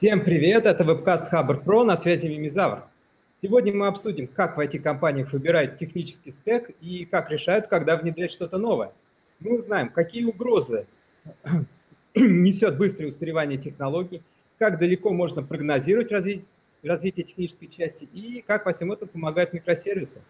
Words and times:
Всем 0.00 0.24
привет, 0.24 0.64
это 0.64 0.82
вебкаст 0.82 1.28
Хабр 1.28 1.60
Про, 1.60 1.84
на 1.84 1.94
связи 1.94 2.26
Мимизавр. 2.26 2.84
Сегодня 3.42 3.74
мы 3.74 3.86
обсудим, 3.86 4.28
как 4.28 4.56
в 4.56 4.60
IT-компаниях 4.60 5.30
выбирают 5.34 5.76
технический 5.76 6.30
стек 6.30 6.70
и 6.80 7.04
как 7.04 7.30
решают, 7.30 7.66
когда 7.66 7.98
внедрять 7.98 8.30
что-то 8.30 8.56
новое. 8.56 8.92
Мы 9.40 9.58
узнаем, 9.58 9.90
какие 9.90 10.24
угрозы 10.24 10.86
несет 12.14 12.78
быстрое 12.78 13.10
устаревание 13.10 13.58
технологий, 13.58 14.22
как 14.58 14.78
далеко 14.78 15.10
можно 15.10 15.42
прогнозировать 15.42 16.10
развитие, 16.10 16.46
развитие 16.82 17.26
технической 17.26 17.68
части 17.68 18.08
и 18.14 18.40
как 18.40 18.64
во 18.64 18.72
всем 18.72 18.92
этом 18.92 19.06
помогают 19.06 19.52
микросервисы. 19.52 20.22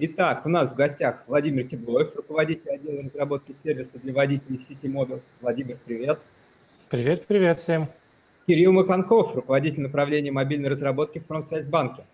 Итак, 0.00 0.44
у 0.44 0.48
нас 0.48 0.72
в 0.72 0.76
гостях 0.76 1.22
Владимир 1.28 1.62
Теблоев, 1.68 2.16
руководитель 2.16 2.68
отдела 2.68 3.04
разработки 3.04 3.52
сервиса 3.52 3.96
для 4.00 4.12
водителей 4.12 4.58
сети 4.58 4.88
Мобил. 4.88 5.22
Владимир, 5.40 5.78
привет. 5.86 6.18
Привет, 6.90 7.26
привет 7.28 7.60
всем. 7.60 7.88
Кирилл 8.46 8.72
Маканков, 8.72 9.34
руководитель 9.34 9.80
направления 9.80 10.30
мобильной 10.30 10.68
разработки 10.68 11.18
в 11.18 11.24
Промсвязьбанке. 11.24 12.04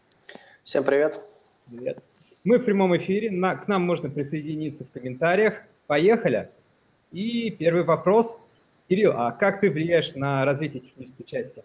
Всем 0.63 0.85
привет. 0.85 1.21
Привет. 1.69 1.99
Мы 2.45 2.59
в 2.59 2.65
прямом 2.65 2.97
эфире, 2.97 3.33
на, 3.33 3.57
к 3.57 3.67
нам 3.67 3.83
можно 3.83 4.09
присоединиться 4.09 4.85
в 4.85 4.91
комментариях. 4.93 5.55
Поехали. 5.89 6.49
И 7.11 7.51
первый 7.51 7.83
вопрос. 7.83 8.39
Кирилл, 8.89 9.13
а 9.17 9.33
как 9.33 9.61
ты 9.61 9.71
влияешь 9.71 10.15
на 10.15 10.45
развитие 10.45 10.81
технической 10.81 11.27
части? 11.27 11.65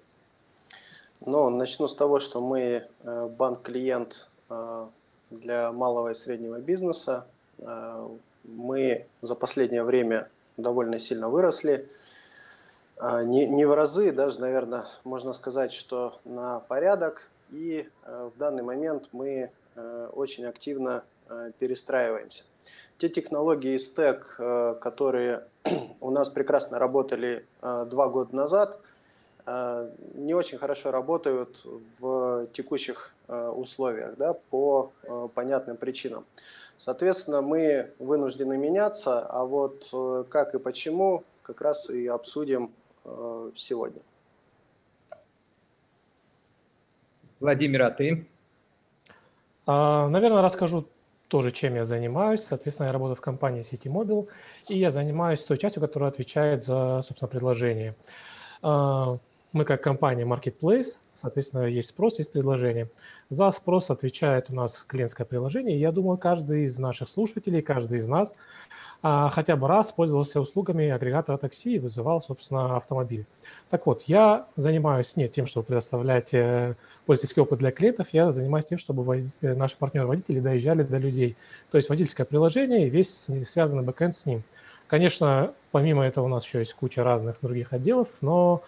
Ну, 1.24 1.50
начну 1.52 1.88
с 1.88 1.96
того, 1.96 2.18
что 2.18 2.42
мы 2.42 2.88
э, 3.04 3.30
банк-клиент 3.38 4.32
э, 4.50 4.88
для 5.30 5.72
малого 5.74 6.10
и 6.10 6.14
среднего 6.16 6.60
бизнеса. 6.60 7.28
Э, 7.60 8.08
мы 8.44 9.06
за 9.22 9.36
последнее 9.36 9.84
время 9.84 10.28
довольно 10.58 10.98
сильно 10.98 11.30
выросли. 11.30 11.88
А, 12.98 13.24
не, 13.24 13.46
не 13.48 13.66
в 13.66 13.74
разы, 13.74 14.12
даже, 14.12 14.40
наверное, 14.40 14.86
можно 15.04 15.34
сказать, 15.34 15.74
что 15.74 16.20
на 16.24 16.60
порядок. 16.62 17.28
И 17.52 17.88
э, 18.04 18.30
в 18.34 18.38
данный 18.38 18.64
момент 18.64 19.10
мы 19.12 19.52
э, 19.76 20.10
очень 20.14 20.46
активно 20.46 21.04
э, 21.28 21.52
перестраиваемся. 21.60 22.44
Те 22.98 23.10
технологии 23.10 23.74
и 23.74 23.78
стек, 23.78 24.38
которые 24.38 25.44
у 26.00 26.12
нас 26.12 26.30
прекрасно 26.30 26.80
работали 26.80 27.46
два 27.62 28.08
года 28.08 28.34
назад, 28.34 28.80
не 30.14 30.34
очень 30.34 30.58
хорошо 30.58 30.92
работают 30.92 31.66
в 32.00 32.48
текущих 32.54 33.14
условиях 33.28 34.16
да, 34.16 34.34
по 34.34 34.94
понятным 35.36 35.76
причинам. 35.76 36.26
Соответственно, 36.78 37.42
мы 37.42 37.92
вынуждены 38.00 38.58
меняться, 38.58 39.20
а 39.20 39.44
вот 39.44 39.94
как 40.30 40.56
и 40.56 40.58
почему, 40.58 41.26
как 41.44 41.60
раз 41.60 41.90
и 41.90 42.08
обсудим 42.08 42.72
Э, 42.85 42.85
сегодня. 43.56 44.02
Владимир, 47.40 47.84
а 47.84 47.92
ты? 47.92 48.28
А, 49.66 50.08
наверное, 50.10 50.42
расскажу 50.42 50.88
тоже, 51.28 51.52
чем 51.52 51.76
я 51.76 51.86
занимаюсь. 51.86 52.42
Соответственно, 52.44 52.88
я 52.88 52.94
работаю 52.94 53.16
в 53.16 53.22
компании 53.22 53.62
City 53.62 53.92
Mobile, 53.92 54.28
и 54.70 54.78
я 54.78 54.92
занимаюсь 54.92 55.42
той 55.42 55.58
частью, 55.58 55.82
которая 55.82 56.10
отвечает 56.10 56.64
за, 56.64 57.02
собственно, 57.04 57.30
предложение. 57.30 57.96
Мы 59.56 59.64
как 59.64 59.82
компания 59.82 60.26
Marketplace, 60.26 60.98
соответственно, 61.14 61.64
есть 61.64 61.88
спрос, 61.88 62.18
есть 62.18 62.34
предложение. 62.34 62.90
За 63.30 63.50
спрос 63.52 63.90
отвечает 63.90 64.50
у 64.50 64.54
нас 64.54 64.84
клиентское 64.86 65.26
приложение. 65.26 65.80
Я 65.80 65.94
думаю, 65.94 66.18
каждый 66.18 66.66
из 66.66 66.78
наших 66.78 67.08
слушателей, 67.08 67.62
каждый 67.62 68.00
из 68.00 68.06
нас 68.06 68.36
а, 69.02 69.30
хотя 69.30 69.56
бы 69.56 69.70
раз 69.70 69.94
пользовался 69.94 70.42
услугами 70.42 70.90
агрегатора 70.90 71.38
такси 71.38 71.76
и 71.76 71.80
вызывал, 71.80 72.20
собственно, 72.20 72.76
автомобиль. 72.76 73.26
Так 73.70 73.86
вот, 73.86 74.02
я 74.08 74.46
занимаюсь 74.58 75.16
не 75.16 75.30
тем, 75.30 75.46
чтобы 75.46 75.68
предоставлять 75.68 76.34
э, 76.34 76.76
пользовательский 77.06 77.42
опыт 77.42 77.60
для 77.60 77.72
клиентов, 77.72 78.10
я 78.12 78.34
занимаюсь 78.34 78.66
тем, 78.66 78.78
чтобы 78.78 79.30
э, 79.40 79.54
наши 79.54 79.78
партнеры-водители 79.78 80.42
доезжали 80.42 80.84
до 80.84 80.98
людей. 80.98 81.38
То 81.72 81.78
есть 81.78 81.88
водительское 81.88 82.26
приложение 82.26 82.88
и 82.88 82.90
весь 82.90 83.30
связанный 83.46 83.84
бэкэнд 83.84 84.18
с 84.18 84.26
ним. 84.26 84.44
Конечно, 84.88 85.54
помимо 85.72 86.06
этого 86.06 86.26
у 86.26 86.28
нас 86.28 86.46
еще 86.46 86.60
есть 86.60 86.74
куча 86.74 87.06
разных 87.06 87.38
других 87.42 87.72
отделов, 87.72 88.10
но 88.20 88.62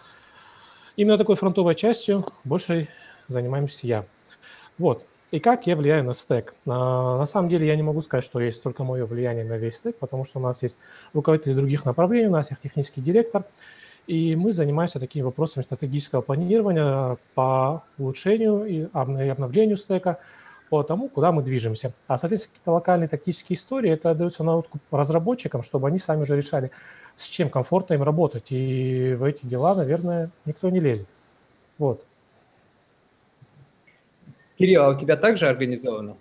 именно 0.98 1.16
такой 1.16 1.36
фронтовой 1.36 1.76
частью 1.76 2.24
больше 2.44 2.88
занимаемся 3.28 3.86
я. 3.86 4.04
Вот. 4.78 5.06
И 5.30 5.38
как 5.38 5.66
я 5.66 5.76
влияю 5.76 6.04
на 6.04 6.12
стек? 6.12 6.54
На, 6.64 7.18
на 7.18 7.26
самом 7.26 7.48
деле 7.48 7.66
я 7.66 7.76
не 7.76 7.82
могу 7.82 8.02
сказать, 8.02 8.24
что 8.24 8.40
есть 8.40 8.62
только 8.62 8.82
мое 8.82 9.06
влияние 9.06 9.44
на 9.44 9.58
весь 9.58 9.76
стек, 9.76 9.96
потому 9.96 10.24
что 10.24 10.38
у 10.40 10.42
нас 10.42 10.62
есть 10.62 10.76
руководители 11.12 11.54
других 11.54 11.84
направлений, 11.84 12.26
у 12.26 12.32
нас 12.32 12.50
есть 12.50 12.62
технический 12.62 13.00
директор, 13.00 13.44
и 14.08 14.34
мы 14.34 14.52
занимаемся 14.52 14.98
такими 14.98 15.22
вопросами 15.22 15.62
стратегического 15.62 16.20
планирования 16.20 17.18
по 17.34 17.84
улучшению 17.98 18.64
и 18.64 18.88
обновлению 18.92 19.76
стека, 19.76 20.18
по 20.68 20.82
тому, 20.82 21.08
куда 21.08 21.32
мы 21.32 21.42
движемся. 21.42 21.92
А, 22.06 22.18
соответственно, 22.18 22.52
какие-то 22.52 22.72
локальные 22.72 23.08
тактические 23.08 23.56
истории, 23.56 23.90
это 23.90 24.14
дается 24.14 24.44
на 24.44 24.56
откуп 24.56 24.80
разработчикам, 24.90 25.62
чтобы 25.62 25.88
они 25.88 25.98
сами 25.98 26.22
уже 26.22 26.36
решали, 26.36 26.70
с 27.16 27.24
чем 27.24 27.50
комфортно 27.50 27.94
им 27.94 28.02
работать. 28.02 28.46
И 28.50 29.14
в 29.14 29.24
эти 29.24 29.46
дела, 29.46 29.74
наверное, 29.74 30.30
никто 30.44 30.68
не 30.70 30.80
лезет. 30.80 31.08
Вот. 31.78 32.06
Кирилл, 34.58 34.84
а 34.84 34.88
у 34.90 34.94
тебя 34.94 35.16
также 35.16 35.46
организовано? 35.46 36.16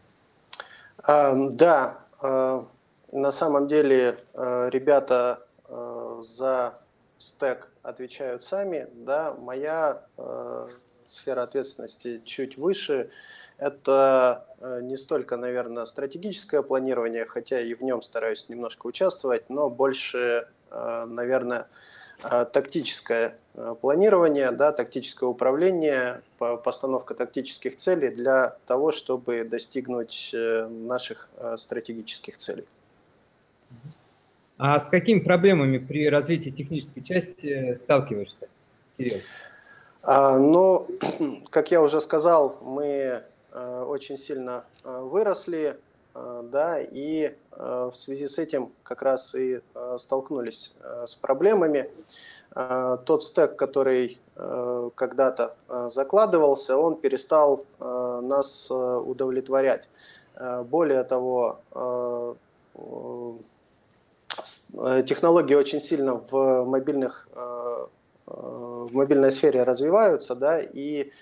А, 1.03 1.33
да, 1.51 1.99
а, 2.19 2.67
на 3.11 3.31
самом 3.31 3.67
деле 3.67 4.17
а, 4.33 4.69
ребята 4.69 5.39
а, 5.65 6.19
за 6.21 6.79
стек 7.17 7.71
отвечают 7.81 8.43
сами. 8.43 8.87
Да, 8.93 9.33
моя 9.33 10.03
а, 10.17 10.67
сфера 11.05 11.43
ответственности 11.43 12.21
чуть 12.25 12.57
выше. 12.57 13.09
Это 13.57 14.45
а, 14.59 14.81
не 14.81 14.97
столько, 14.97 15.37
наверное, 15.37 15.85
стратегическое 15.85 16.61
планирование, 16.61 17.25
хотя 17.25 17.59
и 17.59 17.73
в 17.73 17.81
нем 17.81 18.01
стараюсь 18.01 18.49
немножко 18.49 18.87
участвовать, 18.87 19.49
но 19.49 19.69
больше, 19.69 20.47
а, 20.69 21.05
наверное, 21.05 21.67
а, 22.21 22.45
тактическое 22.45 23.35
а, 23.53 23.75
планирование, 23.75 24.51
да, 24.51 24.71
тактическое 24.71 25.29
управление, 25.29 26.21
постановка 26.37 27.13
тактических 27.13 27.75
целей 27.77 28.09
для 28.09 28.57
того, 28.65 28.91
чтобы 28.91 29.43
достигнуть 29.43 30.31
э, 30.33 30.67
наших 30.67 31.29
а, 31.37 31.57
стратегических 31.57 32.37
целей. 32.37 32.65
А 34.57 34.79
с 34.79 34.89
какими 34.89 35.19
проблемами 35.19 35.77
при 35.77 36.09
развитии 36.09 36.49
технической 36.49 37.03
части 37.03 37.75
сталкиваешься, 37.75 38.47
Кирилл? 38.97 39.21
Ну, 40.03 40.87
как 41.51 41.69
я 41.69 41.81
уже 41.81 42.01
сказал, 42.01 42.57
мы 42.61 43.23
очень 43.87 44.17
сильно 44.17 44.65
выросли, 44.83 45.79
да, 46.13 46.79
и 46.79 47.35
в 47.51 47.91
связи 47.91 48.27
с 48.27 48.37
этим 48.37 48.71
как 48.83 49.01
раз 49.01 49.35
и 49.35 49.61
столкнулись 49.97 50.75
с 51.05 51.15
проблемами. 51.15 51.89
Тот 53.05 53.23
стек, 53.23 53.55
который 53.55 54.19
когда-то 54.35 55.55
закладывался, 55.87 56.77
он 56.77 56.95
перестал 56.95 57.65
нас 57.79 58.71
удовлетворять. 58.71 59.87
Более 60.65 61.03
того, 61.03 61.59
технологии 65.05 65.55
очень 65.55 65.79
сильно 65.79 66.15
в 66.15 66.63
мобильных 66.65 67.27
в 68.25 68.89
мобильной 68.91 69.31
сфере 69.31 69.63
развиваются, 69.63 70.35
да, 70.35 70.59
и 70.59 71.09
Э, 71.09 71.13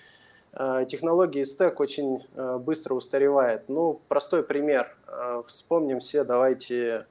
технологии 0.88 1.42
стек 1.44 1.80
очень 1.80 2.24
э, 2.34 2.58
быстро 2.58 2.94
устаревает. 2.94 3.68
Ну, 3.68 4.00
простой 4.08 4.42
пример. 4.42 4.96
Э, 5.06 5.42
вспомним 5.46 6.00
все, 6.00 6.24
давайте, 6.24 7.06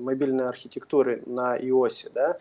мобильные 0.00 0.48
архитектуры 0.48 1.22
на 1.26 1.58
iOS. 1.58 2.10
Да? 2.14 2.38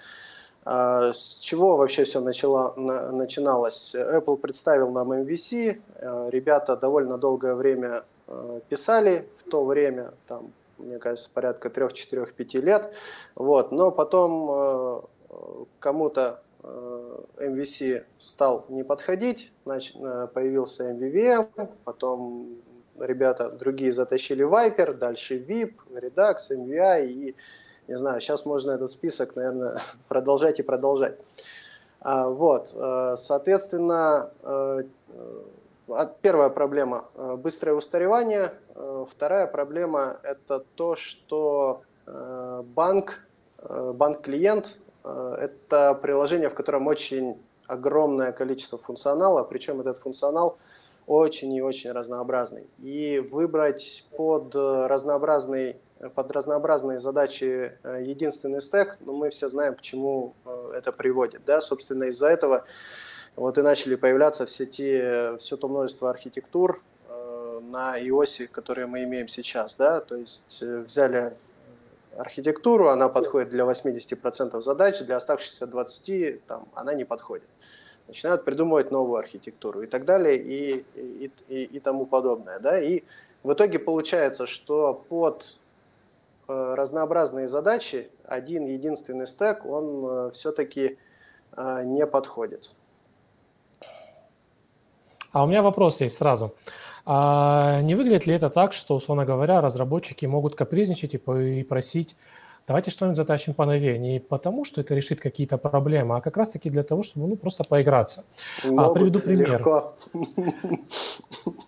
С 1.11 1.39
чего 1.39 1.75
вообще 1.75 2.05
все 2.05 2.21
начало, 2.21 2.73
начиналось? 2.77 3.93
Apple 3.93 4.37
представил 4.37 4.91
нам 4.91 5.11
MVC, 5.11 5.81
ребята 6.29 6.77
довольно 6.77 7.17
долгое 7.17 7.55
время 7.55 8.03
писали 8.69 9.27
в 9.35 9.43
то 9.43 9.65
время, 9.65 10.13
там, 10.27 10.53
мне 10.77 10.97
кажется, 10.97 11.29
порядка 11.33 11.67
3-4-5 11.67 12.61
лет, 12.61 12.93
вот, 13.35 13.73
но 13.73 13.91
потом 13.91 15.03
кому-то 15.79 16.41
MVC 17.37 18.03
стал 18.17 18.65
не 18.69 18.83
подходить, 18.83 19.51
значит, 19.65 19.95
э, 19.97 20.27
появился 20.33 20.91
MVVM, 20.91 21.69
потом 21.83 22.57
ребята 22.99 23.49
другие 23.51 23.91
затащили 23.91 24.45
Viper, 24.45 24.93
дальше 24.93 25.37
VIP, 25.37 25.73
Redux, 25.91 26.35
MVI 26.51 27.07
и, 27.07 27.35
не 27.87 27.97
знаю, 27.97 28.21
сейчас 28.21 28.45
можно 28.45 28.71
этот 28.71 28.91
список, 28.91 29.35
наверное, 29.35 29.79
продолжать 30.07 30.59
и 30.59 30.63
продолжать. 30.63 31.17
А, 31.99 32.29
вот, 32.29 32.71
э, 32.73 33.15
соответственно, 33.17 34.31
э, 34.43 34.83
первая 36.21 36.49
проблема– 36.49 37.05
быстрое 37.37 37.73
устаревание. 37.73 38.53
Вторая 39.09 39.47
проблема– 39.47 40.19
это 40.23 40.65
то, 40.75 40.97
что 40.97 41.81
банк, 42.05 43.25
банк-клиент 43.57 44.67
Э, 44.67 44.86
это 45.39 45.93
приложение, 46.01 46.49
в 46.49 46.55
котором 46.55 46.87
очень 46.87 47.37
огромное 47.67 48.31
количество 48.31 48.77
функционала, 48.77 49.43
причем 49.43 49.81
этот 49.81 49.97
функционал 49.97 50.57
очень 51.05 51.53
и 51.53 51.61
очень 51.61 51.91
разнообразный. 51.91 52.67
И 52.79 53.19
выбрать 53.31 54.05
под 54.15 54.53
разнообразный 54.55 55.77
под 56.15 56.31
разнообразные 56.31 56.99
задачи 56.99 57.77
э, 57.83 58.03
единственный 58.05 58.61
стек, 58.61 58.97
но 58.99 59.13
мы 59.13 59.29
все 59.29 59.49
знаем, 59.49 59.75
к 59.75 59.81
чему 59.81 60.35
э, 60.45 60.73
это 60.75 60.91
приводит. 60.91 61.41
Да? 61.45 61.61
Собственно, 61.61 62.05
из-за 62.05 62.29
этого 62.29 62.65
вот 63.35 63.57
и 63.57 63.61
начали 63.61 63.95
появляться 63.95 64.45
все, 64.45 64.65
те, 64.65 65.37
все 65.37 65.57
то 65.57 65.67
множество 65.67 66.09
архитектур 66.09 66.81
э, 67.09 67.59
на 67.71 67.99
iOS, 67.99 68.47
которые 68.47 68.87
мы 68.87 69.03
имеем 69.03 69.27
сейчас. 69.27 69.75
Да? 69.75 69.99
То 70.01 70.15
есть 70.15 70.61
взяли 70.61 71.33
архитектуру, 72.17 72.89
она 72.89 73.09
подходит 73.09 73.49
для 73.49 73.63
80% 73.63 74.61
задач, 74.61 74.99
для 74.99 75.17
оставшихся 75.17 75.65
20% 75.65 76.41
там, 76.47 76.67
она 76.73 76.93
не 76.93 77.05
подходит. 77.05 77.47
Начинают 78.07 78.45
придумывать 78.45 78.91
новую 78.91 79.17
архитектуру 79.17 79.81
и 79.81 79.87
так 79.87 80.05
далее, 80.05 80.37
и, 80.37 80.85
и, 80.95 81.31
и, 81.49 81.63
и 81.63 81.79
тому 81.79 82.05
подобное. 82.05 82.59
Да? 82.59 82.79
И 82.79 83.03
в 83.43 83.53
итоге 83.53 83.79
получается, 83.79 84.47
что 84.47 84.93
под 85.09 85.57
Э, 86.49 86.75
разнообразные 86.75 87.49
задачи, 87.49 88.09
один 88.23 88.67
единственный 88.67 89.27
стек, 89.27 89.65
он 89.65 90.05
э, 90.05 90.31
все-таки 90.31 90.97
э, 91.57 91.83
не 91.83 92.07
подходит. 92.07 92.71
А 95.33 95.43
у 95.43 95.47
меня 95.47 95.61
вопрос 95.61 95.99
есть 95.99 96.17
сразу. 96.17 96.55
А 97.09 97.81
не 97.83 97.95
выглядит 97.95 98.27
ли 98.27 98.33
это 98.33 98.49
так, 98.49 98.73
что, 98.73 98.95
условно 98.95 99.23
говоря, 99.23 99.61
разработчики 99.61 100.25
могут 100.25 100.55
капризничать 100.55 101.13
и 101.13 101.63
просить 101.63 102.17
Давайте 102.67 102.91
что-нибудь 102.91 103.15
затащим 103.15 103.53
поновее. 103.53 103.97
Не 103.97 104.19
потому, 104.19 104.65
что 104.65 104.81
это 104.81 104.93
решит 104.93 105.21
какие-то 105.21 105.57
проблемы, 105.57 106.17
а 106.17 106.21
как 106.21 106.35
раз-таки 106.35 106.69
для 106.69 106.83
того, 106.83 107.01
чтобы 107.01 107.25
ну, 107.25 107.37
просто 107.37 107.63
поиграться. 107.63 108.25
а, 108.65 108.93
приведу 108.93 109.21
пример. 109.21 109.53
Легко. 109.53 109.95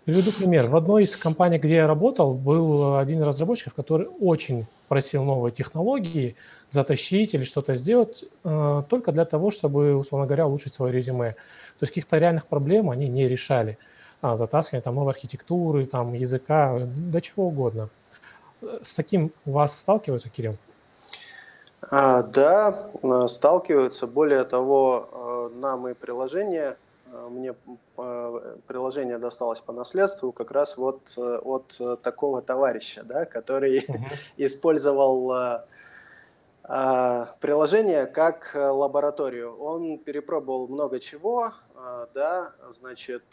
Приведу 0.03 0.33
пример. 0.33 0.65
В 0.65 0.75
одной 0.75 1.03
из 1.03 1.15
компаний, 1.15 1.57
где 1.57 1.75
я 1.75 1.87
работал, 1.87 2.33
был 2.33 2.97
один 2.97 3.21
из 3.21 3.23
разработчиков, 3.23 3.75
который 3.75 4.07
очень 4.19 4.67
просил 4.89 5.23
новые 5.23 5.53
технологии 5.53 6.35
затащить 6.69 7.33
или 7.33 7.45
что-то 7.45 7.77
сделать 7.77 8.25
э, 8.43 8.83
только 8.89 9.13
для 9.13 9.23
того, 9.23 9.51
чтобы, 9.51 9.95
условно 9.95 10.27
говоря, 10.27 10.47
улучшить 10.47 10.73
свое 10.73 10.91
резюме. 10.91 11.31
То 11.31 11.83
есть 11.83 11.93
каких-то 11.93 12.17
реальных 12.17 12.45
проблем 12.47 12.89
они 12.89 13.07
не 13.07 13.25
решали. 13.25 13.77
А, 14.21 14.35
затаскивание 14.35 14.81
там 14.81 14.95
новой 14.95 15.13
архитектуры, 15.13 15.85
там 15.85 16.13
языка, 16.13 16.77
до 16.79 17.21
чего 17.21 17.47
угодно. 17.47 17.89
С 18.61 18.93
таким 18.93 19.31
у 19.45 19.51
вас 19.51 19.79
сталкиваются, 19.79 20.29
Кирилл? 20.29 20.57
А, 21.81 22.23
да, 22.23 22.89
э, 23.01 23.27
сталкиваются. 23.27 24.07
Более 24.07 24.43
того, 24.43 25.49
э, 25.51 25.55
нам 25.55 25.87
и 25.87 25.93
приложение, 25.93 26.77
э, 27.11 27.27
мне 27.29 27.55
приложение 28.67 29.17
досталось 29.17 29.59
по 29.59 29.73
наследству 29.73 30.31
как 30.31 30.51
раз 30.51 30.77
вот 30.77 31.01
от 31.17 32.01
такого 32.01 32.41
товарища, 32.41 33.03
да, 33.03 33.25
который 33.25 33.79
uh-huh. 33.79 33.99
использовал 34.37 35.63
приложение 37.41 38.05
как 38.05 38.51
лабораторию. 38.55 39.57
Он 39.57 39.97
перепробовал 39.97 40.67
много 40.67 40.99
чего, 40.99 41.49
да, 42.13 42.53
значит, 42.71 43.23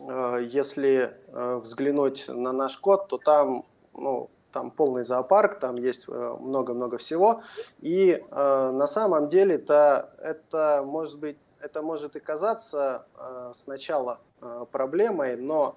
если 0.00 1.14
взглянуть 1.26 2.26
на 2.28 2.52
наш 2.52 2.76
код, 2.78 3.08
то 3.08 3.18
там 3.18 3.64
ну, 3.94 4.28
там 4.54 4.70
полный 4.70 5.04
зоопарк, 5.04 5.58
там 5.58 5.76
есть 5.76 6.06
э, 6.08 6.36
много-много 6.40 6.96
всего. 6.96 7.42
И 7.80 8.22
э, 8.30 8.70
на 8.70 8.86
самом 8.86 9.28
деле-то 9.28 10.10
это 10.22 10.82
может 10.86 11.18
быть, 11.18 11.36
это 11.60 11.82
может 11.82 12.16
и 12.16 12.20
казаться 12.20 13.06
э, 13.18 13.52
сначала 13.54 14.20
э, 14.40 14.64
проблемой, 14.70 15.36
но 15.36 15.76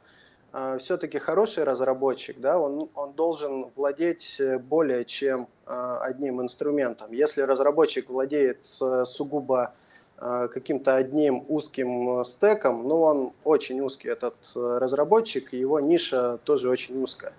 э, 0.54 0.78
все-таки 0.78 1.18
хороший 1.18 1.64
разработчик, 1.64 2.40
да, 2.40 2.60
он, 2.60 2.90
он 2.94 3.14
должен 3.14 3.72
владеть 3.76 4.40
более 4.62 5.06
чем 5.06 5.48
э, 5.66 5.96
одним 6.02 6.42
инструментом. 6.42 7.12
Если 7.12 7.42
разработчик 7.42 8.10
владеет 8.10 8.64
сугубо 8.64 9.74
э, 9.74 9.87
каким-то 10.18 10.96
одним 10.96 11.46
узким 11.48 12.24
стеком, 12.24 12.88
ну 12.88 13.02
он 13.02 13.34
очень 13.44 13.82
узкий 13.82 14.08
этот 14.08 14.36
разработчик, 14.56 15.54
и 15.54 15.58
его 15.58 15.80
ниша 15.80 16.40
тоже 16.44 16.70
очень 16.70 17.02
узкая. 17.02 17.34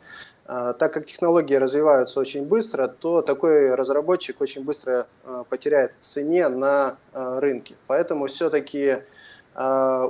Так 0.46 0.92
как 0.92 1.04
технологии 1.04 1.56
развиваются 1.56 2.20
очень 2.20 2.46
быстро, 2.46 2.88
то 2.88 3.20
такой 3.20 3.75
разработчик 3.75 4.40
очень 4.40 4.64
быстро 4.64 5.06
потеряет 5.50 5.94
в 5.94 6.04
цене 6.04 6.48
на 6.48 6.98
рынке. 7.12 7.75
Поэтому 7.86 8.28
все-таки 8.28 9.02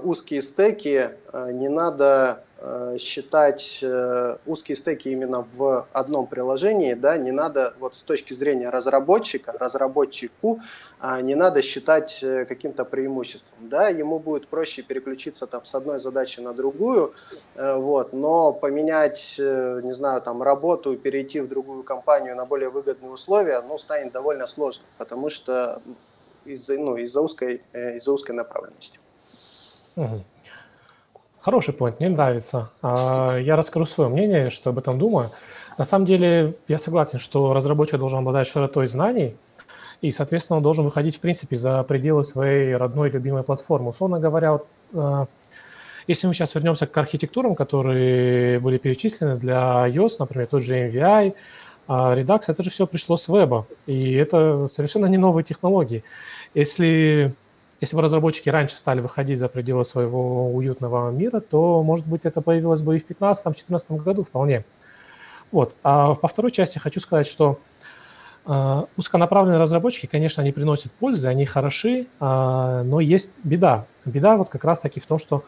узкие 0.05 0.43
стеки 0.43 1.11
не 1.33 1.69
надо 1.69 2.45
Э, 2.48 2.48
считать 2.99 3.79
э, 3.83 4.37
узкие 4.45 4.75
стеки 4.75 5.09
именно 5.09 5.47
в 5.55 5.87
одном 5.93 6.27
приложении, 6.27 6.95
да, 6.95 7.17
не 7.17 7.31
надо, 7.31 7.75
вот 7.79 7.95
с 7.95 8.03
точки 8.03 8.33
зрения 8.33 8.69
разработчика, 8.69 9.53
разработчику, 9.53 10.61
а 10.99 11.21
не 11.21 11.37
надо 11.37 11.63
считать 11.63 12.19
э, 12.23 12.45
каким-то 12.47 12.85
преимуществом, 12.85 13.69
да, 13.69 13.89
ему 13.89 14.19
будет 14.19 14.49
проще 14.49 14.83
переключиться 14.83 15.47
там 15.47 15.65
с 15.65 15.75
одной 15.75 16.01
задачи 16.01 16.41
на 16.41 16.53
другую, 16.53 17.15
вот, 17.55 18.13
но 18.13 18.53
поменять, 18.53 19.37
не 19.39 19.93
знаю, 19.93 20.21
там 20.23 20.43
работу, 20.43 20.97
перейти 20.97 21.41
в 21.41 21.49
другую 21.49 21.85
компанию 21.85 22.35
на 22.35 22.45
более 22.45 22.71
выгодные 22.71 23.11
условия, 23.13 23.63
ну, 23.63 23.79
станет 23.79 24.13
довольно 24.13 24.47
сложно, 24.49 24.85
потому 24.99 25.31
что 25.31 25.81
из-за 26.45 26.79
ну, 26.79 26.97
из 26.97 27.17
узкой, 27.17 27.63
из 27.73 28.09
узкой 28.09 28.33
направленности. 28.33 28.99
Хороший 31.41 31.73
point, 31.75 31.97
мне 32.01 32.09
нравится. 32.09 32.71
А, 32.83 33.37
я 33.39 33.57
расскажу 33.57 33.87
свое 33.87 34.11
мнение, 34.11 34.51
что 34.51 34.71
об 34.71 34.79
этом 34.79 34.99
думаю. 34.99 35.31
На 35.77 35.85
самом 35.85 36.07
деле, 36.07 36.55
я 36.67 36.79
согласен, 36.79 37.21
что 37.21 37.53
разработчик 37.53 37.99
должен 37.99 38.19
обладать 38.19 38.49
широтой 38.49 38.89
знаний, 38.89 39.37
и, 40.01 40.11
соответственно, 40.11 40.57
он 40.57 40.63
должен 40.63 40.85
выходить, 40.85 41.17
в 41.17 41.21
принципе, 41.21 41.57
за 41.57 41.83
пределы 41.85 42.25
своей 42.25 42.75
родной 42.75 43.11
любимой 43.11 43.45
платформы. 43.45 43.91
Условно 43.91 44.19
говоря, 44.19 44.53
вот, 44.53 44.67
а, 44.95 45.27
если 46.09 46.27
мы 46.27 46.35
сейчас 46.35 46.55
вернемся 46.55 46.87
к 46.87 46.97
архитектурам, 46.97 47.55
которые 47.55 48.59
были 48.59 48.79
перечислены 48.79 49.37
для 49.37 49.87
iOS, 49.89 50.17
например, 50.19 50.49
тот 50.49 50.63
же 50.63 50.75
MVI, 50.75 51.35
а 51.87 52.15
Redux, 52.15 52.45
это 52.49 52.63
же 52.63 52.71
все 52.71 52.87
пришло 52.87 53.17
с 53.17 53.29
веба, 53.29 53.67
и 53.87 54.13
это 54.13 54.69
совершенно 54.73 55.07
не 55.07 55.17
новые 55.17 55.45
технологии. 55.45 56.05
Если 56.55 57.35
если 57.81 57.95
бы 57.95 58.03
разработчики 58.03 58.49
раньше 58.49 58.77
стали 58.77 59.01
выходить 59.01 59.39
за 59.39 59.49
пределы 59.49 59.85
своего 59.85 60.53
уютного 60.53 61.11
мира, 61.11 61.41
то, 61.41 61.83
может 61.83 62.07
быть, 62.07 62.25
это 62.25 62.41
появилось 62.41 62.83
бы 62.83 62.97
и 62.97 62.99
в 62.99 63.09
2015-2014 63.09 63.97
году 64.03 64.25
вполне. 64.25 64.65
Вот. 65.53 65.75
А 65.83 66.15
по 66.15 66.29
второй 66.29 66.51
части 66.51 66.79
хочу 66.79 67.01
сказать, 67.01 67.27
что 67.27 67.61
э, 68.47 68.83
узконаправленные 68.97 69.59
разработчики, 69.59 70.07
конечно, 70.07 70.43
они 70.43 70.53
приносят 70.53 70.93
пользы, 70.93 71.29
они 71.29 71.47
хороши, 71.47 72.07
э, 72.21 72.83
но 72.85 73.01
есть 73.01 73.31
беда. 73.45 73.87
Беда 74.05 74.37
вот 74.37 74.49
как 74.49 74.65
раз-таки 74.65 74.99
в 75.01 75.07
том, 75.07 75.19
что 75.19 75.45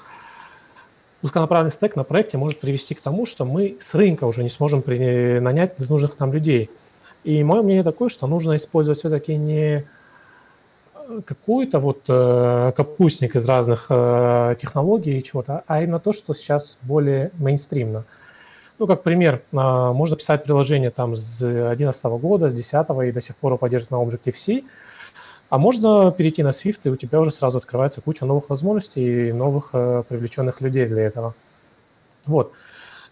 узконаправленный 1.23 1.73
стек 1.73 1.97
на 1.97 2.05
проекте 2.05 2.39
может 2.39 2.61
привести 2.61 2.95
к 2.95 3.01
тому, 3.01 3.27
что 3.27 3.45
мы 3.45 3.77
с 3.81 3.95
рынка 3.95 4.25
уже 4.25 4.43
не 4.43 4.51
сможем 4.51 4.83
нанять 4.87 5.79
нужных 5.79 6.19
нам 6.19 6.33
людей. 6.33 6.71
И 7.25 7.43
мое 7.43 7.63
мнение 7.63 7.83
такое, 7.83 8.09
что 8.09 8.27
нужно 8.27 8.57
использовать 8.57 9.01
все-таки 9.01 9.37
не 9.37 9.85
какой-то 11.25 11.79
вот 11.79 12.05
э, 12.09 12.73
капустник 12.77 13.37
из 13.37 13.47
разных 13.47 13.87
э, 13.89 14.55
технологий 14.59 15.19
и 15.19 15.23
чего-то, 15.23 15.65
а 15.67 15.83
именно 15.83 16.01
то, 16.01 16.13
что 16.13 16.35
сейчас 16.35 16.79
более 16.83 17.31
мейнстримно. 17.39 18.05
Ну, 18.79 18.87
как 18.87 19.03
пример, 19.03 19.43
э, 19.53 19.57
можно 19.57 20.17
писать 20.17 20.45
приложение 20.45 20.91
там 20.91 21.17
с 21.17 21.39
2011 21.39 22.05
года, 22.05 22.49
с 22.49 22.55
10 22.55 22.87
и 23.09 23.13
до 23.13 23.21
сих 23.21 23.37
пор 23.37 23.59
поддерживать 23.59 23.91
на 23.91 23.97
Objective-C, 23.97 24.63
а 25.49 25.59
можно 25.59 26.13
перейти 26.13 26.43
на 26.43 26.51
Swift, 26.51 26.81
и 26.85 26.89
у 26.89 26.97
тебя 26.97 27.21
уже 27.21 27.31
сразу 27.31 27.59
открывается 27.59 28.01
куча 28.01 28.25
новых 28.25 28.49
возможностей 28.49 29.29
и 29.29 29.33
новых 29.33 29.71
э, 29.73 30.05
привлеченных 30.09 30.61
людей 30.61 30.87
для 30.87 31.03
этого. 31.03 31.35
Вот. 32.27 32.53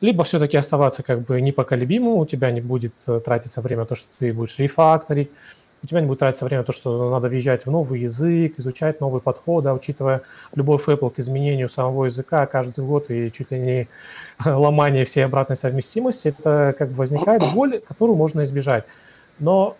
Либо 0.01 0.23
все-таки 0.23 0.57
оставаться 0.57 1.03
как 1.03 1.23
бы 1.23 1.41
непоколебимым, 1.41 2.19
у 2.19 2.27
тебя 2.27 2.53
не 2.53 2.61
будет 2.61 2.95
тратиться 3.25 3.61
время 3.61 3.83
на 3.83 3.87
то, 3.87 3.97
что 3.97 4.07
ты 4.19 4.33
будешь 4.33 4.57
рефакторить, 4.59 5.31
у 5.83 5.87
тебя 5.87 6.01
не 6.01 6.07
будет 6.07 6.19
тратиться 6.19 6.45
время 6.45 6.65
то, 6.65 6.73
что 6.73 7.11
надо 7.11 7.29
въезжать 7.29 7.67
в 7.67 7.71
новый 7.71 8.01
язык, 8.01 8.59
изучать 8.59 9.01
новые 9.01 9.21
подходы, 9.21 9.69
а 9.69 9.75
учитывая 9.75 10.23
любовь 10.55 10.89
Apple 10.89 11.11
к 11.11 11.19
изменению 11.19 11.69
самого 11.69 12.07
языка 12.07 12.47
каждый 12.47 12.85
год 12.85 13.11
и 13.11 13.31
чуть 13.33 13.51
ли 13.51 13.59
не 13.59 13.89
ломание 14.45 15.05
всей 15.05 15.25
обратной 15.25 15.57
совместимости, 15.57 16.29
это 16.29 16.75
как 16.79 16.91
бы 16.91 16.97
возникает 16.97 17.43
боль, 17.55 17.81
которую 17.81 18.17
можно 18.17 18.43
избежать. 18.43 18.85
Но 19.39 19.77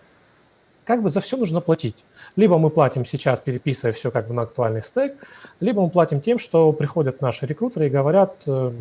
как 0.85 1.03
бы 1.03 1.09
за 1.09 1.21
все 1.21 1.37
нужно 1.37 1.61
платить. 1.61 2.03
Либо 2.35 2.57
мы 2.57 2.69
платим 2.69 3.05
сейчас, 3.05 3.39
переписывая 3.39 3.93
все 3.93 4.09
как 4.09 4.27
бы 4.27 4.33
на 4.33 4.43
актуальный 4.43 4.81
стек, 4.81 5.17
либо 5.59 5.81
мы 5.81 5.89
платим 5.89 6.21
тем, 6.21 6.39
что 6.39 6.71
приходят 6.73 7.21
наши 7.21 7.45
рекрутеры 7.45 7.87
и 7.87 7.89
говорят, 7.89 8.35
э, 8.47 8.71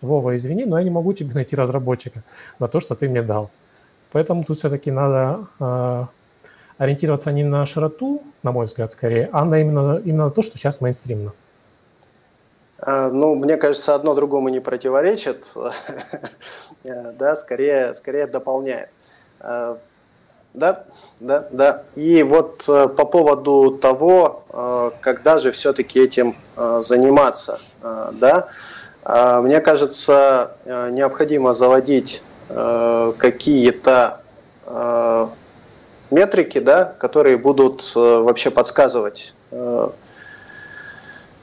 Вова, 0.00 0.36
извини, 0.36 0.64
но 0.64 0.78
я 0.78 0.84
не 0.84 0.90
могу 0.90 1.12
тебе 1.12 1.32
найти 1.34 1.54
разработчика 1.56 2.22
на 2.58 2.68
то, 2.68 2.80
что 2.80 2.94
ты 2.94 3.08
мне 3.08 3.22
дал. 3.22 3.50
Поэтому 4.12 4.44
тут 4.44 4.58
все-таки 4.58 4.90
надо 4.90 5.46
э, 5.60 6.06
ориентироваться 6.78 7.32
не 7.32 7.44
на 7.44 7.64
широту, 7.66 8.22
на 8.42 8.52
мой 8.52 8.66
взгляд, 8.66 8.92
скорее, 8.92 9.28
а 9.32 9.44
на 9.44 9.60
именно, 9.60 10.00
именно 10.04 10.24
на 10.26 10.30
то, 10.30 10.42
что 10.42 10.58
сейчас 10.58 10.80
мейнстримно. 10.80 11.32
А, 12.78 13.10
ну, 13.10 13.34
мне 13.34 13.56
кажется, 13.56 13.94
одно 13.94 14.14
другому 14.14 14.48
не 14.48 14.60
противоречит, 14.60 15.46
да, 16.84 17.34
скорее, 17.34 17.94
скорее 17.94 18.26
дополняет. 18.26 18.90
А, 19.40 19.78
да, 20.56 20.84
да, 21.20 21.46
да. 21.52 21.82
И 21.94 22.22
вот 22.22 22.64
э, 22.68 22.88
по 22.88 23.04
поводу 23.04 23.78
того, 23.80 24.44
э, 24.48 24.90
когда 25.02 25.38
же 25.38 25.52
все-таки 25.52 26.00
этим 26.00 26.36
э, 26.56 26.80
заниматься, 26.80 27.60
да, 28.12 28.48
мне 29.42 29.60
кажется, 29.60 30.56
необходимо 30.64 31.52
заводить 31.52 32.24
какие-то 32.48 34.22
метрики, 36.10 36.58
да, 36.58 36.94
которые 36.98 37.36
будут 37.36 37.92
вообще 37.94 38.50
подсказывать 38.50 39.34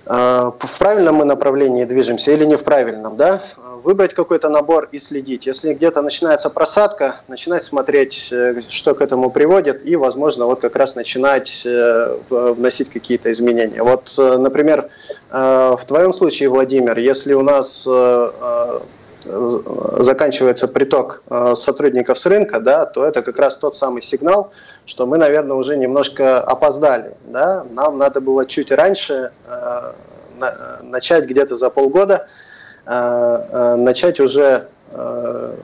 а, 0.05 0.53
в 0.59 0.79
правильном 0.79 1.15
мы 1.15 1.25
направлении 1.25 1.85
движемся 1.85 2.31
или 2.31 2.43
не 2.43 2.57
в 2.57 2.63
правильном, 2.63 3.15
да? 3.15 3.41
Выбрать 3.83 4.13
какой-то 4.13 4.49
набор 4.49 4.89
и 4.91 4.99
следить. 4.99 5.45
Если 5.45 5.73
где-то 5.73 6.01
начинается 6.01 6.49
просадка, 6.49 7.21
начинать 7.27 7.63
смотреть, 7.63 8.29
э, 8.31 8.61
что 8.69 8.95
к 8.95 9.01
этому 9.01 9.29
приводит, 9.29 9.87
и, 9.87 9.95
возможно, 9.95 10.45
вот 10.45 10.59
как 10.59 10.75
раз 10.75 10.95
начинать 10.95 11.63
э, 11.65 12.17
вносить 12.29 12.89
какие-то 12.89 13.31
изменения. 13.31 13.81
Вот, 13.81 14.13
э, 14.17 14.37
например, 14.37 14.89
в 15.29 15.81
твоем 15.87 16.13
случае, 16.13 16.49
Владимир, 16.49 16.97
если 16.99 17.33
у 17.33 17.41
нас 17.41 17.87
заканчивается 19.25 20.67
приток 20.67 21.23
сотрудников 21.53 22.19
с 22.19 22.25
рынка, 22.25 22.59
да, 22.59 22.85
то 22.85 23.05
это 23.05 23.21
как 23.21 23.37
раз 23.39 23.57
тот 23.57 23.75
самый 23.75 24.01
сигнал, 24.01 24.51
что 24.85 25.05
мы, 25.05 25.17
наверное, 25.17 25.55
уже 25.55 25.77
немножко 25.77 26.39
опоздали. 26.41 27.15
Да? 27.25 27.65
Нам 27.71 27.97
надо 27.97 28.21
было 28.21 28.45
чуть 28.45 28.71
раньше 28.71 29.31
э, 29.47 29.93
начать 30.81 31.25
где-то 31.25 31.55
за 31.55 31.69
полгода, 31.69 32.27
э, 32.85 32.91
э, 32.91 33.75
начать 33.75 34.19
уже 34.19 34.67
э, 34.91 35.55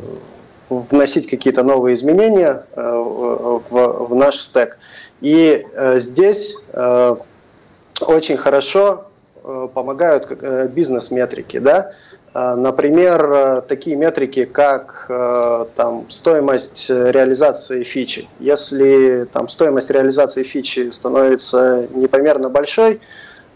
вносить 0.69 1.29
какие-то 1.29 1.63
новые 1.63 1.95
изменения 1.95 2.63
э, 2.75 2.81
в, 2.81 4.15
наш 4.15 4.39
стек. 4.39 4.77
И 5.21 5.65
э, 5.73 5.99
здесь 5.99 6.57
э, 6.71 7.15
очень 8.01 8.37
хорошо 8.37 9.05
э, 9.43 9.67
помогают 9.73 10.27
э, 10.29 10.67
бизнес-метрики. 10.67 11.59
Да? 11.59 11.91
А, 12.33 12.55
например, 12.55 13.31
э, 13.31 13.61
такие 13.67 13.95
метрики, 13.95 14.45
как 14.45 15.07
э, 15.09 15.65
там, 15.75 16.09
стоимость 16.09 16.89
реализации 16.89 17.83
фичи. 17.83 18.27
Если 18.39 19.27
там, 19.33 19.47
стоимость 19.47 19.89
реализации 19.89 20.43
фичи 20.43 20.91
становится 20.91 21.87
непомерно 21.91 22.49
большой, 22.49 23.01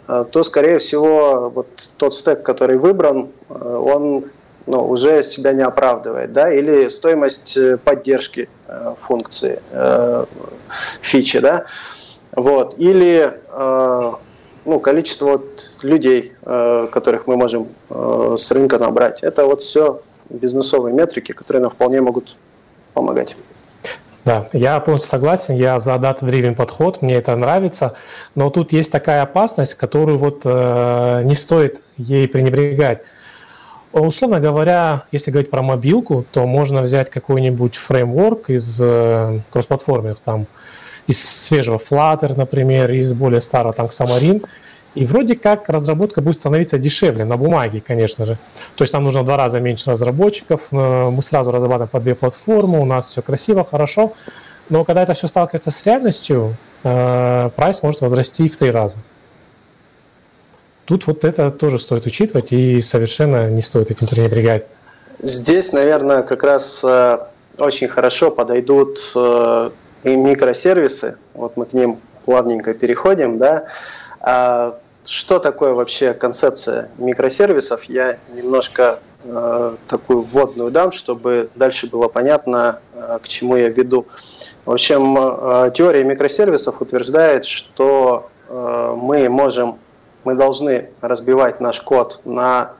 э, 0.08 0.25
то, 0.32 0.44
скорее 0.44 0.80
всего, 0.80 1.51
вот 1.53 1.68
тот 1.98 2.15
стек, 2.15 2.42
который 2.42 2.77
выбран, 2.77 3.30
он 3.50 4.25
ну, 4.65 4.88
уже 4.88 5.22
себя 5.24 5.53
не 5.53 5.62
оправдывает. 5.62 6.34
Да? 6.34 6.51
Или 6.51 6.88
стоимость 6.88 7.58
поддержки 7.84 8.50
функции 8.98 9.62
фичи. 11.01 11.39
Да? 11.39 11.65
Вот. 12.32 12.80
Или 12.80 13.39
ну, 14.65 14.79
количество 14.79 15.25
вот 15.25 15.72
людей, 15.82 16.34
э, 16.41 16.88
которых 16.91 17.27
мы 17.27 17.36
можем 17.36 17.67
э, 17.89 18.36
с 18.38 18.51
рынка 18.51 18.79
набрать. 18.79 19.22
Это 19.24 19.46
вот 19.46 19.62
все 19.62 20.01
бизнесовые 20.29 20.93
метрики, 20.93 21.32
которые 21.32 21.62
нам 21.62 21.72
вполне 21.72 22.01
могут 22.01 22.36
помогать. 22.93 23.36
Да, 24.25 24.48
я 24.53 24.79
полностью 24.79 25.10
согласен, 25.10 25.55
я 25.55 25.82
за 25.82 25.91
data-driven 25.96 26.55
подход, 26.55 27.01
мне 27.01 27.15
это 27.15 27.36
нравится, 27.36 27.96
но 28.36 28.50
тут 28.50 28.72
есть 28.72 28.89
такая 28.89 29.22
опасность, 29.22 29.74
которую 29.74 30.17
вот 30.17 30.41
э, 30.46 31.22
не 31.25 31.36
стоит 31.36 31.82
ей 31.98 32.29
пренебрегать. 32.29 33.01
Условно 33.91 34.39
говоря, 34.39 35.03
если 35.12 35.29
говорить 35.29 35.51
про 35.51 35.62
мобилку, 35.62 36.25
то 36.32 36.48
можно 36.48 36.82
взять 36.82 37.10
какой-нибудь 37.10 37.75
фреймворк 37.75 38.50
из 38.50 38.79
э, 38.82 39.41
кроссплатформенных, 39.51 40.20
там, 40.20 40.48
из 41.08 41.24
свежего 41.24 41.78
Flutter, 41.78 42.36
например, 42.36 42.92
из 42.92 43.14
более 43.14 43.42
старого 43.42 43.74
там 43.74 43.88
Xamarin, 43.88 44.46
и 44.96 45.06
вроде 45.06 45.36
как 45.36 45.70
разработка 45.70 46.22
будет 46.22 46.38
становиться 46.38 46.78
дешевле, 46.78 47.26
на 47.26 47.36
бумаге, 47.36 47.84
конечно 47.86 48.26
же. 48.26 48.38
То 48.76 48.84
есть 48.84 48.94
нам 48.94 49.04
нужно 49.04 49.22
в 49.22 49.26
два 49.26 49.38
раза 49.38 49.60
меньше 49.60 49.90
разработчиков, 49.92 50.62
э, 50.72 51.10
мы 51.10 51.22
сразу 51.24 51.52
разрабатываем 51.52 51.90
по 51.90 52.00
две 52.00 52.14
платформы, 52.14 52.80
у 52.80 52.86
нас 52.86 53.10
все 53.10 53.22
красиво, 53.22 53.66
хорошо. 53.66 54.14
Но 54.70 54.86
когда 54.86 55.04
это 55.04 55.14
все 55.14 55.28
сталкивается 55.28 55.72
с 55.72 55.84
реальностью, 55.84 56.56
э, 56.84 57.50
прайс 57.56 57.82
может 57.82 58.02
возрасти 58.02 58.48
в 58.48 58.58
три 58.58 58.70
раза. 58.72 58.98
Тут 60.86 61.08
вот 61.08 61.24
это 61.24 61.50
тоже 61.50 61.80
стоит 61.80 62.06
учитывать 62.06 62.52
и 62.52 62.82
совершенно 62.82 63.50
не 63.50 63.62
стоит 63.62 63.90
этим 63.90 64.08
пренебрегать. 64.08 64.66
Здесь, 65.22 65.72
наверное, 65.74 66.22
как 66.22 66.44
раз 66.44 66.82
э, 66.84 67.18
очень 67.58 67.88
хорошо 67.88 68.30
подойдут 68.30 69.00
и 70.04 70.16
микросервисы, 70.16 71.18
вот 71.34 71.58
мы 71.58 71.66
к 71.66 71.74
ним 71.74 72.00
плавненько 72.26 72.74
переходим, 72.74 73.38
да. 73.38 73.66
А 74.20 74.80
что 75.06 75.40
такое 75.40 75.74
вообще 75.74 76.14
концепция 76.14 76.90
микросервисов? 76.98 77.84
Я 77.86 78.18
немножко 78.34 79.00
э, 79.24 79.76
такую 79.88 80.22
вводную 80.22 80.72
дам, 80.72 80.92
чтобы 80.92 81.50
дальше 81.56 81.88
было 81.88 82.08
понятно, 82.08 82.80
э, 82.94 83.20
к 83.22 83.28
чему 83.28 83.58
я 83.58 83.70
веду. 83.70 84.08
В 84.66 84.72
общем, 84.72 85.18
э, 85.18 85.72
теория 85.74 86.04
микросервисов 86.04 86.82
утверждает, 86.82 87.46
что 87.46 88.30
э, 88.48 88.94
мы 88.96 89.28
можем, 89.30 89.80
мы 90.24 90.36
должны 90.36 90.90
разбивать 91.02 91.60
наш 91.60 91.82
код 91.82 92.22
на 92.24 92.74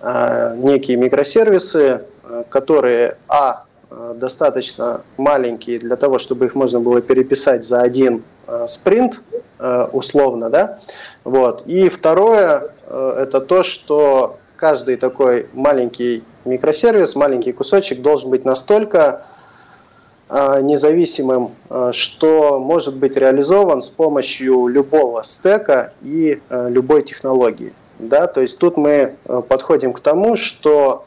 э, 0.00 0.54
некие 0.56 0.96
микросервисы, 0.96 2.04
э, 2.24 2.44
которые, 2.48 3.16
а, 3.28 3.64
достаточно 3.90 5.02
маленькие 5.16 5.78
для 5.78 5.96
того, 5.96 6.18
чтобы 6.18 6.46
их 6.46 6.54
можно 6.54 6.80
было 6.80 7.00
переписать 7.00 7.64
за 7.64 7.82
один 7.82 8.22
э, 8.46 8.66
спринт, 8.68 9.22
э, 9.58 9.88
условно, 9.92 10.48
да. 10.48 10.78
Вот. 11.24 11.66
И 11.66 11.88
второе, 11.88 12.72
это 12.88 13.40
то, 13.40 13.62
что 13.62 14.38
каждый 14.56 14.96
такой 14.96 15.48
маленький 15.52 16.22
микросервис, 16.44 17.14
маленький 17.16 17.52
кусочек 17.52 18.00
должен 18.00 18.30
быть 18.30 18.44
настолько 18.44 19.26
независимым, 20.28 21.56
что 21.90 22.60
может 22.60 22.96
быть 22.96 23.16
реализован 23.16 23.82
с 23.82 23.88
помощью 23.88 24.68
любого 24.68 25.22
стека 25.24 25.92
и 26.02 26.40
любой 26.50 27.02
технологии. 27.02 27.72
Да? 27.98 28.28
То 28.28 28.40
есть 28.40 28.58
тут 28.58 28.76
мы 28.76 29.16
подходим 29.48 29.92
к 29.92 29.98
тому, 30.00 30.36
что 30.36 31.04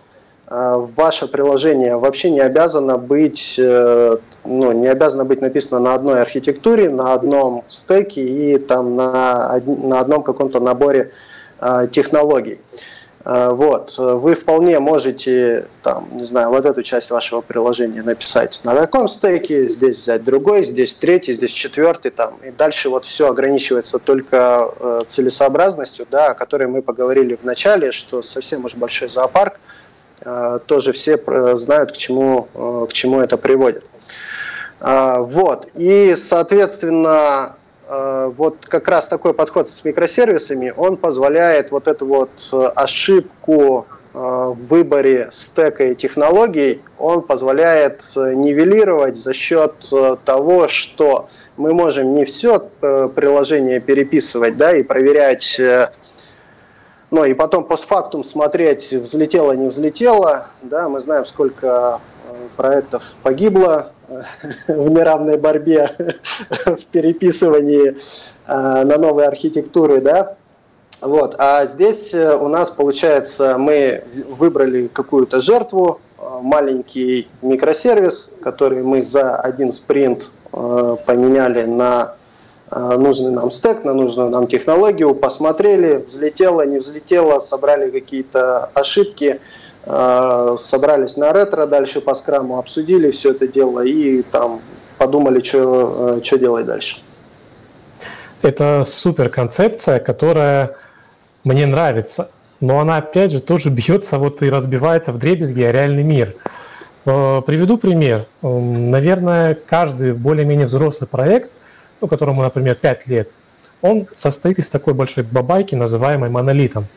ваше 0.50 1.28
приложение 1.28 1.98
вообще 1.98 2.30
не 2.30 2.42
обязано 2.42 2.98
быть, 2.98 3.56
э, 3.58 4.18
ну, 4.44 4.72
не 4.72 4.88
обязано 4.88 5.26
быть 5.26 5.42
написано 5.42 5.80
на 5.80 5.94
одной 5.94 6.22
архитектуре, 6.22 6.90
на 6.90 7.14
одном 7.14 7.64
стеке 7.68 8.22
и 8.22 8.58
там 8.58 8.96
на, 8.96 9.62
на 9.66 10.00
одном 10.00 10.22
каком-то 10.22 10.60
наборе 10.60 11.12
э, 11.60 11.88
технологий. 11.92 12.60
Э, 13.24 13.52
вот. 13.52 13.96
Вы 13.98 14.36
вполне 14.36 14.80
можете, 14.80 15.68
там, 15.82 16.10
не 16.12 16.26
знаю, 16.26 16.50
вот 16.50 16.66
эту 16.66 16.84
часть 16.84 17.10
вашего 17.10 17.40
приложения 17.40 18.04
написать 18.04 18.60
на 18.66 18.76
таком 18.76 19.08
стеке, 19.08 19.70
здесь 19.70 19.98
взять 19.98 20.26
другой, 20.26 20.66
здесь 20.66 20.94
третий, 20.94 21.32
здесь 21.34 21.52
четвертый, 21.52 22.12
там, 22.12 22.36
и 22.46 22.52
дальше 22.52 22.90
вот 22.90 23.06
все 23.06 23.30
ограничивается 23.30 23.98
только 23.98 25.04
целесообразностью, 25.08 26.06
да, 26.12 26.32
о 26.32 26.34
которой 26.34 26.68
мы 26.68 26.82
поговорили 26.82 27.36
в 27.36 27.46
начале, 27.46 27.94
что 27.94 28.22
совсем 28.22 28.66
уж 28.66 28.76
большой 28.76 29.08
зоопарк– 29.10 29.54
Э, 29.66 29.83
тоже 30.68 30.94
все 30.94 31.18
э, 31.18 31.56
знают, 31.56 31.92
к 31.92 31.98
чему, 31.98 32.48
э, 32.54 32.88
к 32.90 32.94
чему 32.94 33.20
это 33.20 33.38
приводит. 33.38 33.86
Вот. 34.80 35.70
И, 35.76 36.14
соответственно, 36.18 37.56
вот 37.88 38.66
как 38.66 38.90
раз 38.90 39.08
такой 39.08 39.34
подход 39.34 39.70
с 39.70 39.86
микросервисами, 39.86 40.74
он 40.76 40.98
позволяет 40.98 41.72
вот 41.72 41.88
эту 41.88 42.06
вот 42.06 42.50
ошибку 42.76 43.88
в 44.12 44.54
выборе 44.54 45.30
стека 45.32 45.86
и 45.86 45.96
технологий, 45.96 46.82
он 46.98 47.22
позволяет 47.22 48.02
нивелировать 48.18 49.16
за 49.16 49.32
счет 49.32 49.74
того, 50.26 50.68
что 50.68 51.30
мы 51.56 51.74
можем 51.74 52.12
не 52.12 52.26
все 52.26 52.60
приложение 52.60 53.80
переписывать 53.80 54.58
да, 54.58 54.76
и 54.76 54.84
проверять 54.84 55.62
ну 57.14 57.26
и 57.26 57.36
потом 57.36 57.64
постфактум 57.64 58.24
смотреть, 58.24 58.92
взлетело, 58.92 59.52
не 59.52 59.68
взлетело. 59.68 60.48
Да, 60.64 60.90
мы 60.90 61.00
знаем, 61.00 61.26
сколько 61.26 62.02
э, 62.28 62.34
проектов 62.58 63.04
погибло 63.22 63.92
э, 64.08 64.24
в 64.68 64.90
неравной 64.90 65.38
борьбе, 65.38 65.92
в 66.66 66.86
переписывании 66.88 67.90
э, 67.92 67.94
на 68.48 68.98
новые 68.98 69.28
архитектуры, 69.28 70.02
да. 70.02 70.38
Вот. 71.02 71.36
А 71.38 71.68
здесь 71.68 72.16
у 72.16 72.48
нас, 72.48 72.72
получается, 72.72 73.60
мы 73.60 74.06
выбрали 74.30 74.88
какую-то 74.88 75.40
жертву, 75.40 76.02
маленький 76.42 77.28
микросервис, 77.44 78.34
который 78.42 78.82
мы 78.82 79.04
за 79.04 79.36
один 79.36 79.72
спринт 79.72 80.32
поменяли 80.52 81.64
на 81.64 82.16
нужный 82.74 83.32
нам 83.32 83.52
стек, 83.52 83.84
на 83.84 83.94
нужную 83.94 84.30
нам 84.30 84.48
технологию, 84.48 85.14
посмотрели, 85.14 86.04
взлетело, 86.06 86.66
не 86.66 86.80
взлетело, 86.80 87.40
собрали 87.40 87.92
какие-то 87.92 88.66
ошибки, 88.74 89.40
собрались 89.86 91.18
на 91.18 91.34
ретро, 91.34 91.66
дальше 91.66 92.02
по 92.02 92.16
скраму 92.16 92.58
обсудили 92.58 93.12
все 93.12 93.32
это 93.32 93.48
дело 93.48 93.82
и 93.82 94.22
там 94.22 94.62
подумали, 94.98 95.42
что 95.42 96.20
делать 96.38 96.66
дальше. 96.66 97.02
Это 98.42 98.86
супер 98.86 99.30
концепция, 99.30 100.00
которая 100.00 100.76
мне 101.44 101.66
нравится, 101.66 102.30
но 102.60 102.80
она 102.80 102.98
опять 102.98 103.32
же 103.32 103.40
тоже 103.40 103.70
бьется 103.70 104.18
вот 104.18 104.42
и 104.42 104.50
разбивается 104.50 105.12
в 105.12 105.18
дребезги 105.18 105.62
о 105.62 105.72
реальный 105.72 106.04
мир. 106.04 106.36
Э, 107.06 107.42
приведу 107.46 107.78
пример. 107.78 108.26
Наверное, 108.42 109.58
каждый 109.68 110.14
более-менее 110.14 110.68
взрослый 110.68 111.08
проект, 111.08 111.52
ну, 112.04 112.08
которому, 112.10 112.44
например, 112.44 112.76
5 112.76 113.08
лет, 113.08 113.30
он 113.82 114.08
состоит 114.18 114.60
из 114.60 114.70
такой 114.70 114.94
большой 114.94 115.24
бабайки, 115.24 115.76
называемой 115.76 116.30
монолитом. 116.30 116.88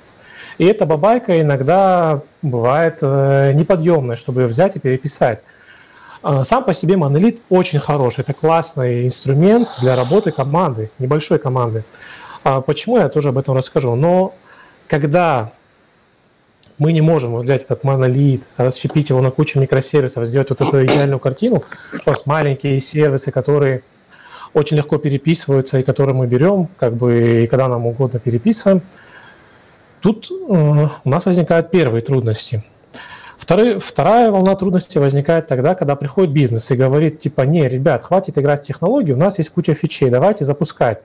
И 0.59 0.65
эта 0.65 0.87
бабайка 0.87 1.41
иногда 1.41 2.23
бывает 2.43 2.99
э, 3.03 3.53
неподъемная, 3.55 4.17
чтобы 4.17 4.43
ее 4.43 4.47
взять 4.49 4.77
и 4.77 4.79
переписать. 4.79 5.43
А, 6.23 6.43
сам 6.45 6.65
по 6.65 6.75
себе 6.75 6.97
монолит 6.97 7.41
очень 7.51 7.79
хороший. 7.79 8.23
Это 8.23 8.33
классный 8.33 9.07
инструмент 9.07 9.69
для 9.81 9.95
работы 9.95 10.33
команды, 10.33 10.91
небольшой 10.99 11.39
команды. 11.39 11.85
А 12.43 12.61
почему 12.61 12.99
я 12.99 13.09
тоже 13.09 13.29
об 13.29 13.39
этом 13.39 13.57
расскажу? 13.57 13.95
Но 13.95 14.35
когда 14.89 15.53
мы 16.79 16.93
не 16.93 17.01
можем 17.01 17.37
взять 17.37 17.63
этот 17.63 17.85
монолит, 17.85 18.43
расщепить 18.57 19.11
его 19.11 19.21
на 19.21 19.31
кучу 19.31 19.61
микросервисов, 19.61 20.27
сделать 20.27 20.51
вот 20.51 20.61
эту 20.61 20.85
идеальную 20.85 21.21
картину, 21.21 21.63
что 21.95 22.11
есть 22.11 22.27
маленькие 22.27 22.81
сервисы, 22.81 23.31
которые 23.31 23.83
очень 24.57 24.77
легко 24.77 24.99
переписываются 24.99 25.79
и 25.79 25.83
которые 25.83 26.15
мы 26.15 26.27
берем, 26.27 26.69
как 26.79 26.95
бы, 26.95 27.43
и 27.43 27.47
когда 27.47 27.69
нам 27.69 27.87
угодно 27.87 28.19
переписываем, 28.19 28.83
тут 30.01 30.31
у 30.31 31.09
нас 31.09 31.25
возникают 31.25 31.71
первые 31.71 32.03
трудности– 32.03 32.65
Второй, 33.39 33.79
вторая 33.79 34.31
волна 34.31 34.57
трудностей 34.57 34.99
возникает 34.99 35.47
тогда, 35.47 35.75
когда 35.75 35.95
приходит 35.95 36.33
бизнес 36.33 36.71
и 36.71 36.75
говорит, 36.75 37.21
типа, 37.21 37.43
не, 37.43 37.69
ребят, 37.69 38.03
хватит 38.03 38.39
играть 38.39 38.63
в 38.63 38.67
технологии, 38.67 39.13
у 39.13 39.17
нас 39.17 39.39
есть 39.39 39.51
куча 39.51 39.75
фичей, 39.75 40.11
давайте 40.11 40.45
запускать. 40.45 41.01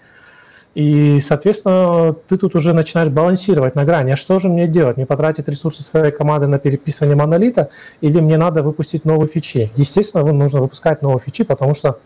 И, 0.73 1.19
соответственно, 1.19 2.15
ты 2.27 2.37
тут 2.37 2.55
уже 2.55 2.73
начинаешь 2.73 3.09
балансировать 3.09 3.75
на 3.75 3.83
грани. 3.83 4.13
А 4.13 4.15
что 4.15 4.39
же 4.39 4.47
мне 4.47 4.67
делать? 4.67 4.95
Мне 4.95 5.05
потратить 5.05 5.49
ресурсы 5.49 5.83
своей 5.83 6.11
команды 6.11 6.47
на 6.47 6.59
переписывание 6.59 7.17
монолита 7.17 7.69
или 7.99 8.21
мне 8.21 8.37
надо 8.37 8.63
выпустить 8.63 9.03
новые 9.03 9.27
фичи? 9.27 9.71
Естественно, 9.75 10.23
нужно 10.31 10.61
выпускать 10.61 11.01
новые 11.01 11.19
фичи, 11.19 11.43
потому 11.43 11.75
что 11.75 11.99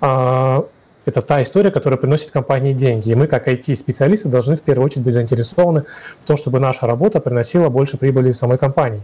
э, 0.00 0.62
это 1.06 1.22
та 1.22 1.42
история, 1.42 1.70
которая 1.70 1.98
приносит 1.98 2.32
компании 2.32 2.72
деньги. 2.72 3.10
И 3.10 3.14
мы, 3.14 3.28
как 3.28 3.48
IT-специалисты, 3.48 4.28
должны 4.28 4.56
в 4.56 4.60
первую 4.60 4.86
очередь 4.86 5.04
быть 5.04 5.14
заинтересованы 5.14 5.84
в 6.22 6.26
том, 6.26 6.36
чтобы 6.36 6.58
наша 6.58 6.86
работа 6.86 7.20
приносила 7.20 7.68
больше 7.68 7.96
прибыли 7.96 8.32
самой 8.32 8.58
компании. 8.58 9.00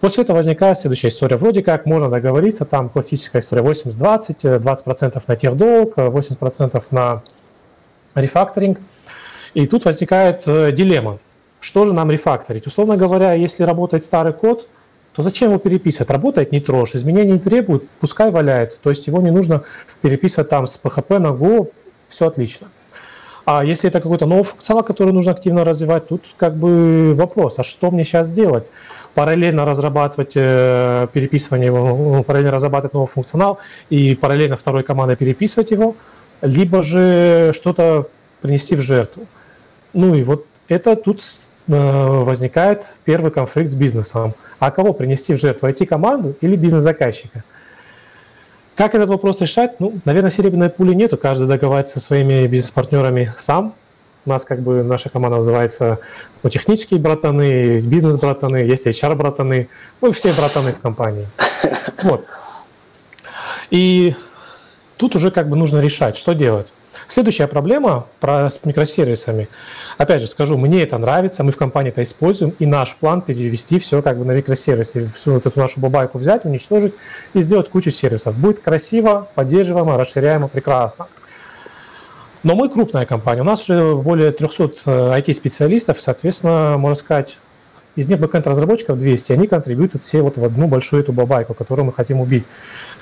После 0.00 0.24
этого 0.24 0.36
возникает 0.36 0.78
следующая 0.78 1.08
история. 1.08 1.36
Вроде 1.36 1.62
как 1.62 1.86
можно 1.86 2.08
договориться, 2.08 2.64
там 2.64 2.90
классическая 2.90 3.40
история 3.40 3.62
80-20, 3.62 4.60
20% 4.60 5.22
на 5.26 5.36
техдолг, 5.36 5.96
80% 5.96 6.84
на 6.90 7.22
рефакторинг. 8.14 8.78
И 9.54 9.66
тут 9.66 9.86
возникает 9.86 10.42
э, 10.46 10.70
дилемма. 10.72 11.18
Что 11.60 11.86
же 11.86 11.92
нам 11.92 12.10
рефакторить? 12.10 12.66
Условно 12.66 12.96
говоря, 12.96 13.32
если 13.32 13.64
работает 13.64 14.04
старый 14.04 14.32
код, 14.32 14.68
то 15.12 15.22
зачем 15.22 15.50
его 15.50 15.58
переписывать? 15.58 16.10
Работает 16.10 16.52
не 16.52 16.60
трожь, 16.60 16.94
изменений 16.94 17.32
не 17.32 17.38
требует, 17.38 17.88
пускай 18.00 18.30
валяется. 18.30 18.80
То 18.80 18.90
есть 18.90 19.06
его 19.06 19.20
не 19.20 19.30
нужно 19.30 19.62
переписывать 20.02 20.48
там 20.48 20.66
с 20.66 20.78
PHP 20.82 21.18
на 21.18 21.28
Go, 21.28 21.70
все 22.08 22.26
отлично. 22.26 22.68
А 23.44 23.64
если 23.64 23.88
это 23.88 24.00
какой-то 24.00 24.26
новый 24.26 24.44
функционал, 24.44 24.84
который 24.84 25.12
нужно 25.12 25.32
активно 25.32 25.64
развивать, 25.64 26.08
тут 26.08 26.22
как 26.36 26.56
бы 26.56 27.14
вопрос, 27.14 27.58
а 27.58 27.64
что 27.64 27.90
мне 27.90 28.04
сейчас 28.04 28.30
делать? 28.30 28.70
параллельно 29.14 29.64
разрабатывать 29.64 30.32
э, 30.34 31.08
переписывание 31.12 31.66
его, 31.66 31.88
ну, 31.96 32.22
параллельно 32.22 32.52
разрабатывать 32.52 32.94
новый 32.94 33.08
функционал 33.08 33.58
и 33.88 34.14
параллельно 34.14 34.56
второй 34.56 34.82
командой 34.82 35.16
переписывать 35.16 35.70
его, 35.70 35.96
либо 36.42 36.82
же 36.82 37.52
что-то 37.54 38.08
принести 38.40 38.76
в 38.76 38.80
жертву. 38.80 39.26
Ну 39.92 40.14
и 40.14 40.22
вот 40.22 40.46
это 40.68 40.96
тут 40.96 41.22
возникает 41.76 42.86
первый 43.04 43.30
конфликт 43.30 43.70
с 43.70 43.74
бизнесом. 43.74 44.34
А 44.58 44.70
кого 44.70 44.92
принести 44.92 45.34
в 45.34 45.40
жертву, 45.40 45.68
IT-команду 45.68 46.34
или 46.40 46.56
бизнес-заказчика? 46.56 47.44
Как 48.76 48.94
этот 48.94 49.10
вопрос 49.10 49.40
решать? 49.40 49.78
Ну, 49.78 50.00
наверное, 50.04 50.30
серебряной 50.30 50.70
пули 50.70 50.94
нету, 50.94 51.16
каждый 51.16 51.46
договаривается 51.46 52.00
со 52.00 52.06
своими 52.06 52.46
бизнес-партнерами 52.46 53.34
сам, 53.38 53.74
у 54.26 54.30
нас 54.30 54.44
как 54.44 54.60
бы 54.60 54.82
наша 54.82 55.08
команда 55.08 55.38
называется 55.38 55.98
ну, 56.42 56.50
технические 56.50 57.00
братаны, 57.00 57.80
бизнес-братаны, 57.80 58.58
есть 58.58 58.86
HR-братаны. 58.86 59.68
Мы 60.00 60.12
все 60.12 60.32
братаны 60.32 60.72
в 60.72 60.80
компании. 60.80 61.26
Вот. 62.02 62.24
И 63.70 64.16
тут 64.96 65.14
уже 65.14 65.30
как 65.30 65.48
бы 65.48 65.56
нужно 65.56 65.80
решать, 65.80 66.16
что 66.16 66.32
делать. 66.32 66.68
Следующая 67.10 67.48
проблема 67.48 68.06
про, 68.20 68.48
с 68.48 68.64
микросервисами. 68.64 69.48
Опять 69.98 70.20
же 70.20 70.28
скажу, 70.28 70.56
мне 70.56 70.84
это 70.84 70.96
нравится, 70.96 71.42
мы 71.42 71.50
в 71.50 71.56
компании 71.56 71.90
это 71.90 72.04
используем, 72.04 72.54
и 72.60 72.66
наш 72.66 72.94
план 72.94 73.20
перевести 73.20 73.80
все 73.80 74.00
как 74.00 74.16
бы 74.16 74.24
на 74.24 74.30
микросервисы, 74.30 75.10
всю 75.16 75.32
вот 75.32 75.44
эту 75.44 75.58
нашу 75.58 75.80
бабайку 75.80 76.18
взять, 76.18 76.44
уничтожить 76.44 76.94
и 77.34 77.42
сделать 77.42 77.68
кучу 77.68 77.90
сервисов. 77.90 78.36
Будет 78.36 78.60
красиво, 78.60 79.26
поддерживаемо, 79.34 79.98
расширяемо, 79.98 80.46
прекрасно. 80.46 81.08
Но 82.44 82.54
мы 82.54 82.68
крупная 82.68 83.06
компания, 83.06 83.40
у 83.40 83.44
нас 83.44 83.68
уже 83.68 83.96
более 83.96 84.30
300 84.30 85.18
IT-специалистов, 85.18 85.98
э, 85.98 86.00
соответственно, 86.00 86.76
можно 86.78 86.94
сказать, 86.94 87.38
из 87.96 88.06
них 88.06 88.20
бэкэнд-разработчиков 88.20 88.96
200, 88.96 89.32
они 89.32 89.48
контрибьютят 89.48 90.00
все 90.02 90.22
вот 90.22 90.38
в 90.38 90.44
одну 90.44 90.68
большую 90.68 91.02
эту 91.02 91.12
бабайку, 91.12 91.54
которую 91.54 91.86
мы 91.86 91.92
хотим 91.92 92.20
убить, 92.20 92.44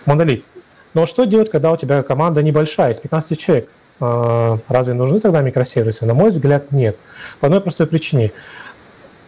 монолит. 0.06 0.46
Но 0.94 1.04
что 1.04 1.24
делать, 1.24 1.50
когда 1.50 1.72
у 1.72 1.76
тебя 1.76 2.02
команда 2.02 2.42
небольшая, 2.42 2.92
из 2.92 3.00
15 3.00 3.38
человек? 3.38 3.68
Э, 4.00 4.58
разве 4.68 4.94
нужны 4.94 5.20
тогда 5.20 5.40
микросервисы? 5.40 6.06
На 6.06 6.14
мой 6.14 6.30
взгляд, 6.30 6.72
нет. 6.72 6.96
По 7.40 7.46
одной 7.46 7.60
простой 7.60 7.86
причине. 7.86 8.32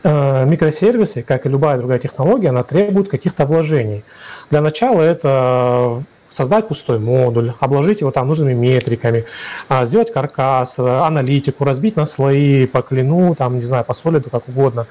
Э, 0.03 0.45
микросервисы, 0.47 1.23
как 1.23 1.47
и 1.47 1.49
любая 1.49 1.77
другая 1.79 1.99
технология, 1.99 2.49
она 2.49 2.63
требует 2.63 3.09
каких-то 3.09 3.47
вложений. 3.47 4.05
Для 4.51 4.61
начала 4.61 5.03
это 5.03 6.03
создать 6.31 6.69
пустой 6.69 6.99
модуль, 6.99 7.53
обложить 7.61 8.01
его 8.01 8.11
там 8.13 8.29
нужными 8.29 8.55
метриками, 8.55 9.27
а, 9.69 9.85
сделать 9.85 10.13
каркас, 10.13 10.79
аналитику, 10.79 11.65
разбить 11.65 11.97
на 11.97 12.07
слои 12.07 12.67
по 12.67 12.83
клину, 12.83 13.35
там, 13.35 13.57
не 13.57 13.63
знаю, 13.63 13.85
по 13.85 13.95
солиду, 13.95 14.31
как 14.31 14.49
угодно. 14.49 14.87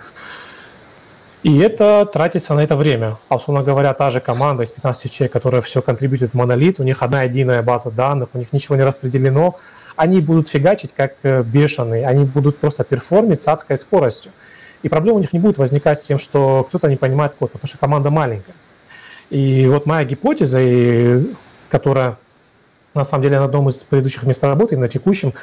И 1.41 1.57
это 1.59 2.05
тратится 2.05 2.53
на 2.53 2.59
это 2.59 2.75
время. 2.75 3.17
А 3.29 3.37
условно 3.37 3.63
говоря, 3.63 3.93
та 3.93 4.11
же 4.11 4.19
команда 4.19 4.63
из 4.63 4.71
15 4.71 5.11
человек, 5.11 5.31
которая 5.31 5.61
все 5.61 5.81
контрибьютит 5.81 6.31
в 6.31 6.33
монолит, 6.33 6.79
у 6.79 6.83
них 6.83 7.01
одна 7.01 7.23
единая 7.23 7.63
база 7.63 7.91
данных, 7.91 8.29
у 8.33 8.37
них 8.37 8.51
ничего 8.51 8.75
не 8.75 8.83
распределено, 8.83 9.57
они 9.95 10.19
будут 10.19 10.49
фигачить 10.49 10.93
как 10.93 11.15
э, 11.23 11.43
бешеные, 11.43 12.05
они 12.05 12.25
будут 12.25 12.57
просто 12.57 12.83
перформить 12.83 13.41
с 13.41 13.47
адской 13.47 13.77
скоростью. 13.77 14.33
И 14.83 14.89
проблема 14.89 15.17
у 15.17 15.19
них 15.21 15.31
не 15.31 15.39
будет 15.39 15.57
возникать 15.57 15.99
с 15.99 16.03
тем, 16.03 16.17
что 16.17 16.65
кто-то 16.65 16.89
не 16.89 16.97
понимает 16.97 17.33
код, 17.33 17.51
потому 17.51 17.67
что 17.67 17.77
команда 17.77 18.09
маленькая. 18.09 18.55
И 19.29 19.67
вот 19.67 19.85
моя 19.85 20.03
гипотеза, 20.03 21.23
которая 21.69 22.17
на 22.93 23.05
самом 23.05 23.23
деле 23.23 23.39
на 23.39 23.45
одном 23.45 23.69
из 23.69 23.83
предыдущих 23.83 24.23
мест 24.23 24.43
работы, 24.43 24.77
на 24.77 24.87
текущем, 24.87 25.33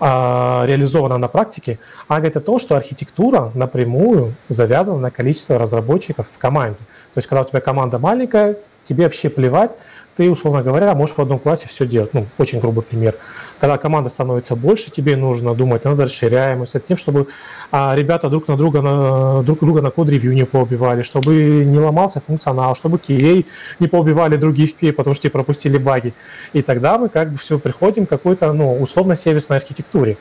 а, 0.00 0.64
реализована 0.66 1.18
на 1.18 1.28
практике, 1.28 1.78
она 2.08 2.18
говорит 2.18 2.36
о 2.36 2.40
том, 2.40 2.58
что 2.58 2.76
архитектура 2.76 3.50
напрямую 3.54 4.34
завязана 4.48 4.98
на 4.98 5.10
количество 5.10 5.58
разработчиков 5.58 6.26
в 6.32 6.38
команде. 6.38 6.78
То 7.14 7.18
есть, 7.18 7.28
когда 7.28 7.42
у 7.42 7.44
тебя 7.44 7.60
команда 7.60 7.98
маленькая, 7.98 8.56
тебе 8.88 9.04
вообще 9.04 9.28
плевать, 9.28 9.76
ты, 10.16 10.30
условно 10.30 10.62
говоря, 10.62 10.94
можешь 10.94 11.16
в 11.16 11.20
одном 11.20 11.38
классе 11.38 11.68
все 11.68 11.86
делать. 11.86 12.14
Ну, 12.14 12.26
очень 12.38 12.58
грубый 12.58 12.82
пример. 12.82 13.14
Когда 13.60 13.76
команда 13.76 14.10
становится 14.10 14.56
больше, 14.56 14.90
тебе 14.90 15.16
нужно 15.16 15.54
думать 15.54 15.84
над 15.84 15.98
расширяемостью, 15.98 16.80
тем, 16.80 16.96
чтобы 16.96 17.28
а, 17.70 17.94
ребята 17.94 18.28
друг 18.28 18.48
на 18.48 18.56
друга 18.56 18.80
на, 18.80 19.42
друг 19.42 19.60
друга 19.60 19.82
на 19.82 19.90
код-ревью 19.90 20.32
не 20.34 20.44
поубивали, 20.44 21.02
чтобы 21.02 21.34
не 21.64 21.78
ломался 21.78 22.20
функционал, 22.20 22.74
чтобы 22.74 22.98
QA 22.98 23.44
не 23.78 23.88
поубивали 23.88 24.36
других 24.36 24.74
QA, 24.80 24.92
потому 24.92 25.14
что 25.14 25.22
те 25.22 25.30
пропустили 25.30 25.78
баги. 25.78 26.14
И 26.52 26.62
тогда 26.62 26.98
мы 26.98 27.08
как 27.08 27.32
бы 27.32 27.38
все 27.38 27.58
приходим 27.58 28.06
к 28.06 28.08
какой-то, 28.08 28.52
ну, 28.52 28.80
условно-сервисной 28.80 29.58
архитектуре. 29.58 30.16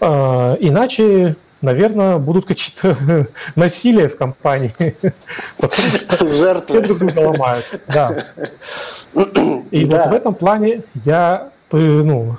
А, 0.00 0.56
иначе 0.60 1.36
наверное, 1.60 2.18
будут 2.18 2.46
какие-то 2.46 3.26
насилия 3.56 4.08
в 4.08 4.16
компании. 4.16 4.72
Жертвы. 6.20 6.64
Все 6.64 6.80
друг 6.80 6.98
друга 6.98 7.18
ломают. 7.20 7.80
Да. 7.88 8.24
И 9.70 9.84
вот 9.84 10.06
в 10.06 10.12
этом 10.12 10.34
плане 10.34 10.82
я 10.94 11.50
ну, 11.72 12.36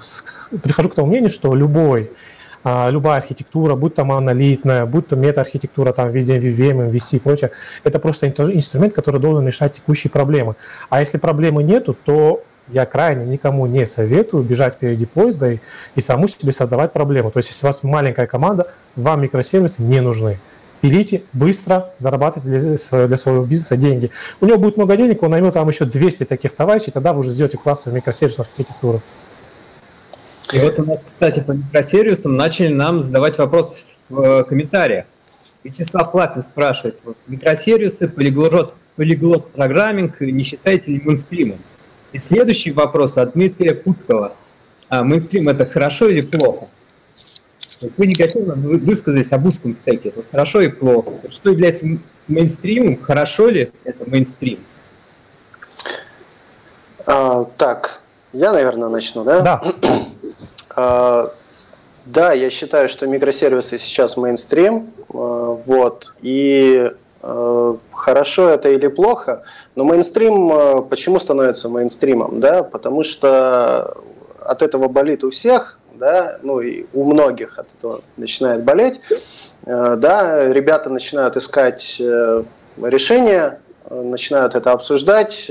прихожу 0.64 0.90
к 0.90 0.96
тому 0.96 1.08
мнению, 1.08 1.30
что 1.30 1.56
любой 1.56 2.12
а, 2.64 2.90
любая 2.90 3.18
архитектура, 3.18 3.76
будь 3.76 3.96
то 3.96 4.06
монолитная, 4.06 4.86
будь 4.86 5.08
то 5.08 5.16
мета-архитектура 5.16 5.94
там, 5.94 6.10
в 6.10 6.16
виде 6.16 6.38
MVVM, 6.38 6.92
MVC 6.92 7.16
и 7.16 7.20
прочее, 7.20 7.52
это 7.84 7.98
просто 8.00 8.28
инструмент, 8.28 8.94
который 8.94 9.20
должен 9.20 9.48
решать 9.48 9.74
текущие 9.74 10.12
проблемы. 10.12 10.56
А 10.90 11.00
если 11.00 11.18
проблемы 11.18 11.64
нету, 11.64 11.96
то 12.06 12.44
я 12.67 12.86
крайне 12.86 13.26
никому 13.26 13.65
не 13.65 13.86
советую 13.86 14.43
бежать 14.43 14.76
впереди 14.76 15.06
поезда 15.06 15.52
и, 15.52 15.60
и 15.95 16.02
саму 16.02 16.28
себе 16.28 16.52
создавать 16.52 16.93
проблему. 16.93 17.32
То 17.32 17.38
есть, 17.38 17.50
если 17.50 17.65
у 17.65 17.69
вас 17.69 17.84
маленькая 17.84 18.28
команда, 18.28 18.71
вам 18.95 19.21
микросервисы 19.21 19.82
не 19.82 20.00
нужны. 20.00 20.39
Берите 20.82 21.24
быстро, 21.34 21.91
зарабатывайте 22.00 22.50
для 22.50 22.78
своего, 22.78 23.08
для 23.08 23.17
своего 23.17 23.45
бизнеса 23.45 23.78
деньги. 23.78 24.10
У 24.39 24.47
него 24.47 24.58
будет 24.58 24.78
много 24.78 24.97
денег, 24.97 25.21
он 25.21 25.32
наймет 25.32 25.54
там 25.54 25.69
еще 25.69 25.86
200 25.86 26.26
таких 26.26 26.56
товарищей, 26.56 26.91
тогда 26.91 27.13
вы 27.13 27.19
уже 27.19 27.34
сделаете 27.34 27.58
классную 27.58 27.95
микросервисную 27.95 28.47
архитектуру. 28.47 29.02
И 30.54 30.60
вот 30.60 30.80
у 30.80 30.86
нас, 30.86 31.04
кстати, 31.04 31.39
по 31.39 31.52
микросервисам 31.52 32.36
начали 32.36 32.69
нам 32.69 33.00
задавать 33.00 33.38
вопрос 33.38 33.86
в 34.10 34.21
э, 34.21 34.43
комментариях. 34.43 35.06
Вячеслав 35.63 36.13
Лапин 36.15 36.41
спрашивает, 36.41 37.00
вот, 37.04 37.15
микросервисы, 37.28 38.08
полиглот, 38.08 38.74
полиглот 38.95 39.52
программинг 39.52 40.19
не 40.21 40.41
считаете 40.41 40.91
ли 40.91 41.02
мейнстримом? 41.04 41.60
И 42.13 42.19
следующий 42.19 42.71
вопрос 42.71 43.17
от 43.17 43.34
Дмитрия 43.34 43.74
Путкова. 43.74 44.34
А 44.89 45.04
мейнстрим 45.04 45.47
это 45.47 45.65
хорошо 45.65 46.10
или 46.10 46.21
плохо? 46.21 46.67
То 47.80 47.86
есть 47.86 47.97
вы 47.97 48.06
негативно 48.06 48.56
высказались 48.56 49.32
об 49.32 49.45
узком 49.45 49.74
стеке. 49.74 50.10
Это 50.10 50.24
хорошо 50.30 50.62
и 50.62 50.67
плохо. 50.67 51.12
Что 51.30 51.50
является 51.50 51.88
мейнстримом? 52.28 53.02
Хорошо 53.02 53.47
ли 53.47 53.71
это 53.86 54.10
мейнстрим? 54.10 54.60
А, 57.06 57.45
так, 57.58 58.02
я, 58.34 58.52
наверное, 58.52 58.89
начну, 58.89 59.24
да? 59.24 59.41
Да. 59.41 59.62
А, 60.74 61.34
да, 62.06 62.32
я 62.32 62.50
считаю, 62.50 62.88
что 62.88 63.06
микросервисы 63.06 63.78
сейчас 63.78 64.15
мейнстрим. 64.15 64.93
А, 65.10 65.62
вот. 65.65 66.13
И 66.21 66.91
хорошо 67.22 68.50
это 68.50 68.70
или 68.70 68.88
плохо, 68.88 69.44
но 69.76 69.84
мейнстрим 69.84 70.52
а, 70.52 70.82
почему 70.82 71.20
становится 71.20 71.70
мейнстримом? 71.70 72.40
Да? 72.40 72.64
Потому 72.64 73.04
что 73.04 73.96
от 74.40 74.62
этого 74.62 74.88
болит 74.88 75.24
у 75.24 75.30
всех, 75.30 75.80
да, 75.94 76.40
ну 76.42 76.60
и 76.60 76.86
у 76.94 77.04
многих 77.04 77.60
от 77.60 77.68
этого 77.78 78.02
начинает 78.18 78.64
болеть, 78.64 79.00
э, 79.66 79.96
да, 79.98 80.52
ребята 80.52 80.90
начинают 80.90 81.38
искать 81.38 81.98
э, 82.00 82.44
решения, 82.82 83.62
э, 83.86 84.02
начинают 84.02 84.56
это 84.56 84.72
обсуждать, 84.72 85.50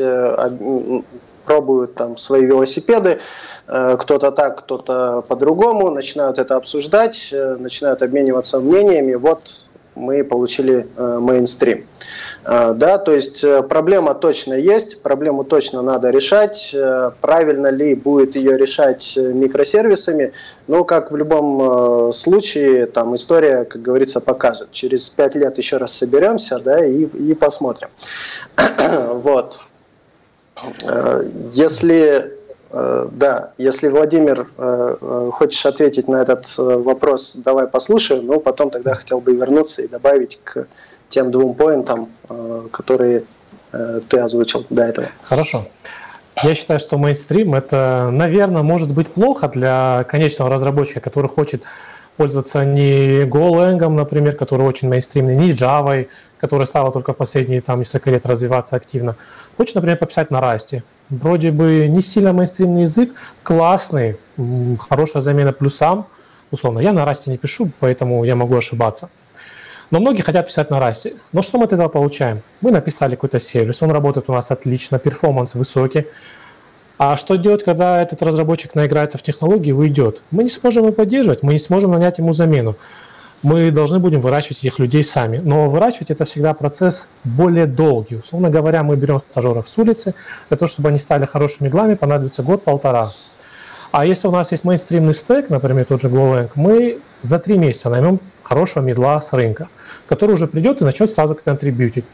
пробуют 1.47 1.95
там 1.95 2.17
свои 2.17 2.45
велосипеды, 2.45 3.19
кто-то 3.67 4.31
так, 4.31 4.59
кто-то 4.59 5.25
по-другому, 5.27 5.91
начинают 5.91 6.39
это 6.39 6.57
обсуждать, 6.57 7.33
начинают 7.33 8.03
обмениваться 8.03 8.61
мнениями. 8.61 9.15
Вот 9.15 9.70
мы 10.01 10.25
получили 10.25 10.87
мейнстрим. 10.97 11.87
Э, 12.45 12.73
да, 12.75 12.99
то 12.99 13.13
есть 13.13 13.45
э, 13.45 13.63
проблема 13.63 14.15
точно 14.15 14.55
есть, 14.55 15.03
проблему 15.03 15.45
точно 15.45 15.83
надо 15.83 16.11
решать. 16.11 16.71
Э, 16.75 17.11
правильно 17.21 17.69
ли 17.69 17.95
будет 17.95 18.37
ее 18.37 18.57
решать 18.57 19.17
микросервисами? 19.17 20.33
Ну, 20.67 20.85
как 20.85 21.11
в 21.11 21.17
любом 21.17 22.13
случае, 22.13 22.87
там 22.87 23.15
история, 23.15 23.65
как 23.65 23.83
говорится, 23.83 24.21
покажет. 24.21 24.71
Через 24.73 25.09
пять 25.11 25.35
лет 25.35 25.59
еще 25.59 25.77
раз 25.77 25.93
соберемся, 25.93 26.59
да, 26.59 26.85
и, 26.85 27.05
и 27.05 27.35
посмотрим. 27.35 27.89
вот. 29.15 29.61
Если 31.53 32.40
да, 32.73 33.53
если 33.59 33.89
Владимир 33.89 34.47
хочешь 35.33 35.67
ответить 35.67 36.07
на 36.09 36.23
этот 36.23 36.47
вопрос, 36.57 37.37
давай 37.45 37.67
послушаем, 37.67 38.27
но 38.27 38.39
потом 38.39 38.71
тогда 38.71 38.95
хотел 38.95 39.21
бы 39.21 39.35
вернуться 39.35 39.83
и 39.83 39.89
добавить 39.89 40.41
к 40.45 40.67
тем 41.11 41.31
двум 41.31 41.55
поинтам, 41.55 42.09
э, 42.29 42.69
которые 42.71 43.25
э, 43.73 44.01
ты 44.09 44.19
озвучил 44.19 44.65
до 44.71 44.85
этого. 44.85 45.09
Хорошо. 45.23 45.67
Я 46.43 46.55
считаю, 46.55 46.81
что 46.81 46.97
мейнстрим 46.97 47.55
это, 47.55 48.09
наверное, 48.11 48.63
может 48.63 48.91
быть 48.91 49.09
плохо 49.09 49.49
для 49.49 50.05
конечного 50.09 50.51
разработчика, 50.51 51.01
который 51.01 51.29
хочет 51.29 51.65
пользоваться 52.17 52.65
не 52.65 53.25
Golang, 53.25 53.87
например, 53.89 54.37
который 54.37 54.67
очень 54.67 54.89
мейнстримный, 54.89 55.37
не 55.37 55.53
Java, 55.53 56.07
которая 56.39 56.67
стала 56.67 56.93
только 56.93 57.13
в 57.13 57.17
последние 57.17 57.61
там, 57.61 57.81
несколько 57.81 58.11
лет 58.11 58.25
развиваться 58.25 58.77
активно. 58.77 59.17
Хочет, 59.57 59.75
например, 59.75 59.99
пописать 59.99 60.31
на 60.31 60.39
Rust. 60.41 60.83
Вроде 61.11 61.51
бы 61.51 61.89
не 61.89 62.03
сильно 62.03 62.33
мейнстримный 62.33 62.83
язык, 62.83 63.13
классный, 63.43 64.17
хорошая 64.79 65.23
замена 65.23 65.53
плюсам. 65.53 66.07
Условно, 66.53 66.79
я 66.79 66.93
на 66.93 67.01
Rust 67.01 67.23
не 67.27 67.37
пишу, 67.37 67.71
поэтому 67.81 68.25
я 68.25 68.37
могу 68.37 68.57
ошибаться. 68.57 69.11
Но 69.91 69.99
многие 69.99 70.23
хотят 70.23 70.47
писать 70.47 70.71
на 70.71 70.79
расте. 70.79 71.15
Но 71.33 71.43
что 71.43 71.59
мы 71.59 71.65
от 71.65 71.73
этого 71.73 71.89
получаем? 71.89 72.43
Мы 72.61 72.71
написали 72.71 73.17
какой-то 73.17 73.41
сервис, 73.41 73.83
он 73.83 73.91
работает 73.91 74.29
у 74.29 74.33
нас 74.33 74.53
отлично, 74.53 75.01
перформанс 75.01 75.55
высокий. 75.55 76.07
А 76.97 77.17
что 77.17 77.37
делать, 77.37 77.65
когда 77.65 78.01
этот 78.01 78.23
разработчик 78.23 78.75
наиграется 78.75 79.19
в 79.19 79.23
технологии 79.23 79.71
и 79.71 79.73
уйдет? 79.73 80.23
Мы 80.31 80.45
не 80.45 80.49
сможем 80.49 80.85
его 80.85 80.93
поддерживать, 80.93 81.43
мы 81.43 81.55
не 81.55 81.59
сможем 81.59 81.91
нанять 81.91 82.19
ему 82.19 82.35
замену. 82.35 82.77
Мы 83.43 83.71
должны 83.71 83.99
будем 83.99 84.21
выращивать 84.21 84.59
этих 84.59 84.79
людей 84.79 85.03
сами. 85.03 85.39
Но 85.39 85.71
выращивать 85.71 86.11
это 86.11 86.25
всегда 86.25 86.55
процесс 86.55 87.09
более 87.25 87.67
долгий. 87.67 88.17
Условно 88.17 88.51
говоря, 88.51 88.83
мы 88.83 88.97
берем 88.97 89.21
стажеров 89.31 89.69
с 89.69 89.79
улицы, 89.79 90.15
для 90.49 90.59
того, 90.59 90.69
чтобы 90.69 90.91
они 90.91 90.99
стали 90.99 91.25
хорошими 91.25 91.69
глами, 91.69 91.95
понадобится 91.95 92.43
год-полтора. 92.43 93.11
А 93.93 94.07
если 94.07 94.29
у 94.29 94.31
нас 94.31 94.53
есть 94.53 94.65
мейнстримный 94.65 95.15
стек, 95.15 95.51
например, 95.51 95.85
тот 95.87 96.01
же 96.01 96.09
GoLang, 96.09 96.51
мы 96.55 96.99
за 97.23 97.39
три 97.39 97.59
месяца 97.59 97.91
наймем 97.91 98.21
хорошего 98.43 98.83
медла 98.83 99.21
с 99.21 99.33
рынка 99.33 99.69
который 100.11 100.35
уже 100.35 100.49
придет 100.49 100.81
и 100.81 100.85
начнет 100.85 101.09
сразу 101.09 101.37
контрибьютить. 101.37 102.05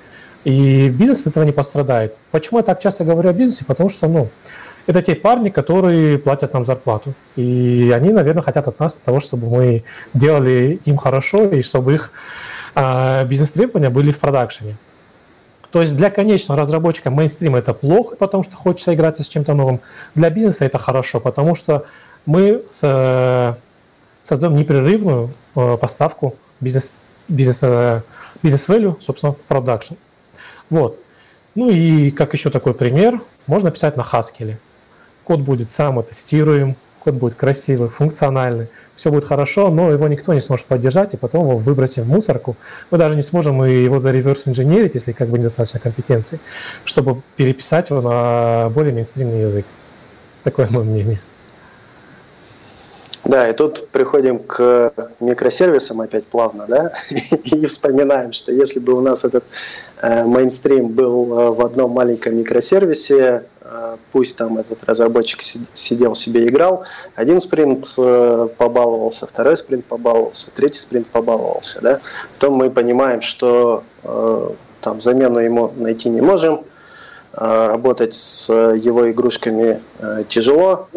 И 0.44 0.90
бизнес 0.90 1.22
от 1.22 1.28
этого 1.28 1.44
не 1.44 1.52
пострадает. 1.52 2.14
Почему 2.30 2.58
я 2.58 2.62
так 2.62 2.78
часто 2.80 3.04
говорю 3.04 3.30
о 3.30 3.32
бизнесе? 3.32 3.64
Потому 3.64 3.88
что, 3.88 4.06
ну, 4.06 4.28
это 4.86 5.02
те 5.02 5.14
парни, 5.14 5.50
которые 5.50 6.18
платят 6.18 6.52
нам 6.52 6.64
зарплату. 6.64 7.14
И 7.36 7.92
они, 7.94 8.10
наверное, 8.10 8.42
хотят 8.42 8.68
от 8.68 8.78
нас 8.78 8.94
того, 8.94 9.20
чтобы 9.20 9.48
мы 9.48 9.84
делали 10.14 10.80
им 10.84 10.96
хорошо 10.96 11.44
и 11.44 11.62
чтобы 11.62 11.94
их 11.94 12.12
э, 12.74 13.24
бизнес-требования 13.26 13.90
были 13.90 14.12
в 14.12 14.18
продакшене. 14.18 14.76
То 15.72 15.82
есть 15.82 15.96
для 15.96 16.10
конечного 16.10 16.60
разработчика 16.60 17.10
мейнстрим 17.10 17.56
это 17.56 17.74
плохо, 17.74 18.16
потому 18.16 18.44
что 18.44 18.56
хочется 18.56 18.94
играться 18.94 19.22
с 19.22 19.28
чем-то 19.28 19.54
новым. 19.54 19.80
Для 20.14 20.30
бизнеса 20.30 20.64
это 20.64 20.78
хорошо, 20.78 21.20
потому 21.20 21.54
что 21.54 21.84
мы 22.24 22.62
создаем 22.70 24.56
непрерывную 24.56 25.30
э, 25.54 25.76
поставку 25.76 26.36
бизнес 26.60 27.00
бизнес, 27.28 27.58
э, 27.62 28.02
бизнес 28.42 28.68
value, 28.68 29.00
собственно, 29.00 29.32
в 29.32 29.38
продакшн. 29.38 29.94
Вот. 30.70 30.98
Ну 31.54 31.70
и 31.70 32.10
как 32.10 32.32
еще 32.34 32.50
такой 32.50 32.74
пример, 32.74 33.20
можно 33.46 33.70
писать 33.70 33.96
на 33.96 34.02
Haskell. 34.02 34.56
Код 35.26 35.40
будет 35.40 35.72
самотестируем, 35.72 36.76
код 37.06 37.14
будет 37.14 37.34
красивый, 37.34 37.88
функциональный, 37.88 38.68
все 38.94 39.10
будет 39.10 39.24
хорошо, 39.24 39.70
но 39.70 39.90
его 39.90 40.06
никто 40.08 40.34
не 40.34 40.40
сможет 40.40 40.66
поддержать, 40.66 41.14
и 41.14 41.16
потом 41.16 41.48
его 41.48 41.58
выбросим 41.58 42.04
в 42.04 42.08
мусорку. 42.08 42.56
Мы 42.90 42.98
даже 42.98 43.16
не 43.16 43.22
сможем 43.22 43.64
его 43.64 43.98
за 43.98 44.10
реверс 44.12 44.46
инженерить, 44.46 44.94
если 44.94 45.12
как 45.12 45.28
бы 45.28 45.38
недостаточно 45.38 45.80
компетенции, 45.80 46.38
чтобы 46.84 47.22
переписать 47.36 47.90
его 47.90 48.00
на 48.00 48.70
более 48.70 48.92
мейнстримный 48.92 49.40
язык. 49.40 49.66
Такое 50.44 50.68
мое 50.68 50.84
мнение. 50.84 51.20
Да, 53.24 53.48
и 53.48 53.52
тут 53.52 53.88
приходим 53.88 54.38
к 54.38 54.92
микросервисам 55.18 56.00
опять 56.00 56.26
плавно, 56.26 56.66
да, 56.68 56.92
и 57.10 57.66
вспоминаем, 57.66 58.32
что 58.32 58.52
если 58.52 58.78
бы 58.78 58.92
у 58.92 59.00
нас 59.00 59.24
этот 59.24 59.42
э, 60.00 60.22
мейнстрим 60.24 60.88
был 60.88 61.38
э, 61.38 61.50
в 61.50 61.60
одном 61.64 61.90
маленьком 61.90 62.36
микросервисе, 62.36 63.42
пусть 64.12 64.38
там 64.38 64.58
этот 64.58 64.84
разработчик 64.84 65.40
сидел 65.74 66.14
себе 66.14 66.46
играл, 66.46 66.84
один 67.14 67.40
спринт 67.40 67.94
побаловался, 68.58 69.26
второй 69.26 69.56
спринт 69.56 69.84
побаловался, 69.84 70.50
третий 70.54 70.78
спринт 70.78 71.08
побаловался, 71.08 71.80
да, 71.80 72.00
потом 72.34 72.54
мы 72.54 72.70
понимаем, 72.70 73.20
что 73.20 73.84
там 74.80 75.00
замену 75.00 75.38
ему 75.38 75.72
найти 75.76 76.08
не 76.08 76.20
можем, 76.20 76.64
работать 77.32 78.14
с 78.14 78.52
его 78.52 79.10
игрушками 79.10 79.80
тяжело, 80.28 80.88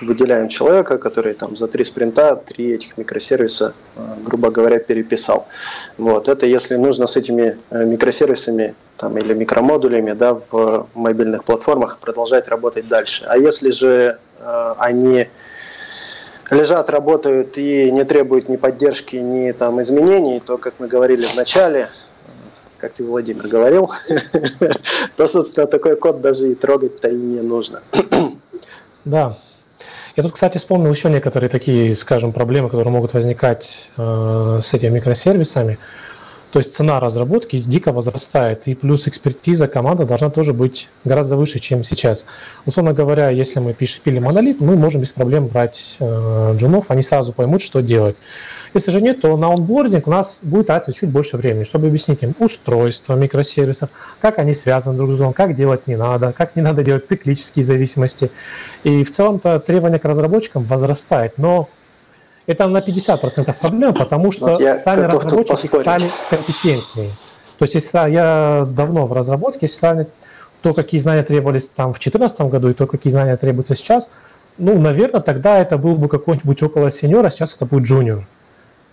выделяем 0.00 0.48
человека, 0.48 0.98
который 0.98 1.34
там 1.34 1.56
за 1.56 1.68
три 1.68 1.84
спринта 1.84 2.36
три 2.36 2.72
этих 2.72 2.96
микросервиса, 2.96 3.74
э, 3.96 4.00
грубо 4.24 4.50
говоря, 4.50 4.78
переписал. 4.78 5.46
Вот. 5.98 6.28
Это 6.28 6.46
если 6.46 6.76
нужно 6.76 7.06
с 7.06 7.16
этими 7.16 7.58
э, 7.70 7.84
микросервисами 7.84 8.74
там, 9.00 9.16
или 9.16 9.32
микромодулями 9.32 10.12
да, 10.12 10.34
в 10.34 10.86
мобильных 10.94 11.44
платформах 11.44 11.98
продолжать 11.98 12.48
работать 12.48 12.86
дальше. 12.86 13.24
А 13.26 13.38
если 13.38 13.70
же 13.70 14.18
э, 14.38 14.74
они 14.76 15.28
лежат, 16.50 16.90
работают 16.90 17.56
и 17.56 17.90
не 17.90 18.04
требуют 18.04 18.50
ни 18.50 18.56
поддержки, 18.56 19.16
ни 19.16 19.52
там, 19.52 19.80
изменений, 19.80 20.40
то, 20.40 20.58
как 20.58 20.74
мы 20.78 20.86
говорили 20.86 21.24
в 21.24 21.34
начале, 21.34 21.88
как 22.76 22.92
ты, 22.92 23.04
Владимир, 23.04 23.48
говорил, 23.48 23.90
то, 25.16 25.26
собственно, 25.26 25.66
такой 25.66 25.96
код 25.96 26.20
даже 26.20 26.50
и 26.50 26.54
трогать-то 26.54 27.08
и 27.08 27.16
не 27.16 27.40
нужно. 27.40 27.80
Да, 29.06 29.38
я 30.14 30.22
тут, 30.22 30.34
кстати, 30.34 30.58
вспомнил 30.58 30.90
еще 30.90 31.08
некоторые 31.08 31.48
такие, 31.48 31.96
скажем, 31.96 32.34
проблемы, 32.34 32.68
которые 32.68 32.92
могут 32.92 33.14
возникать 33.14 33.88
э, 33.96 34.58
с 34.62 34.74
этими 34.74 34.90
микросервисами. 34.90 35.78
То 36.52 36.58
есть 36.58 36.74
цена 36.74 36.98
разработки 36.98 37.60
дико 37.60 37.92
возрастает, 37.92 38.62
и 38.66 38.74
плюс 38.74 39.06
экспертиза 39.06 39.68
команда 39.68 40.04
должна 40.04 40.30
тоже 40.30 40.52
быть 40.52 40.88
гораздо 41.04 41.36
выше, 41.36 41.60
чем 41.60 41.84
сейчас. 41.84 42.26
Условно 42.66 42.92
говоря, 42.92 43.30
если 43.30 43.60
мы 43.60 43.72
пишем, 43.72 44.02
пили 44.02 44.18
монолит, 44.18 44.60
мы 44.60 44.74
можем 44.76 45.00
без 45.00 45.12
проблем 45.12 45.46
брать 45.46 45.96
э, 46.00 46.56
джунов, 46.56 46.86
они 46.90 47.02
сразу 47.02 47.32
поймут, 47.32 47.62
что 47.62 47.80
делать. 47.80 48.16
Если 48.74 48.90
же 48.90 49.00
нет, 49.00 49.20
то 49.20 49.36
на 49.36 49.52
онбординг 49.52 50.06
у 50.06 50.10
нас 50.10 50.38
будет 50.42 50.68
тратиться 50.68 50.92
чуть 50.92 51.10
больше 51.10 51.36
времени, 51.36 51.64
чтобы 51.64 51.88
объяснить 51.88 52.22
им 52.22 52.34
устройство 52.38 53.14
микросервисов, 53.14 53.90
как 54.20 54.38
они 54.38 54.54
связаны 54.54 54.96
друг 54.96 55.10
с 55.10 55.16
другом, 55.16 55.32
как 55.32 55.54
делать 55.54 55.86
не 55.86 55.96
надо, 55.96 56.32
как 56.32 56.54
не 56.56 56.62
надо 56.62 56.84
делать 56.84 57.06
циклические 57.06 57.64
зависимости. 57.64 58.30
И 58.84 59.04
в 59.04 59.10
целом-то 59.10 59.58
требования 59.60 59.98
к 59.98 60.04
разработчикам 60.04 60.62
возрастает, 60.64 61.36
но 61.36 61.68
это 62.46 62.66
на 62.66 62.78
50% 62.78 63.54
проблема, 63.60 63.92
потому 63.92 64.32
что 64.32 64.46
вот 64.46 64.60
сами 64.60 65.02
разработчики 65.02 65.66
стали 65.66 66.10
компетентнее. 66.28 67.10
То 67.58 67.64
есть, 67.64 67.74
если 67.74 68.10
я 68.10 68.66
давно 68.70 69.06
в 69.06 69.12
разработке, 69.12 69.60
если 69.62 69.76
сравнить 69.76 70.08
то, 70.62 70.74
какие 70.74 71.00
знания 71.00 71.22
требовались 71.22 71.68
там 71.68 71.92
в 71.92 71.98
2014 71.98 72.40
году 72.42 72.70
и 72.70 72.74
то, 72.74 72.86
какие 72.86 73.10
знания 73.10 73.36
требуются 73.36 73.74
сейчас, 73.74 74.08
ну, 74.58 74.78
наверное, 74.78 75.20
тогда 75.20 75.58
это 75.58 75.78
был 75.78 75.94
бы 75.94 76.08
какой-нибудь 76.08 76.62
около 76.62 76.90
сеньора, 76.90 77.30
сейчас 77.30 77.56
это 77.56 77.66
будет 77.66 77.84
джуниор. 77.84 78.26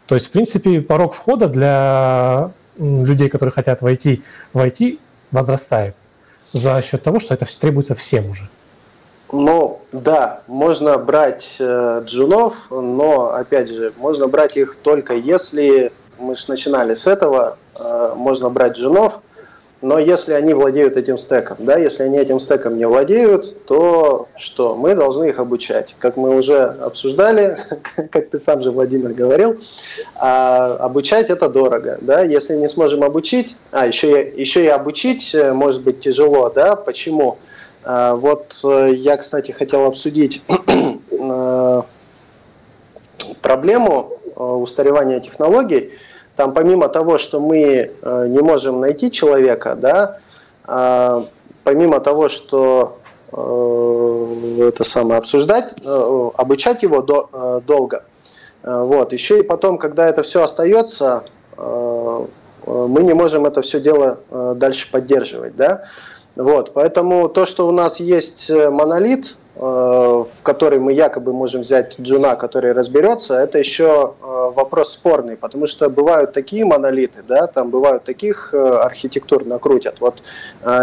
То 0.06 0.16
есть, 0.16 0.28
в 0.28 0.32
принципе, 0.32 0.82
порог 0.82 1.14
входа 1.14 1.48
для 1.48 2.52
людей, 2.78 3.30
которые 3.30 3.52
хотят 3.52 3.82
войти 3.82 4.24
в 4.54 4.60
IT, 4.60 5.00
возрастает 5.32 5.96
за 6.54 6.82
счет 6.82 7.04
того, 7.04 7.20
что 7.20 7.34
это 7.34 7.46
требуется 7.60 7.96
всем 7.96 8.30
уже. 8.30 8.48
Ну, 9.32 9.82
да, 9.92 10.42
можно 10.48 10.98
брать 10.98 11.58
э, 11.60 12.02
джунов, 12.06 12.68
но, 12.70 13.30
опять 13.34 13.70
же, 13.70 13.94
можно 13.98 14.28
брать 14.28 14.56
их 14.56 14.78
только 14.82 15.16
если, 15.16 15.92
мы 16.18 16.36
же 16.36 16.46
начинали 16.48 16.94
с 16.94 17.08
этого, 17.08 17.58
э, 17.76 18.14
можно 18.16 18.50
брать 18.50 18.78
джунов, 18.78 19.22
но 19.82 20.00
если 20.00 20.34
они 20.34 20.54
владеют 20.54 20.98
этим 20.98 21.18
стеком, 21.18 21.58
да, 21.60 21.78
если 21.78 22.04
они 22.04 22.18
этим 22.18 22.40
стеком 22.40 22.78
не 22.78 22.86
владеют, 22.88 23.66
то 23.66 24.28
что? 24.36 24.76
Мы 24.76 24.96
должны 24.96 25.26
их 25.26 25.40
обучать. 25.40 25.96
Как 26.00 26.18
мы 26.18 26.36
уже 26.36 26.64
обсуждали, 26.64 27.60
как 27.96 28.30
ты 28.30 28.40
сам 28.40 28.62
же, 28.62 28.72
Владимир, 28.72 29.14
говорил, 29.14 29.60
а, 30.16 30.78
обучать 30.78 31.30
это 31.30 31.50
дорого, 31.50 31.98
да, 32.02 32.24
если 32.24 32.56
не 32.56 32.68
сможем 32.68 33.04
обучить, 33.04 33.56
а, 33.72 33.86
еще, 33.86 34.28
еще 34.36 34.64
и 34.64 34.68
обучить 34.68 35.36
э, 35.36 35.54
может 35.54 35.84
быть 35.84 36.00
тяжело, 36.00 36.50
да, 36.50 36.76
почему? 36.76 37.38
А, 37.44 37.47
вот 37.84 38.60
э, 38.64 38.94
я, 38.96 39.18
кстати, 39.18 39.52
хотел 39.52 39.86
обсудить 39.86 40.44
э, 41.12 41.82
проблему 43.42 44.18
устаревания 44.36 45.20
технологий, 45.20 45.92
там 46.38 46.54
помимо 46.54 46.88
того, 46.88 47.18
что 47.18 47.40
мы 47.40 47.92
э, 48.00 48.28
не 48.30 48.40
можем 48.42 48.80
найти 48.80 49.12
человека, 49.12 49.76
да, 49.76 50.20
а, 50.64 51.26
помимо 51.64 52.00
того, 52.00 52.30
что 52.30 53.00
э, 53.32 54.68
это 54.70 54.84
самое 54.84 55.18
обсуждать, 55.18 55.74
э, 55.84 56.30
обучать 56.36 56.84
его 56.84 57.02
до, 57.02 57.62
долго, 57.66 58.04
вот, 58.62 59.14
еще 59.14 59.40
и 59.40 59.44
потом, 59.44 59.78
когда 59.78 60.08
это 60.08 60.24
все 60.24 60.44
остается, 60.44 61.24
мы 61.58 63.04
не 63.04 63.14
можем 63.14 63.46
это 63.46 63.62
все 63.62 63.80
дело 63.80 64.20
дальше 64.56 64.92
поддерживать, 64.92 65.56
да, 65.56 65.86
вот, 66.38 66.74
поэтому 66.74 67.30
то, 67.30 67.46
что 67.46 67.68
у 67.68 67.72
нас 67.72 68.00
есть 68.00 68.50
монолит, 68.50 69.38
Э, 69.60 70.24
в 70.32 70.44
который 70.44 70.78
мы 70.78 70.94
якобы 70.94 71.34
можем 71.34 71.62
взять 71.62 72.00
джуна, 72.00 72.36
который 72.36 72.74
разберется, 72.74 73.40
это 73.40 73.58
еще 73.58 74.14
э, 74.22 74.52
вопрос 74.54 74.92
спорный, 74.92 75.36
потому 75.36 75.66
что 75.66 75.90
бывают 75.90 76.32
такие 76.34 76.64
монолиты, 76.64 77.24
да, 77.28 77.48
там 77.48 77.72
бывают 77.72 78.04
таких 78.04 78.54
э, 78.54 78.58
архитектур 78.58 79.46
накрутят. 79.46 80.00
Вот 80.00 80.22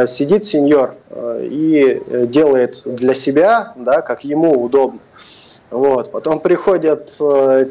сидит 0.08 0.44
сеньор 0.44 0.96
и 1.12 2.02
делает 2.26 2.82
для 2.84 3.14
себя, 3.14 3.74
да, 3.76 4.00
как 4.00 4.24
ему 4.24 4.60
удобно. 4.60 5.00
Вот. 5.70 6.10
Потом 6.10 6.40
приходят 6.40 7.16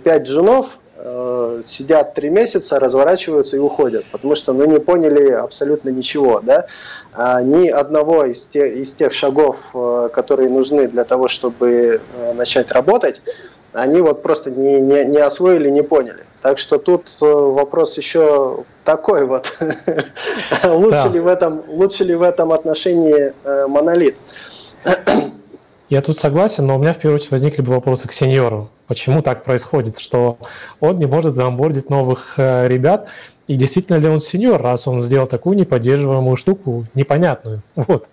пять 0.03 0.23
джунов, 0.23 0.79
э, 1.03 1.61
сидят 1.63 2.13
три 2.13 2.29
месяца, 2.29 2.79
разворачиваются 2.79 3.57
и 3.57 3.59
уходят, 3.59 4.05
потому 4.11 4.35
что 4.35 4.53
ну, 4.53 4.65
не 4.65 4.79
поняли 4.79 5.31
абсолютно 5.31 5.89
ничего. 5.89 6.39
Да? 6.41 6.65
А 7.13 7.41
ни 7.41 7.67
одного 7.67 8.25
из, 8.25 8.45
те, 8.45 8.81
из 8.81 8.93
тех 8.93 9.13
шагов, 9.13 9.71
э, 9.73 10.09
которые 10.13 10.49
нужны 10.49 10.87
для 10.87 11.03
того, 11.03 11.27
чтобы 11.27 12.01
э, 12.01 12.33
начать 12.33 12.71
работать, 12.71 13.21
они 13.73 14.01
вот 14.01 14.21
просто 14.21 14.51
не, 14.51 14.79
не, 14.79 15.05
не 15.05 15.19
освоили, 15.19 15.69
не 15.69 15.81
поняли. 15.81 16.25
Так 16.41 16.59
что 16.59 16.77
тут 16.77 17.09
вопрос 17.19 17.97
еще 17.97 18.65
такой 18.83 19.25
вот. 19.25 19.57
лучше, 20.63 21.09
ли 21.09 21.19
в 21.19 21.27
этом, 21.27 21.63
лучше 21.67 22.03
ли 22.03 22.15
в 22.15 22.21
этом 22.21 22.51
отношении 22.51 23.33
э, 23.43 23.67
монолит? 23.67 24.15
Я 25.93 26.01
тут 26.01 26.17
согласен, 26.17 26.65
но 26.65 26.75
у 26.75 26.79
меня 26.79 26.95
в 26.95 26.97
первую 26.97 27.17
очередь 27.17 27.29
возникли 27.29 27.61
бы 27.61 27.71
вопросы 27.71 28.07
к 28.07 28.13
сеньору. 28.13 28.71
Почему 28.87 29.21
так 29.21 29.43
происходит, 29.43 29.99
что 29.99 30.39
он 30.79 30.97
не 30.97 31.05
может 31.05 31.35
заонбордить 31.35 31.91
новых 31.91 32.33
э, 32.37 32.67
ребят, 32.67 33.09
и 33.45 33.53
действительно 33.53 33.97
ли 33.97 34.07
он 34.07 34.19
сеньор, 34.19 34.59
раз 34.59 34.87
он 34.87 35.03
сделал 35.03 35.27
такую 35.27 35.55
неподдерживаемую 35.55 36.35
штуку, 36.35 36.87
непонятную. 36.95 37.61
Вот. 37.75 38.07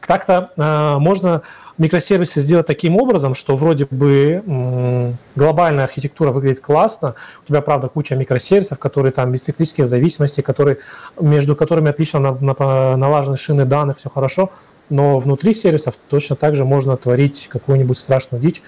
Как-то 0.00 0.52
э, 0.56 0.96
можно 0.98 1.42
микросервисы 1.76 2.40
сделать 2.40 2.66
таким 2.66 2.96
образом, 2.96 3.34
что 3.34 3.54
вроде 3.54 3.86
бы 3.90 5.14
глобальная 5.36 5.84
архитектура 5.84 6.30
выглядит 6.30 6.60
классно, 6.60 7.16
у 7.44 7.48
тебя, 7.48 7.60
правда, 7.60 7.88
куча 7.88 8.16
микросервисов, 8.16 8.78
которые 8.78 9.12
там 9.12 9.30
без 9.30 9.42
циклических 9.42 9.88
зависимостей, 9.88 10.40
которые, 10.40 10.78
между 11.20 11.54
которыми 11.54 11.90
отлично 11.90 12.18
на, 12.18 12.32
на, 12.32 12.96
налажены 12.96 13.36
шины 13.36 13.66
данных, 13.66 13.98
все 13.98 14.08
хорошо, 14.08 14.50
но 14.90 15.18
внутри 15.18 15.54
сервисов 15.54 15.94
точно 16.08 16.36
так 16.36 16.54
же 16.54 16.64
можно 16.64 16.96
творить 16.96 17.48
какую-нибудь 17.50 17.96
страшную 17.96 18.42
дичь, 18.42 18.62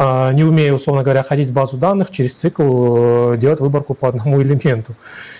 а, 0.00 0.32
не 0.32 0.44
умея, 0.44 0.72
условно 0.72 1.02
говоря, 1.02 1.24
ходить 1.24 1.50
в 1.50 1.52
базу 1.52 1.76
данных, 1.76 2.10
через 2.12 2.34
цикл 2.34 3.32
э, 3.32 3.36
делать 3.36 3.58
выборку 3.58 3.94
по 3.94 4.08
одному 4.08 4.40
элементу. 4.42 4.94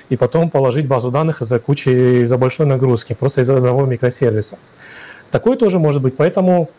И 0.09 0.17
потом 0.17 0.51
положить 0.51 0.89
базу 0.89 1.11
данных 1.13 1.43
из-за 1.43 1.61
кучи, 1.61 2.23
из-за 2.23 2.37
большой 2.39 2.67
нагрузки, 2.67 3.13
просто 3.13 3.43
из-за 3.43 3.57
одного 3.57 3.87
микросервиса. 3.87 4.59
Такое 5.31 5.57
тоже 5.57 5.79
может 5.79 6.03
быть. 6.03 6.17
Поэтому 6.17 6.71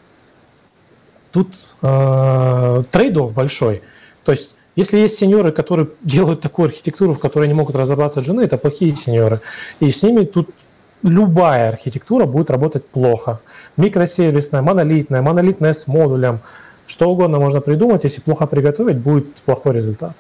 тут 1.32 1.56
э, 1.82 2.84
trade-off 2.92 3.32
большой. 3.32 3.82
То 4.26 4.34
есть 4.34 4.56
если 4.76 4.98
есть 4.98 5.18
сеньоры, 5.18 5.52
которые 5.52 5.90
делают 6.02 6.42
такую 6.42 6.68
архитектуру, 6.68 7.14
в 7.14 7.20
которой 7.20 7.48
не 7.48 7.54
могут 7.54 7.76
разобраться 7.76 8.22
джуны, 8.22 8.42
это 8.42 8.58
плохие 8.58 8.92
сеньоры. 8.96 9.40
И 9.80 9.90
с 9.90 10.04
ними 10.04 10.26
тут 10.26 10.50
любая 11.04 11.70
архитектура 11.70 12.26
будет 12.26 12.50
работать 12.50 12.86
плохо. 12.86 13.40
Микросервисная, 13.78 14.62
монолитная, 14.62 15.22
монолитная 15.22 15.74
с 15.74 15.88
модулем, 15.88 16.40
что 16.88 17.10
угодно 17.10 17.40
можно 17.40 17.62
придумать, 17.62 18.04
если 18.04 18.22
плохо 18.22 18.48
приготовить, 18.48 18.98
будет 18.98 19.34
плохой 19.46 19.74
результат. 19.74 20.16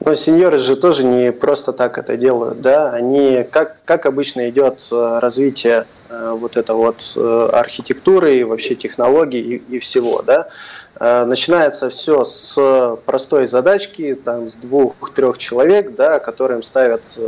Но 0.00 0.14
сеньоры 0.14 0.58
же 0.58 0.76
тоже 0.76 1.04
не 1.04 1.30
просто 1.30 1.72
так 1.72 1.98
это 1.98 2.16
делают, 2.16 2.60
да, 2.60 2.90
они, 2.90 3.46
как, 3.50 3.76
как 3.84 4.06
обычно 4.06 4.48
идет 4.48 4.86
э, 4.90 5.18
развитие 5.20 5.86
э, 6.08 6.36
вот 6.38 6.56
это 6.56 6.74
вот 6.74 7.12
э, 7.16 7.48
архитектуры 7.52 8.38
и 8.38 8.44
вообще 8.44 8.74
технологий 8.74 9.40
и, 9.40 9.76
и 9.76 9.78
всего, 9.78 10.22
да, 10.22 10.48
начинается 10.98 11.88
все 11.88 12.24
с 12.24 12.98
простой 13.06 13.46
задачки, 13.46 14.14
там, 14.22 14.50
с 14.50 14.54
двух-трех 14.54 15.38
человек, 15.38 15.94
да, 15.94 16.18
которым 16.18 16.62
ставят 16.62 17.18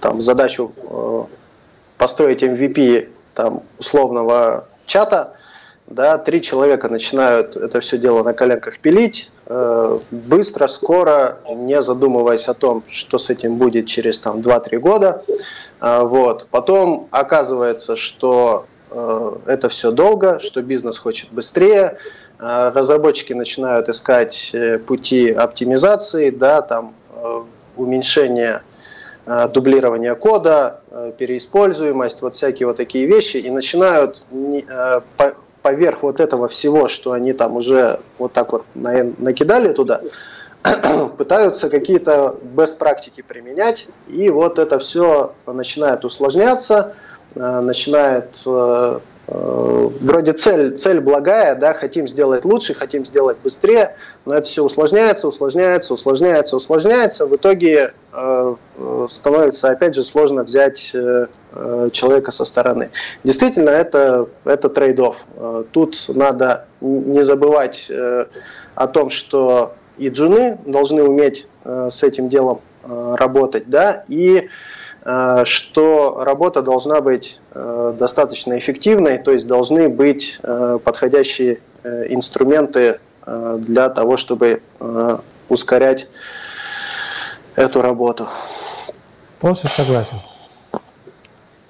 там, 0.00 0.20
задачу 0.20 0.72
построить 1.96 2.42
MVP 2.42 3.08
там, 3.34 3.62
условного 3.78 4.66
чата, 4.86 5.34
да, 5.90 6.18
три 6.18 6.40
человека 6.40 6.88
начинают 6.88 7.56
это 7.56 7.80
все 7.80 7.98
дело 7.98 8.22
на 8.22 8.32
коленках 8.32 8.78
пилить, 8.78 9.30
э, 9.46 9.98
быстро, 10.10 10.68
скоро, 10.68 11.38
не 11.48 11.82
задумываясь 11.82 12.48
о 12.48 12.54
том, 12.54 12.84
что 12.88 13.18
с 13.18 13.28
этим 13.28 13.56
будет 13.56 13.86
через 13.86 14.20
там 14.20 14.40
2-3 14.40 14.78
года. 14.78 15.24
Э, 15.80 16.02
вот. 16.04 16.46
Потом 16.50 17.08
оказывается, 17.10 17.96
что 17.96 18.66
э, 18.90 19.32
это 19.46 19.68
все 19.68 19.90
долго, 19.90 20.38
что 20.38 20.62
бизнес 20.62 20.96
хочет 20.98 21.30
быстрее, 21.32 21.98
разработчики 22.38 23.34
начинают 23.34 23.90
искать 23.90 24.56
пути 24.86 25.30
оптимизации, 25.30 26.30
да, 26.30 26.62
там, 26.62 26.94
уменьшения 27.76 28.62
дублирования 29.52 30.14
кода, 30.14 30.80
переиспользуемость, 31.18 32.22
вот 32.22 32.34
всякие 32.34 32.66
вот 32.66 32.76
такие 32.76 33.06
вещи, 33.06 33.36
и 33.36 33.50
начинают 33.50 34.24
поверх 35.62 36.02
вот 36.02 36.20
этого 36.20 36.48
всего, 36.48 36.88
что 36.88 37.12
они 37.12 37.32
там 37.32 37.56
уже 37.56 38.00
вот 38.18 38.32
так 38.32 38.52
вот 38.52 38.64
накидали 38.74 39.72
туда, 39.72 40.00
пытаются 41.18 41.70
какие-то 41.70 42.36
best 42.54 42.78
практики 42.78 43.22
применять, 43.26 43.88
и 44.08 44.30
вот 44.30 44.58
это 44.58 44.78
все 44.78 45.32
начинает 45.46 46.04
усложняться, 46.04 46.94
э, 47.34 47.60
начинает 47.60 48.40
э, 48.46 48.50
э, 48.50 49.00
вроде 49.30 50.32
цель, 50.32 50.76
цель 50.76 51.00
благая, 51.00 51.54
да, 51.54 51.72
хотим 51.72 52.08
сделать 52.08 52.44
лучше, 52.44 52.74
хотим 52.74 53.04
сделать 53.06 53.36
быстрее, 53.42 53.94
но 54.24 54.34
это 54.34 54.46
все 54.46 54.64
усложняется, 54.64 55.28
усложняется, 55.28 55.94
усложняется, 55.94 56.56
усложняется. 56.56 57.26
В 57.26 57.36
итоге 57.36 57.94
э, 58.12 58.56
становится, 59.08 59.70
опять 59.70 59.94
же, 59.94 60.02
сложно 60.02 60.42
взять 60.42 60.90
э, 60.94 61.26
человека 61.92 62.32
со 62.32 62.44
стороны. 62.44 62.90
Действительно, 63.22 63.70
это, 63.70 64.28
это 64.44 64.68
trade-off. 64.68 65.66
Тут 65.70 65.96
надо 66.08 66.66
не 66.80 67.22
забывать 67.22 67.86
э, 67.88 68.26
о 68.74 68.86
том, 68.88 69.10
что 69.10 69.74
и 69.96 70.08
джуны 70.08 70.58
должны 70.66 71.04
уметь 71.04 71.46
э, 71.64 71.88
с 71.90 72.02
этим 72.02 72.28
делом 72.28 72.62
э, 72.82 73.14
работать, 73.16 73.68
да, 73.68 74.04
и 74.08 74.48
Э, 74.48 74.48
что 75.02 76.22
работа 76.24 76.62
должна 76.62 77.00
быть 77.00 77.40
э, 77.52 77.94
достаточно 77.98 78.58
эффективной, 78.58 79.18
то 79.18 79.32
есть 79.32 79.46
должны 79.46 79.88
быть 79.88 80.38
э, 80.42 80.78
подходящие 80.84 81.60
инструменты 81.82 83.00
для 83.24 83.88
того, 83.88 84.18
чтобы 84.18 84.60
ускорять 85.48 86.08
эту 87.56 87.80
работу. 87.80 88.28
Полностью 89.38 89.70
согласен. 89.70 90.18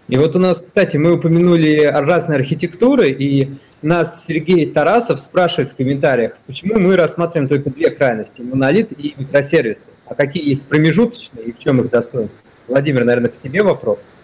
И 0.08 0.16
вот 0.16 0.34
у 0.34 0.40
нас, 0.40 0.60
кстати, 0.60 0.96
мы 0.96 1.12
упомянули 1.12 1.84
разные 1.84 2.38
архитектуры, 2.38 3.10
и 3.10 3.58
нас 3.80 4.26
Сергей 4.26 4.66
Тарасов 4.66 5.20
спрашивает 5.20 5.70
в 5.70 5.76
комментариях, 5.76 6.32
почему 6.46 6.80
мы 6.80 6.96
рассматриваем 6.96 7.48
только 7.48 7.70
две 7.70 7.90
крайности, 7.90 8.42
монолит 8.42 8.92
и 8.92 9.14
микросервисы, 9.16 9.90
а 10.06 10.16
какие 10.16 10.48
есть 10.48 10.66
промежуточные 10.66 11.46
и 11.46 11.52
в 11.52 11.60
чем 11.60 11.80
их 11.80 11.90
достоинство? 11.90 12.48
Владимир, 12.70 13.04
наверное, 13.04 13.30
к 13.30 13.38
тебе 13.38 13.64
вопрос. 13.64 14.14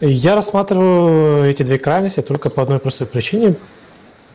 Я 0.00 0.36
рассматриваю 0.36 1.44
эти 1.50 1.64
две 1.64 1.76
крайности 1.76 2.22
только 2.22 2.50
по 2.50 2.62
одной 2.62 2.78
простой 2.78 3.08
причине, 3.08 3.56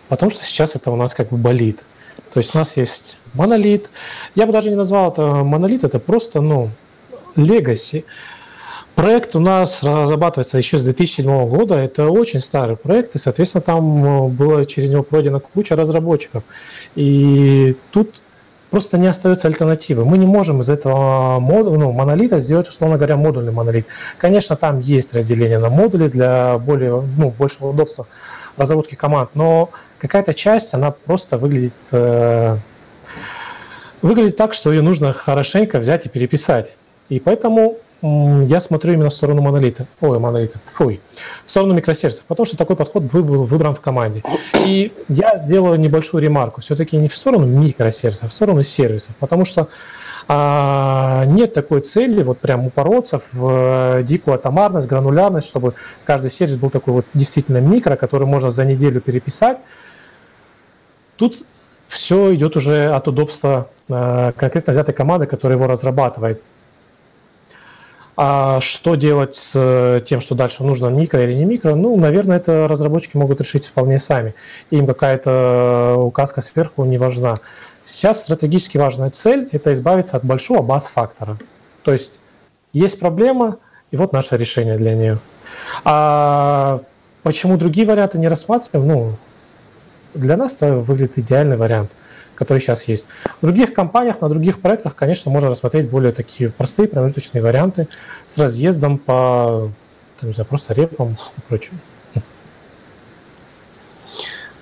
потому 0.09 0.29
что 0.29 0.43
сейчас 0.43 0.75
это 0.75 0.91
у 0.91 0.97
нас 0.97 1.13
как 1.13 1.29
бы 1.29 1.37
болит. 1.37 1.79
То 2.33 2.39
есть 2.39 2.53
у 2.53 2.57
нас 2.57 2.75
есть 2.75 3.17
монолит. 3.33 3.89
Я 4.35 4.45
бы 4.45 4.51
даже 4.51 4.69
не 4.69 4.75
назвал 4.75 5.13
это 5.13 5.21
монолит, 5.21 5.85
это 5.85 5.99
просто, 5.99 6.41
ну, 6.41 6.69
легаси. 7.37 8.03
Проект 8.93 9.37
у 9.37 9.39
нас 9.39 9.81
разрабатывается 9.81 10.57
еще 10.57 10.77
с 10.77 10.83
2007 10.83 11.47
года. 11.47 11.75
Это 11.75 12.09
очень 12.09 12.41
старый 12.41 12.75
проект, 12.75 13.15
и, 13.15 13.19
соответственно, 13.19 13.61
там 13.61 14.05
э, 14.05 14.27
было 14.27 14.65
через 14.65 14.91
него 14.91 15.03
пройдена 15.03 15.39
куча 15.39 15.77
разработчиков. 15.77 16.43
И 16.95 17.77
тут 17.91 18.21
просто 18.73 18.97
не 18.97 19.05
остается 19.05 19.47
альтернативы. 19.47 20.03
Мы 20.03 20.17
не 20.17 20.25
можем 20.25 20.61
из 20.61 20.69
этого 20.71 21.39
модуля, 21.39 21.77
ну, 21.77 21.91
монолита 21.91 22.39
сделать, 22.39 22.67
условно 22.67 22.97
говоря, 22.97 23.17
модульный 23.17 23.51
монолит. 23.51 23.85
Конечно, 24.17 24.55
там 24.55 24.79
есть 24.79 25.13
разделение 25.13 25.59
на 25.59 25.69
модули 25.69 26.07
для 26.07 26.57
более, 26.57 27.03
ну, 27.15 27.29
большего 27.29 27.67
удобства 27.67 28.07
разработки 28.57 28.95
команд, 28.95 29.29
но 29.35 29.69
какая-то 29.99 30.33
часть, 30.33 30.73
она 30.73 30.89
просто 30.89 31.37
выглядит, 31.37 31.75
э, 31.91 32.57
выглядит 34.01 34.37
так, 34.37 34.53
что 34.53 34.73
ее 34.73 34.81
нужно 34.81 35.13
хорошенько 35.13 35.77
взять 35.77 36.07
и 36.07 36.09
переписать. 36.09 36.71
И 37.09 37.19
поэтому 37.19 37.77
я 38.03 38.59
смотрю 38.59 38.93
именно 38.93 39.09
в 39.09 39.13
сторону 39.13 39.41
монолита. 39.41 39.87
Ой, 40.01 40.19
монолита, 40.19 40.59
фуй. 40.73 40.99
В 41.45 41.49
сторону 41.49 41.73
микросервисов, 41.73 42.25
потому 42.25 42.45
что 42.45 42.57
такой 42.57 42.75
подход 42.75 43.03
был 43.03 43.45
выбран 43.45 43.75
в 43.75 43.79
команде. 43.79 44.23
И 44.65 44.91
я 45.07 45.41
сделаю 45.41 45.79
небольшую 45.79 46.21
ремарку. 46.21 46.59
Все-таки 46.59 46.97
не 46.97 47.07
в 47.07 47.15
сторону 47.15 47.45
микросервисов, 47.45 48.25
а 48.25 48.27
в 48.27 48.33
сторону 48.33 48.63
сервисов. 48.63 49.15
Потому 49.21 49.45
что 49.45 49.69
а, 50.27 51.23
нет 51.27 51.53
такой 51.53 51.79
цели 51.79 52.23
вот 52.23 52.39
прям 52.39 52.65
упороться 52.67 53.21
в 53.31 53.99
э, 53.99 54.03
дикую 54.03 54.35
атомарность, 54.35 54.87
гранулярность, 54.87 55.47
чтобы 55.47 55.73
каждый 56.03 56.31
сервис 56.31 56.57
был 56.57 56.69
такой 56.69 56.93
вот 56.93 57.05
действительно 57.13 57.59
микро, 57.59 57.95
который 57.95 58.27
можно 58.27 58.49
за 58.49 58.65
неделю 58.65 58.99
переписать. 58.99 59.59
Тут 61.15 61.45
все 61.87 62.35
идет 62.35 62.57
уже 62.57 62.87
от 62.87 63.07
удобства 63.07 63.69
э, 63.87 64.33
конкретно 64.35 64.71
взятой 64.71 64.93
команды, 64.93 65.25
которая 65.25 65.57
его 65.57 65.67
разрабатывает. 65.67 66.41
А 68.15 68.61
что 68.61 68.93
делать 68.95 69.35
с 69.35 69.53
э, 69.55 70.01
тем, 70.07 70.21
что 70.21 70.35
дальше 70.35 70.63
нужно, 70.63 70.87
микро 70.87 71.23
или 71.23 71.33
не 71.33 71.45
микро? 71.45 71.73
Ну, 71.73 71.97
наверное, 71.97 72.37
это 72.37 72.67
разработчики 72.67 73.17
могут 73.17 73.41
решить 73.41 73.65
вполне 73.65 73.97
сами. 73.97 74.35
Им 74.69 74.85
какая-то 74.85 75.95
указка 75.97 76.41
сверху 76.41 76.85
не 76.85 76.99
важна. 76.99 77.35
Сейчас 77.87 78.21
стратегически 78.21 78.77
важная 78.77 79.09
цель– 79.09 79.49
это 79.51 79.73
избавиться 79.73 80.15
от 80.15 80.23
большого 80.23 80.61
бас-фактора. 80.61 81.37
То 81.83 81.91
есть 81.91 82.11
есть 82.71 82.99
проблема, 82.99 83.57
и 83.89 83.97
вот 83.97 84.13
наше 84.13 84.37
решение 84.37 84.77
для 84.77 84.95
нее. 84.95 85.17
А 85.83 86.81
почему 87.23 87.57
другие 87.57 87.87
варианты 87.87 88.19
не 88.19 88.27
рассматриваем? 88.27 88.87
Ну, 88.87 89.15
для 90.13 90.37
нас 90.37 90.53
это 90.53 90.75
выглядит 90.75 91.17
идеальный 91.17 91.57
вариант– 91.57 91.89
которые 92.35 92.61
сейчас 92.61 92.87
есть. 92.87 93.05
В 93.41 93.45
других 93.45 93.73
компаниях, 93.73 94.21
на 94.21 94.29
других 94.29 94.61
проектах, 94.61 94.95
конечно, 94.95 95.31
можно 95.31 95.49
рассмотреть 95.49 95.89
более 95.89 96.11
такие 96.11 96.49
простые 96.49 96.87
промежуточные 96.87 97.41
варианты 97.41 97.87
с 98.33 98.37
разъездом 98.37 98.97
по, 98.97 99.69
там, 100.19 100.29
не 100.29 100.33
знаю, 100.33 100.47
просто 100.47 100.73
репам 100.73 101.17
и 101.37 101.41
прочим. 101.47 101.79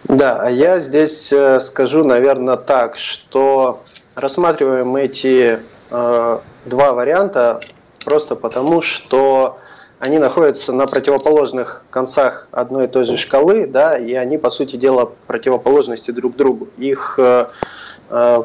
Да, 0.03 0.41
а 0.41 0.49
я 0.49 0.79
здесь 0.79 1.31
э, 1.31 1.59
скажу, 1.59 2.03
наверное, 2.03 2.57
так, 2.57 2.97
что 2.97 3.83
рассматриваем 4.15 4.95
эти 4.97 5.59
э, 5.89 6.39
два 6.65 6.93
варианта 6.93 7.61
просто 8.03 8.35
потому, 8.35 8.81
что 8.81 9.57
они 10.01 10.17
находятся 10.17 10.73
на 10.73 10.87
противоположных 10.87 11.85
концах 11.91 12.47
одной 12.51 12.85
и 12.85 12.87
той 12.87 13.05
же 13.05 13.17
шкалы, 13.17 13.67
да, 13.67 13.95
и 13.99 14.15
они, 14.15 14.39
по 14.39 14.49
сути 14.49 14.75
дела, 14.75 15.11
противоположности 15.27 16.09
друг 16.09 16.35
другу. 16.35 16.69
Их 16.79 17.19
э, 17.19 17.45
э, 18.09 18.43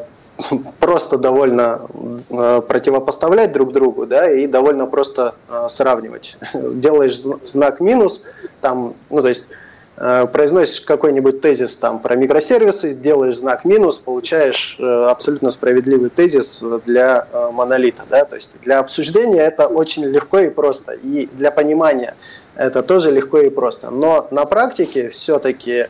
просто 0.79 1.17
довольно 1.17 1.81
э, 2.29 2.61
противопоставлять 2.61 3.53
друг 3.53 3.73
другу, 3.73 4.05
да, 4.05 4.31
и 4.31 4.45
довольно 4.45 4.85
просто 4.85 5.33
сравнивать. 5.67 6.37
Делаешь 6.53 7.17
знак 7.43 7.79
минус, 7.79 8.25
там, 8.61 8.93
ну, 9.09 9.23
то 9.23 9.29
есть 9.29 9.47
произносишь 9.97 10.81
какой-нибудь 10.81 11.41
тезис 11.41 11.75
там 11.75 11.99
про 11.99 12.15
микросервисы, 12.15 12.93
делаешь 12.93 13.37
знак 13.37 13.65
минус, 13.65 13.97
получаешь 13.97 14.77
э, 14.79 14.83
абсолютно 14.83 15.49
справедливый 15.49 16.11
тезис 16.11 16.63
для 16.85 17.27
э, 17.31 17.49
монолита. 17.51 18.03
Да? 18.07 18.23
То 18.25 18.35
есть 18.35 18.59
для 18.61 18.77
обсуждения 18.77 19.41
это 19.41 19.65
очень 19.65 20.05
легко 20.05 20.37
и 20.39 20.49
просто, 20.49 20.91
и 20.91 21.27
для 21.33 21.49
понимания 21.49 22.15
это 22.55 22.83
тоже 22.83 23.11
легко 23.11 23.39
и 23.39 23.49
просто. 23.49 23.89
Но 23.89 24.27
на 24.29 24.45
практике 24.45 25.09
все-таки 25.09 25.87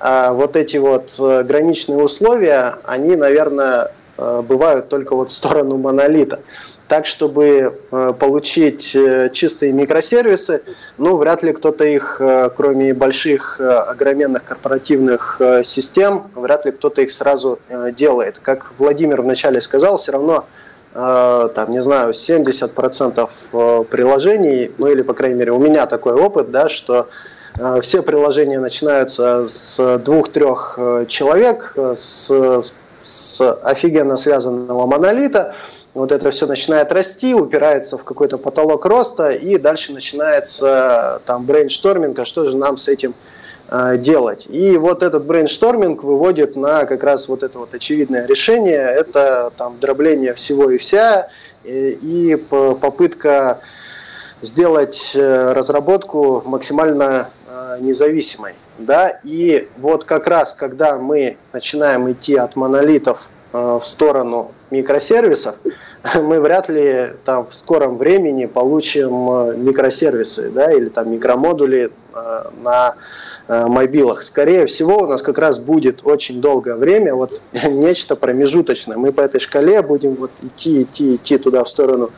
вот 0.00 0.54
эти 0.54 0.76
вот 0.76 1.14
граничные 1.18 1.98
условия, 1.98 2.76
они, 2.84 3.16
наверное, 3.16 3.90
бывают 4.16 4.88
только 4.88 5.16
вот 5.16 5.30
в 5.30 5.32
сторону 5.32 5.76
монолита 5.76 6.40
так, 6.88 7.04
чтобы 7.04 7.78
э, 7.90 8.12
получить 8.18 8.96
э, 8.96 9.28
чистые 9.30 9.72
микросервисы, 9.72 10.62
ну, 10.96 11.18
вряд 11.18 11.42
ли 11.42 11.52
кто-то 11.52 11.84
их, 11.84 12.20
э, 12.20 12.50
кроме 12.56 12.94
больших 12.94 13.60
огроменных 13.60 14.44
корпоративных 14.44 15.40
систем, 15.62 16.30
вряд 16.34 16.64
ли 16.64 16.72
кто-то 16.72 17.02
их 17.02 17.12
сразу 17.12 17.58
делает. 17.96 18.40
Как 18.40 18.72
Владимир 18.78 19.20
вначале 19.22 19.60
сказал, 19.60 19.98
все 19.98 20.12
равно 20.12 20.46
там, 20.94 21.70
не 21.70 21.80
знаю, 21.80 22.12
70% 22.12 23.84
приложений, 23.84 24.72
ну 24.78 24.86
или, 24.88 25.02
по 25.02 25.12
крайней 25.12 25.36
мере, 25.36 25.52
у 25.52 25.58
меня 25.58 25.86
такой 25.86 26.14
опыт, 26.14 26.50
да, 26.50 26.68
что 26.68 27.08
все 27.82 28.02
приложения 28.02 28.58
начинаются 28.58 29.46
с 29.46 29.98
двух-трех 29.98 30.78
человек, 31.06 31.74
с, 31.76 32.32
с 33.02 33.54
офигенно 33.62 34.16
связанного 34.16 34.86
монолита, 34.86 35.54
вот 35.98 36.12
это 36.12 36.30
все 36.30 36.46
начинает 36.46 36.92
расти, 36.92 37.34
упирается 37.34 37.98
в 37.98 38.04
какой-то 38.04 38.38
потолок 38.38 38.86
роста, 38.86 39.30
и 39.30 39.58
дальше 39.58 39.92
начинается 39.92 41.20
там 41.26 41.44
брейншторминг, 41.44 42.18
а 42.18 42.24
что 42.24 42.46
же 42.46 42.56
нам 42.56 42.76
с 42.76 42.86
этим 42.86 43.14
э, 43.68 43.96
делать. 43.98 44.46
И 44.48 44.76
вот 44.76 45.02
этот 45.02 45.24
брейншторминг 45.24 46.04
выводит 46.04 46.54
на 46.54 46.84
как 46.84 47.02
раз 47.02 47.28
вот 47.28 47.42
это 47.42 47.58
вот 47.58 47.74
очевидное 47.74 48.26
решение, 48.26 48.78
это 48.78 49.52
там 49.56 49.78
дробление 49.80 50.34
всего 50.34 50.70
и 50.70 50.78
вся, 50.78 51.30
и, 51.64 52.40
попытка 52.48 53.60
сделать 54.40 55.12
э, 55.16 55.52
разработку 55.52 56.42
максимально 56.46 57.30
э, 57.48 57.78
независимой. 57.80 58.54
Да? 58.78 59.18
И 59.24 59.68
вот 59.76 60.04
как 60.04 60.28
раз, 60.28 60.54
когда 60.54 60.96
мы 60.96 61.38
начинаем 61.52 62.10
идти 62.12 62.36
от 62.36 62.54
монолитов 62.54 63.30
в 63.50 63.80
сторону 63.80 64.52
микросервисов, 64.70 65.56
мы 66.14 66.40
вряд 66.40 66.68
ли 66.68 67.12
там 67.24 67.46
в 67.46 67.54
скором 67.54 67.98
времени 67.98 68.46
получим 68.46 69.30
э, 69.30 69.56
микросервисы 69.56 70.50
да, 70.50 70.72
или 70.72 70.88
там 70.88 71.10
микромодули 71.10 71.90
э, 72.14 72.44
на 72.62 72.94
э, 73.48 73.66
мобилах. 73.66 74.22
Скорее 74.22 74.66
всего, 74.66 74.98
у 74.98 75.06
нас 75.06 75.22
как 75.22 75.38
раз 75.38 75.58
будет 75.58 76.00
очень 76.04 76.40
долгое 76.40 76.76
время 76.76 77.14
вот 77.14 77.40
нечто 77.68 78.16
промежуточное. 78.16 78.96
Мы 78.96 79.12
по 79.12 79.20
этой 79.22 79.40
шкале 79.40 79.82
будем 79.82 80.14
вот 80.14 80.30
идти, 80.42 80.82
идти, 80.82 81.16
идти 81.16 81.38
туда 81.38 81.64
в 81.64 81.68
сторону 81.68 82.10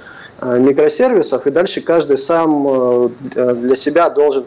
микросервисов, 0.43 1.47
и 1.47 1.51
дальше 1.51 1.83
каждый 1.83 2.17
сам 2.17 3.13
для 3.21 3.77
себя 3.77 4.09
должен 4.09 4.47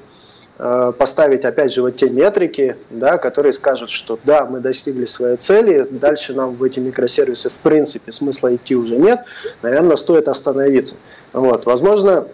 поставить, 0.58 1.46
опять 1.46 1.74
же, 1.74 1.82
вот 1.82 1.96
те 1.96 2.10
метрики, 2.10 2.78
да, 2.92 3.18
которые 3.18 3.54
скажут, 3.54 3.90
что 3.90 4.20
да, 4.24 4.46
мы 4.46 4.60
достигли 4.60 5.06
своей 5.06 5.38
цели, 5.38 5.88
дальше 5.90 6.34
нам 6.34 6.56
в 6.56 6.64
эти 6.64 6.80
микросервисы 6.80 7.50
в 7.50 7.58
принципе 7.58 8.12
смысла 8.12 8.56
идти 8.56 8.76
уже 8.76 8.98
нет, 8.98 9.22
наверное, 9.64 9.96
стоит 9.96 10.28
остановиться. 10.28 10.98
Вот. 11.34 11.66
Возможно, 11.66 12.28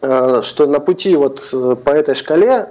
э, 0.00 0.40
что 0.42 0.66
на 0.66 0.80
пути 0.80 1.14
вот 1.16 1.46
э, 1.52 1.76
по 1.76 1.90
этой 1.90 2.14
шкале 2.14 2.70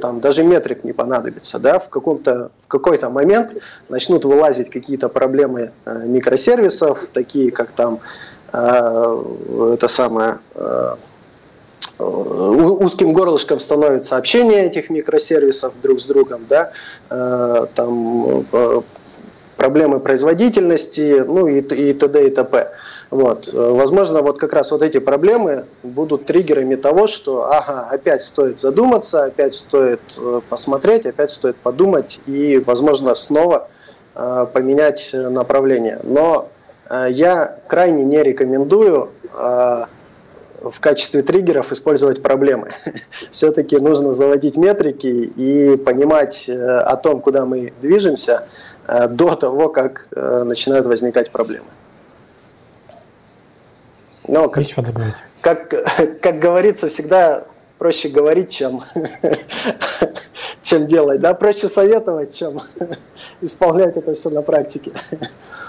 там 0.00 0.20
даже 0.20 0.44
метрик 0.44 0.84
не 0.84 0.92
понадобится, 0.92 1.58
да, 1.58 1.80
в 1.80 1.88
каком-то 1.88 2.52
в 2.64 2.68
какой-то 2.68 3.10
момент 3.10 3.60
начнут 3.88 4.24
вылазить 4.24 4.70
какие-то 4.70 5.08
проблемы 5.08 5.72
микросервисов, 5.84 7.08
такие 7.12 7.50
как 7.50 7.72
там 7.72 7.98
это 8.52 9.88
самое 9.88 10.38
узким 12.00 13.12
горлышком 13.12 13.60
становится 13.60 14.16
общение 14.16 14.66
этих 14.66 14.90
микросервисов 14.90 15.74
друг 15.82 16.00
с 16.00 16.04
другом, 16.04 16.46
да, 16.48 16.72
э, 17.10 17.66
там 17.74 18.46
э, 18.52 18.80
проблемы 19.56 20.00
производительности, 20.00 21.24
ну 21.26 21.46
и, 21.46 21.60
и 21.60 21.92
т.д. 21.92 22.26
и 22.26 22.30
т.п. 22.30 22.72
Вот. 23.10 23.50
Возможно, 23.52 24.22
вот 24.22 24.38
как 24.38 24.52
раз 24.52 24.70
вот 24.70 24.82
эти 24.82 24.98
проблемы 24.98 25.64
будут 25.82 26.26
триггерами 26.26 26.76
того, 26.76 27.08
что 27.08 27.50
ага, 27.50 27.88
опять 27.90 28.22
стоит 28.22 28.60
задуматься, 28.60 29.24
опять 29.24 29.54
стоит 29.54 30.00
э, 30.16 30.40
посмотреть, 30.48 31.06
опять 31.06 31.30
стоит 31.30 31.56
подумать 31.56 32.20
и, 32.26 32.62
возможно, 32.64 33.14
снова 33.14 33.68
поменять 34.12 35.10
направление. 35.12 36.00
Но 36.02 36.48
я 37.10 37.58
крайне 37.68 38.04
не 38.04 38.20
рекомендую 38.24 39.10
в 40.60 40.80
качестве 40.80 41.22
триггеров 41.22 41.72
использовать 41.72 42.22
проблемы. 42.22 42.72
Все-таки 43.30 43.76
нужно 43.76 44.12
заводить 44.12 44.56
метрики 44.56 45.06
и 45.06 45.76
понимать 45.76 46.48
э, 46.48 46.78
о 46.78 46.96
том, 46.96 47.20
куда 47.20 47.46
мы 47.46 47.72
движемся 47.80 48.46
э, 48.86 49.08
до 49.08 49.36
того, 49.36 49.68
как 49.68 50.08
э, 50.14 50.42
начинают 50.44 50.86
возникать 50.86 51.30
проблемы. 51.30 51.66
Но 54.28 54.48
как, 54.48 54.66
как, 55.40 55.68
как 56.20 56.38
говорится, 56.38 56.88
всегда 56.88 57.44
проще 57.78 58.08
говорить, 58.08 58.50
чем, 58.50 58.84
чем 60.62 60.86
делать. 60.86 61.20
Да? 61.20 61.34
Проще 61.34 61.68
советовать, 61.68 62.36
чем 62.36 62.60
исполнять 63.40 63.96
это 63.96 64.12
все 64.14 64.28
на 64.28 64.42
практике. 64.42 64.92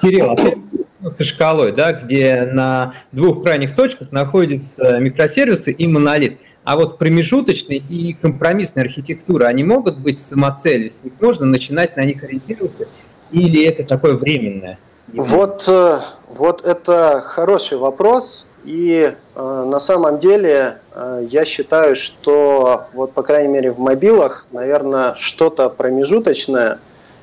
Кирилл, 0.02 0.32
а 0.32 0.36
ты 0.36 0.58
со 1.06 1.24
шкалой, 1.24 1.72
да, 1.72 1.94
где 1.94 2.44
на 2.52 2.94
двух 3.12 3.44
крайних 3.44 3.76
точках 3.76 4.12
находятся 4.12 5.00
микросервисы 5.00 5.72
и 5.72 5.88
монолит. 5.88 6.40
А 6.64 6.76
вот 6.76 7.00
промежуточные 7.00 7.80
и 7.80 8.14
компромиссные 8.14 8.84
архитектуры, 8.84 9.46
они 9.46 9.64
могут 9.64 9.98
быть 9.98 10.20
самоцелью, 10.20 10.92
с 10.92 11.04
них 11.04 11.14
можно 11.20 11.46
начинать 11.46 11.98
на 11.98 12.06
них 12.06 12.24
ориентироваться, 12.24 12.88
или 13.32 13.66
это 13.66 13.84
такое 13.84 14.14
временное? 14.14 14.78
Вот, 15.12 15.66
э, 15.68 15.98
вот 16.30 16.64
это 16.64 17.22
хороший 17.26 17.78
вопрос, 17.78 18.48
и 18.64 19.14
э, 19.36 19.66
на 19.68 19.80
самом 19.80 20.20
деле 20.20 20.78
э, 20.94 21.28
я 21.30 21.46
считаю, 21.46 21.96
что 21.96 22.86
вот 22.94 23.14
по 23.14 23.24
крайней 23.24 23.52
мере 23.52 23.72
в 23.72 23.80
мобилах, 23.80 24.46
наверное, 24.52 25.16
что-то 25.18 25.70
промежуточное 25.70 26.80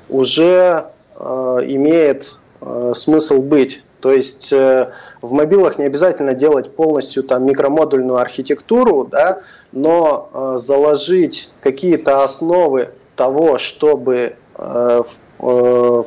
уже 0.09 0.87
э, 1.15 1.25
имеет 1.69 2.39
смысл 2.95 3.43
быть. 3.43 3.85
То 4.01 4.13
есть 4.13 4.53
э, 4.53 4.93
в 5.23 5.33
мобилах 5.33 5.79
не 5.79 5.85
обязательно 5.85 6.35
делать 6.35 6.75
полностью 6.75 7.25
там 7.25 7.45
микромодульную 7.47 8.19
архитектуру, 8.19 9.05
да, 9.05 9.41
но 9.73 10.31
э, 10.33 10.59
заложить 10.59 11.51
какие-то 11.61 12.23
основы 12.23 12.91
того, 13.17 13.59
чтобы 13.59 14.37
в, 14.57 16.07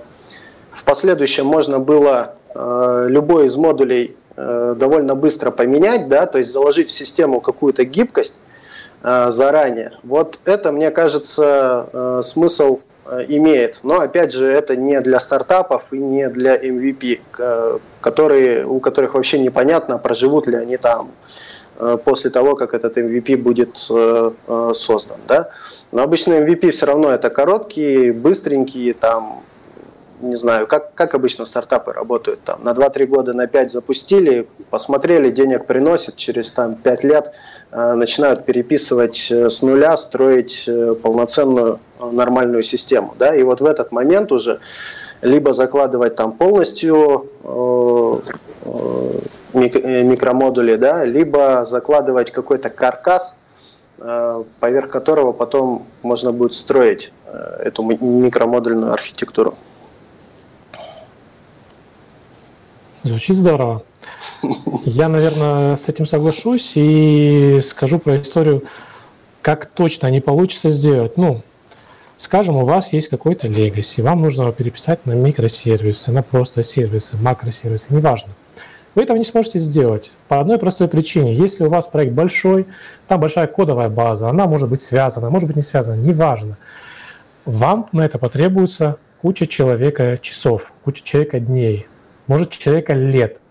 последующем 0.85 1.45
можно 1.45 1.79
было 1.79 2.35
любой 2.53 3.45
из 3.45 3.55
модулей 3.55 4.17
довольно 4.35 5.15
быстро 5.15 5.51
поменять, 5.51 6.09
да, 6.09 6.25
то 6.25 6.37
есть 6.37 6.51
заложить 6.51 6.89
в 6.89 6.91
систему 6.91 7.39
какую-то 7.39 7.85
гибкость 7.85 8.41
заранее. 9.01 9.93
Вот 10.03 10.39
это, 10.43 10.73
мне 10.73 10.91
кажется, 10.91 12.19
смысл 12.23 12.79
Э, 12.79 12.90
имеет. 13.27 13.79
Но 13.83 13.99
опять 13.99 14.31
же, 14.31 14.45
это 14.45 14.75
не 14.75 14.99
для 15.01 15.19
стартапов 15.19 15.83
и 15.91 15.97
не 15.97 16.29
для 16.29 16.55
MVP, 16.55 17.19
которые, 17.99 18.65
у 18.65 18.79
которых 18.79 19.13
вообще 19.13 19.39
непонятно, 19.39 19.97
проживут 19.97 20.47
ли 20.47 20.55
они 20.55 20.77
там 20.77 21.11
э, 21.79 21.97
после 22.03 22.29
того, 22.29 22.55
как 22.55 22.73
этот 22.73 22.97
MVP 22.97 23.37
будет 23.37 23.87
э, 23.89 24.31
создан. 24.73 25.17
Да? 25.27 25.49
Но 25.91 26.03
обычно 26.03 26.33
MVP 26.33 26.71
все 26.71 26.85
равно 26.85 27.11
это 27.11 27.29
короткие, 27.29 28.13
быстренькие, 28.13 28.93
там, 28.93 29.40
не 30.21 30.35
знаю, 30.35 30.67
как, 30.67 30.93
как 30.93 31.15
обычно 31.15 31.45
стартапы 31.45 31.93
работают. 31.93 32.41
Там, 32.43 32.63
на 32.63 32.71
2-3 32.71 33.05
года, 33.05 33.33
на 33.33 33.47
5 33.47 33.71
запустили, 33.71 34.47
посмотрели, 34.69 35.31
денег 35.31 35.65
приносит, 35.65 36.15
через 36.15 36.51
там, 36.51 36.75
5 36.75 37.03
лет 37.03 37.33
э, 37.71 37.93
начинают 37.93 38.45
переписывать 38.45 39.31
с 39.31 39.61
нуля, 39.61 39.97
строить 39.97 40.65
э, 40.67 40.95
полноценную 40.95 41.79
нормальную 41.99 42.61
систему. 42.61 43.15
Да? 43.17 43.35
И 43.35 43.43
вот 43.43 43.61
в 43.61 43.65
этот 43.65 43.91
момент 43.91 44.31
уже 44.31 44.59
либо 45.21 45.53
закладывать 45.53 46.15
там 46.15 46.33
полностью 46.33 47.29
э, 47.43 48.19
э, 49.53 50.03
микромодули, 50.03 50.75
да, 50.75 51.03
либо 51.05 51.65
закладывать 51.65 52.31
какой-то 52.31 52.69
каркас, 52.69 53.37
э, 53.99 54.43
поверх 54.59 54.89
которого 54.89 55.31
потом 55.31 55.85
можно 56.01 56.31
будет 56.31 56.53
строить 56.53 57.13
эту 57.59 57.83
микромодульную 57.83 58.91
архитектуру. 58.91 59.55
Звучит 63.03 63.35
здорово. 63.35 63.83
Я, 64.85 65.09
наверное, 65.09 65.75
с 65.75 65.89
этим 65.89 66.05
соглашусь 66.05 66.73
и 66.75 67.59
скажу 67.63 67.97
про 67.99 68.21
историю, 68.21 68.63
как 69.41 69.65
точно 69.65 70.07
не 70.11 70.21
получится 70.21 70.69
сделать. 70.69 71.17
Ну, 71.17 71.41
Скажем, 72.21 72.55
у 72.57 72.65
вас 72.65 72.93
есть 72.93 73.07
какой-то 73.07 73.47
legacy, 73.47 74.03
вам 74.03 74.21
нужно 74.21 74.43
его 74.43 74.51
переписать 74.51 75.07
на 75.07 75.13
микросервисы, 75.13 76.11
на 76.11 76.21
просто 76.21 76.61
сервисы, 76.61 77.17
макросервисы, 77.17 77.87
неважно. 77.89 78.33
Вы 78.93 79.01
этого 79.01 79.17
не 79.17 79.23
сможете 79.23 79.57
сделать 79.57 80.11
по 80.27 80.39
одной 80.39 80.59
простой 80.59 80.87
причине. 80.87 81.33
Если 81.33 81.63
у 81.63 81.69
вас 81.71 81.87
проект 81.87 82.13
большой, 82.13 82.67
там 83.07 83.19
большая 83.19 83.47
кодовая 83.47 83.89
база, 83.89 84.29
она 84.29 84.45
может 84.45 84.69
быть 84.69 84.83
связана, 84.83 85.31
может 85.31 85.47
быть 85.47 85.55
не 85.55 85.63
связана, 85.63 85.99
неважно. 85.99 86.59
Вам 87.45 87.89
на 87.91 88.05
это 88.05 88.19
потребуется 88.19 88.97
куча 89.23 89.47
человека 89.47 90.19
часов, 90.21 90.71
куча 90.83 91.03
человека 91.03 91.39
дней, 91.39 91.87
может 92.31 92.51
человека 92.51 92.93
лет. 92.93 93.41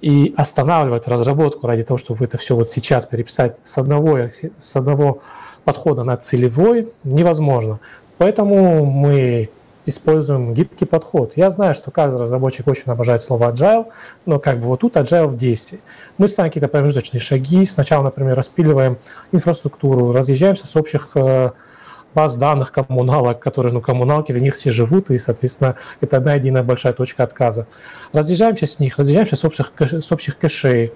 И 0.00 0.34
останавливать 0.36 1.06
разработку 1.06 1.66
ради 1.66 1.84
того, 1.84 1.98
чтобы 1.98 2.24
это 2.24 2.36
все 2.38 2.56
вот 2.56 2.70
сейчас 2.70 3.04
переписать 3.06 3.56
с 3.64 3.78
одного, 3.78 4.30
с 4.58 4.76
одного 4.76 5.20
подхода 5.64 6.04
на 6.04 6.16
целевой, 6.16 6.92
невозможно. 7.04 7.80
Поэтому 8.18 8.84
мы 8.84 9.50
используем 9.86 10.54
гибкий 10.54 10.86
подход. 10.86 11.34
Я 11.36 11.50
знаю, 11.50 11.74
что 11.74 11.90
каждый 11.90 12.20
разработчик 12.20 12.66
очень 12.66 12.84
обожает 12.86 13.22
слово 13.22 13.52
agile, 13.52 13.86
но 14.24 14.38
как 14.38 14.58
бы 14.58 14.66
вот 14.68 14.80
тут 14.80 14.96
agile 14.96 15.26
в 15.26 15.36
действии. 15.36 15.80
Мы 16.16 16.28
ставим 16.28 16.50
какие-то 16.50 16.68
промежуточные 16.68 17.20
шаги. 17.20 17.66
Сначала, 17.66 18.04
например, 18.04 18.36
распиливаем 18.36 18.96
инфраструктуру, 19.32 20.12
разъезжаемся 20.12 20.66
с 20.66 20.76
общих 20.76 21.10
э, 21.14 21.50
баз 22.14 22.36
данных 22.36 22.72
коммуналок, 22.72 23.40
которые, 23.40 23.72
ну, 23.72 23.80
коммуналки, 23.80 24.32
в 24.32 24.42
них 24.42 24.54
все 24.54 24.72
живут, 24.72 25.10
и, 25.10 25.18
соответственно, 25.18 25.76
это 26.00 26.16
одна 26.16 26.34
единая 26.34 26.62
большая 26.62 26.92
точка 26.92 27.24
отказа. 27.24 27.66
Разъезжаемся 28.12 28.66
с 28.66 28.78
них, 28.78 28.98
разъезжаемся 28.98 29.36
с 29.36 29.44
общих, 29.44 29.72
с 29.78 30.12
общих 30.12 30.38
кэшей, 30.38 30.92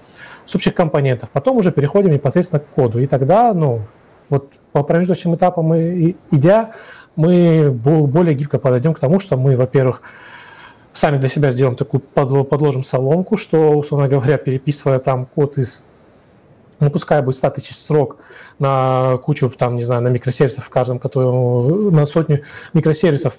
с 0.46 0.54
общих 0.54 0.74
компонентов, 0.74 1.30
потом 1.30 1.56
уже 1.56 1.72
переходим 1.72 2.10
непосредственно 2.10 2.60
к 2.60 2.66
коду, 2.68 3.00
и 3.00 3.06
тогда, 3.06 3.52
ну, 3.52 3.82
вот 4.28 4.52
по 4.72 4.82
промежуточным 4.82 5.34
этапам 5.34 5.66
мы 5.66 6.16
идя, 6.30 6.72
мы 7.16 7.70
более 7.72 8.34
гибко 8.34 8.58
подойдем 8.58 8.94
к 8.94 9.00
тому, 9.00 9.18
что 9.18 9.36
мы, 9.36 9.56
во-первых, 9.56 10.02
сами 10.92 11.18
для 11.18 11.28
себя 11.28 11.50
сделаем 11.50 11.76
такую, 11.76 12.00
подложим 12.00 12.84
соломку, 12.84 13.36
что, 13.36 13.72
условно 13.76 14.08
говоря, 14.08 14.36
переписывая 14.36 14.98
там 14.98 15.26
код 15.26 15.58
из, 15.58 15.84
ну, 16.80 16.90
пускай 16.90 17.22
будет 17.22 17.36
100 17.36 17.50
тысяч 17.50 17.76
строк 17.76 18.18
на 18.58 19.18
кучу, 19.24 19.48
там, 19.50 19.76
не 19.76 19.84
знаю, 19.84 20.02
на 20.02 20.08
микросервисов 20.08 20.64
в 20.64 20.68
каждом, 20.68 20.98
который, 20.98 21.90
на 21.90 22.06
сотню 22.06 22.42
микросервисов 22.72 23.36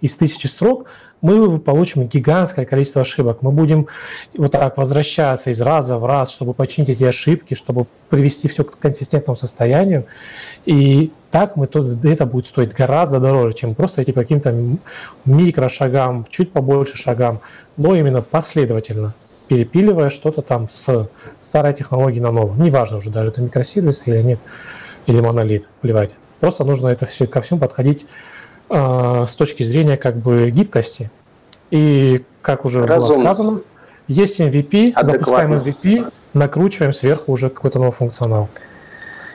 из 0.00 0.16
тысячи 0.16 0.46
строк, 0.46 0.86
мы 1.20 1.58
получим 1.58 2.06
гигантское 2.06 2.64
количество 2.64 3.02
ошибок. 3.02 3.42
Мы 3.42 3.52
будем 3.52 3.86
вот 4.34 4.52
так 4.52 4.78
возвращаться 4.78 5.50
из 5.50 5.60
раза 5.60 5.98
в 5.98 6.06
раз, 6.06 6.30
чтобы 6.30 6.54
починить 6.54 6.88
эти 6.88 7.04
ошибки, 7.04 7.54
чтобы 7.54 7.86
привести 8.08 8.48
все 8.48 8.64
к 8.64 8.78
консистентному 8.78 9.36
состоянию. 9.36 10.06
И 10.64 11.12
так 11.30 11.56
мы 11.56 11.66
то, 11.66 11.86
это 12.04 12.26
будет 12.26 12.46
стоить 12.46 12.72
гораздо 12.72 13.20
дороже, 13.20 13.54
чем 13.54 13.74
просто 13.74 14.04
по 14.04 14.20
каким-то 14.20 14.54
микрошагам, 15.26 16.26
чуть 16.30 16.52
побольше 16.52 16.96
шагам, 16.96 17.40
но 17.76 17.94
именно 17.94 18.22
последовательно, 18.22 19.14
перепиливая 19.50 20.10
что-то 20.10 20.42
там 20.42 20.68
с 20.68 21.08
старой 21.42 21.74
технологии 21.74 22.20
на 22.20 22.30
новую. 22.30 22.62
Неважно 22.62 22.98
уже 22.98 23.10
даже 23.10 23.30
это 23.30 23.42
микросервис 23.42 24.06
или 24.06 24.22
нет. 24.22 24.38
или 25.06 25.20
монолит, 25.20 25.66
плевать. 25.80 26.12
Просто 26.38 26.62
нужно 26.62 26.86
это 26.86 27.04
все 27.06 27.26
ко 27.26 27.40
всему 27.40 27.58
подходить 27.58 28.06
э, 28.68 29.26
с 29.28 29.34
точки 29.34 29.64
зрения 29.64 29.96
как 29.96 30.14
бы 30.16 30.50
гибкости. 30.50 31.10
И 31.72 32.22
как 32.42 32.64
уже 32.64 32.86
Разумно. 32.86 33.24
было 33.24 33.34
сказано, 33.34 33.60
есть 34.06 34.38
MVP, 34.38 34.92
Адекватно. 34.92 35.04
запускаем 35.04 35.52
MVP, 35.54 36.12
накручиваем 36.32 36.92
сверху 36.92 37.32
уже 37.32 37.50
какой-то 37.50 37.80
новый 37.80 37.92
функционал. 37.92 38.48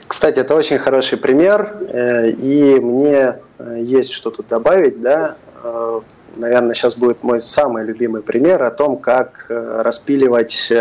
Кстати, 0.06 0.38
это 0.38 0.54
очень 0.54 0.78
хороший 0.78 1.18
пример, 1.18 1.76
э, 1.90 2.30
и 2.30 2.80
мне 2.80 3.34
э, 3.58 3.80
есть 3.82 4.12
что 4.12 4.30
тут 4.30 4.48
добавить, 4.48 5.02
да, 5.02 5.36
э, 5.62 6.00
наверное, 6.36 6.74
сейчас 6.74 6.96
будет 6.96 7.22
мой 7.22 7.40
самый 7.42 7.84
любимый 7.84 8.22
пример 8.22 8.62
о 8.62 8.70
том, 8.70 8.98
как 8.98 9.46
распиливать 9.48 10.72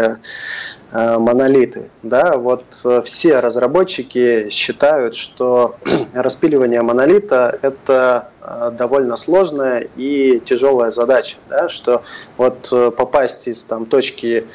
монолиты. 0.92 1.90
Да, 2.04 2.38
вот 2.38 2.64
все 3.04 3.40
разработчики 3.40 4.50
считают, 4.50 5.16
что 5.16 5.76
распиливание 6.14 6.82
монолита– 6.82 7.58
это 7.62 8.30
довольно 8.78 9.18
сложная 9.18 9.88
и 9.96 10.40
тяжелая 10.46 10.92
задача, 10.92 11.38
да, 11.50 11.70
что 11.70 12.04
вот 12.38 12.70
попасть 12.96 13.48
из 13.48 13.64
там, 13.64 13.86
точки 13.86 14.46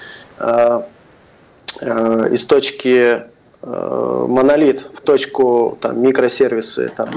из 1.80 2.46
точки 2.46 3.24
Э, 3.62 4.24
монолит 4.26 4.88
в 4.94 5.02
точку 5.02 5.76
там, 5.82 6.00
микросервисы, 6.00 6.90
там, 6.96 7.10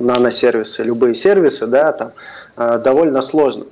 наносервисы, 0.00 0.82
любые 0.82 1.14
сервисы, 1.14 1.68
да, 1.68 1.92
там, 1.92 2.08
э, 2.08 2.12
довольно 2.56 3.20
сложно. 3.20 3.66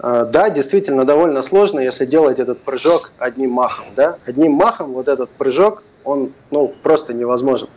Э, 0.00 0.26
да, 0.30 0.50
действительно 0.50 1.04
довольно 1.04 1.42
сложно, 1.42 1.80
если 1.80 2.06
делать 2.06 2.38
этот 2.38 2.60
прыжок 2.60 3.12
одним 3.18 3.50
махом. 3.50 3.86
Да? 3.96 4.18
Одним 4.26 4.52
махом 4.52 4.92
вот 4.92 5.08
этот 5.08 5.30
прыжок, 5.30 5.82
он 6.04 6.32
ну, 6.50 6.72
просто 6.82 7.14
невозможен. 7.14 7.68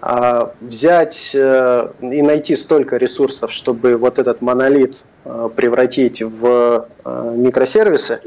А 0.00 0.52
взять 0.60 1.34
и 1.34 2.22
найти 2.22 2.54
столько 2.54 2.98
ресурсов, 2.98 3.50
чтобы 3.50 3.96
вот 3.96 4.18
этот 4.18 4.42
монолит 4.42 5.00
превратить 5.24 6.22
в 6.22 6.86
микросервисы, 7.04 8.20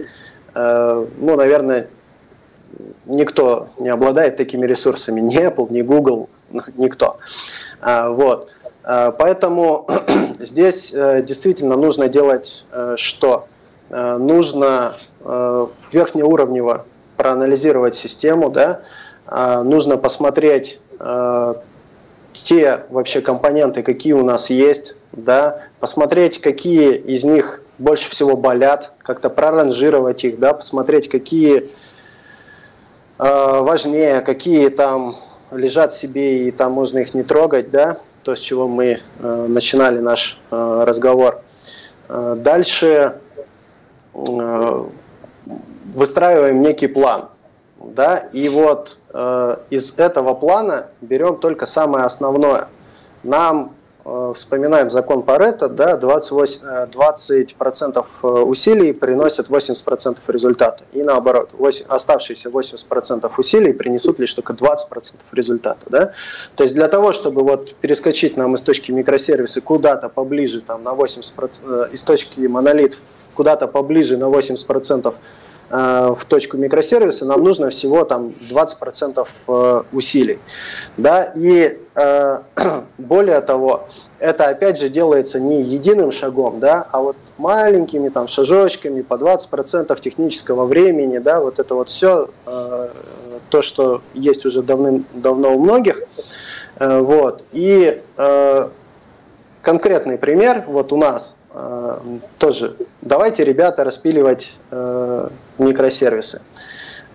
ну, 0.56 1.08
наверное, 1.36 1.90
никто 3.06 3.70
не 3.78 3.90
обладает 3.90 4.36
такими 4.36 4.66
ресурсами, 4.66 5.22
ни 5.22 5.40
Apple, 5.40 5.72
ни 5.72 5.82
Google, 5.82 6.30
никто. 6.76 7.20
А, 7.82 8.10
вот. 8.10 8.50
А, 8.84 9.12
поэтому 9.12 9.88
здесь 10.40 10.94
э, 10.94 11.22
действительно 11.22 11.76
нужно 11.76 12.08
делать 12.08 12.66
э, 12.72 12.96
что? 12.98 13.48
Э, 13.90 14.18
нужно 14.18 14.96
верхнеуровнево 15.92 16.86
проанализировать 17.18 17.94
систему, 17.94 18.50
да? 18.50 18.80
Нужно 19.30 19.98
посмотреть 19.98 20.80
те 22.32 22.86
вообще 22.90 23.20
компоненты, 23.20 23.84
какие 23.84 24.14
у 24.14 24.24
нас 24.24 24.50
есть, 24.50 24.96
да? 25.12 25.64
посмотреть, 25.82 26.40
какие 26.40 26.94
из 26.94 27.26
них 27.26 27.62
больше 27.80 28.10
всего 28.10 28.38
болят, 28.38 28.94
как-то 29.00 29.30
проранжировать 29.30 30.24
их, 30.24 30.40
да? 30.40 30.54
посмотреть, 30.54 31.10
какие 31.10 31.70
Э, 33.20 33.60
важнее, 33.60 34.22
какие 34.22 34.70
там 34.70 35.18
лежат 35.52 35.94
себе 35.94 36.48
и 36.48 36.52
там 36.52 36.72
можно 36.72 37.00
их 37.00 37.14
не 37.14 37.24
трогать, 37.24 37.70
да, 37.70 37.98
то, 38.30 38.36
с 38.36 38.40
чего 38.40 38.68
мы 38.68 38.98
э, 39.20 39.46
начинали 39.48 39.98
наш 40.00 40.40
э, 40.52 40.84
разговор. 40.86 41.42
Дальше 42.08 43.20
выстраиваем 45.94 46.62
некий 46.62 46.88
план, 46.88 47.30
да, 47.80 48.18
и 48.18 48.50
вот 48.50 49.00
из 49.70 50.00
этого 50.00 50.34
плана 50.34 50.88
берем 51.02 51.38
только 51.38 51.68
самое 51.68 52.06
основное. 52.06 52.68
Нам 53.22 53.74
Э, 53.79 53.79
вспоминаем 54.34 54.90
закон 54.90 55.24
Паретта, 55.24 55.70
да, 55.70 55.98
28, 55.98 56.62
20% 56.92 57.98
э, 57.98 58.04
э, 58.24 58.28
усилий 58.28 58.94
приносят 58.94 59.50
80% 59.50 60.18
результата. 60.28 60.84
И 60.94 61.04
наоборот, 61.04 61.50
8, 61.54 61.86
оставшиеся 61.88 62.50
80% 62.50 63.32
усилий 63.38 63.74
принесут 63.74 64.20
лишь 64.20 64.34
только 64.34 64.54
20% 64.54 65.16
результата. 65.32 65.86
Да? 65.88 66.14
То 66.56 66.64
есть 66.64 66.76
для 66.76 66.88
того, 66.88 67.12
чтобы 67.12 67.44
вот 67.44 67.76
перескочить 67.76 68.38
нам 68.38 68.54
из 68.56 68.62
точки 68.62 68.92
микросервиса 68.92 69.62
куда-то 69.62 70.10
поближе, 70.10 70.62
там, 70.62 70.84
на 70.84 70.94
80%, 70.94 71.94
из 71.94 72.04
точки 72.04 72.42
монолит 72.42 72.98
куда-то 73.34 73.68
поближе 73.68 74.18
на 74.18 74.26
80% 74.26 75.06
Э, 75.08 75.14
в 75.70 76.20
точку 76.28 76.58
микросервиса, 76.58 77.26
нам 77.26 77.44
нужно 77.44 77.70
всего 77.70 78.04
там 78.04 78.34
20% 78.50 79.28
э, 79.48 79.82
усилий. 79.92 80.40
Да? 80.98 81.32
И 81.36 81.78
э, 81.96 82.38
более 82.98 83.42
того, 83.42 83.88
это 84.20 84.48
опять 84.48 84.80
же 84.80 84.90
делается 84.90 85.40
не 85.40 85.62
единым 85.62 86.12
шагом, 86.12 86.60
да, 86.60 86.88
а 86.92 87.02
вот 87.02 87.16
маленькими 87.38 88.10
там 88.10 88.28
шажочками 88.28 89.02
по 89.02 89.14
20% 89.14 90.00
технического 90.02 90.66
времени, 90.66 91.20
да, 91.20 91.40
вот 91.40 91.60
это 91.60 91.76
вот 91.76 91.90
все 91.90 92.30
то, 93.50 93.62
что 93.62 94.02
есть 94.14 94.46
уже 94.46 94.62
давным-давно 94.62 95.56
у 95.56 95.60
многих. 95.60 96.02
Вот. 96.78 97.44
И 97.54 98.02
конкретный 99.62 100.18
пример 100.18 100.64
вот 100.68 100.92
у 100.92 100.98
нас 100.98 101.40
э, 101.54 102.00
тоже. 102.38 102.76
Давайте, 103.02 103.44
ребята, 103.44 103.84
распиливать 103.84 104.60
э, 104.72 105.30
микросервисы. 105.60 106.42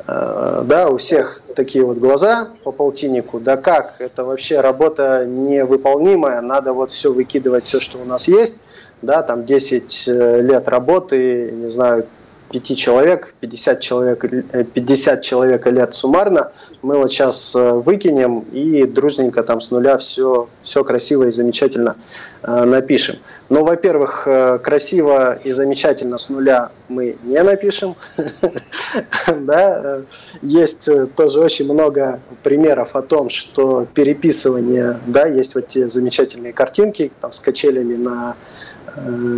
Э, 0.06 0.62
да, 0.64 0.88
у 0.88 0.98
всех 0.98 1.42
такие 1.54 1.84
вот 1.84 1.98
глаза 1.98 2.50
по 2.62 2.72
полтиннику. 2.72 3.40
Да 3.40 3.56
как? 3.56 3.96
Это 4.00 4.24
вообще 4.24 4.60
работа 4.60 5.24
невыполнимая. 5.26 6.40
Надо 6.40 6.72
вот 6.72 6.90
все 6.90 7.12
выкидывать, 7.12 7.64
все, 7.64 7.80
что 7.80 7.98
у 7.98 8.04
нас 8.04 8.28
есть. 8.28 8.60
Да, 9.02 9.22
там 9.22 9.44
10 9.44 10.04
э, 10.06 10.40
лет 10.42 10.68
работы, 10.68 11.50
не 11.52 11.70
знаю, 11.70 12.06
5 12.50 12.76
человек, 12.76 13.34
50 13.40 13.80
человек, 13.80 14.24
50 14.72 15.22
человек 15.22 15.66
лет 15.66 15.94
суммарно, 15.94 16.52
мы 16.82 16.98
вот 16.98 17.10
сейчас 17.10 17.54
э, 17.56 17.72
выкинем 17.72 18.40
и 18.52 18.84
дружненько 18.84 19.42
там 19.42 19.60
с 19.60 19.70
нуля 19.70 19.98
все, 19.98 20.48
все 20.62 20.84
красиво 20.84 21.24
и 21.24 21.30
замечательно 21.30 21.96
э, 21.96 22.02
напишем. 22.46 23.16
Но, 23.48 23.64
во-первых, 23.64 24.26
э, 24.26 24.58
красиво 24.58 25.34
и 25.34 25.52
замечательно 25.52 26.18
с 26.18 26.28
нуля 26.28 26.70
мы 26.88 27.16
не 27.22 27.42
напишем. 27.42 27.96
да? 29.26 30.02
Есть 30.42 30.88
тоже 31.14 31.40
очень 31.40 31.72
много 31.72 32.20
примеров 32.42 32.96
о 32.96 33.02
том, 33.02 33.30
что 33.30 33.86
переписывание, 33.94 34.98
да, 35.06 35.26
есть 35.26 35.54
вот 35.54 35.68
те 35.68 35.88
замечательные 35.88 36.52
картинки 36.52 37.12
там, 37.20 37.32
с 37.32 37.40
качелями 37.40 37.96
на 37.96 38.36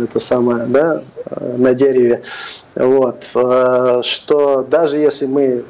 это 0.03 0.19
самое, 0.19 0.65
да, 0.67 1.03
на 1.39 1.73
дереве. 1.73 2.21
Вот, 2.75 3.23
что 4.03 4.61
даже 4.69 4.97
если 4.97 5.25
мы 5.25 5.65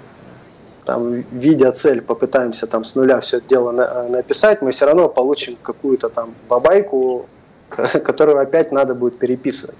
там, 0.87 1.25
видя 1.31 1.73
цель, 1.73 2.01
попытаемся 2.01 2.65
там 2.65 2.85
с 2.85 2.95
нуля 2.95 3.19
все 3.19 3.37
это 3.37 3.49
дело 3.49 3.71
на, 3.71 4.03
написать, 4.03 4.61
мы 4.61 4.71
все 4.71 4.85
равно 4.85 5.09
получим 5.09 5.57
какую-то 5.61 6.07
там 6.07 6.33
бабайку, 6.47 7.25
которую 7.69 8.39
опять 8.39 8.71
надо 8.71 8.95
будет 8.95 9.19
переписывать. 9.19 9.75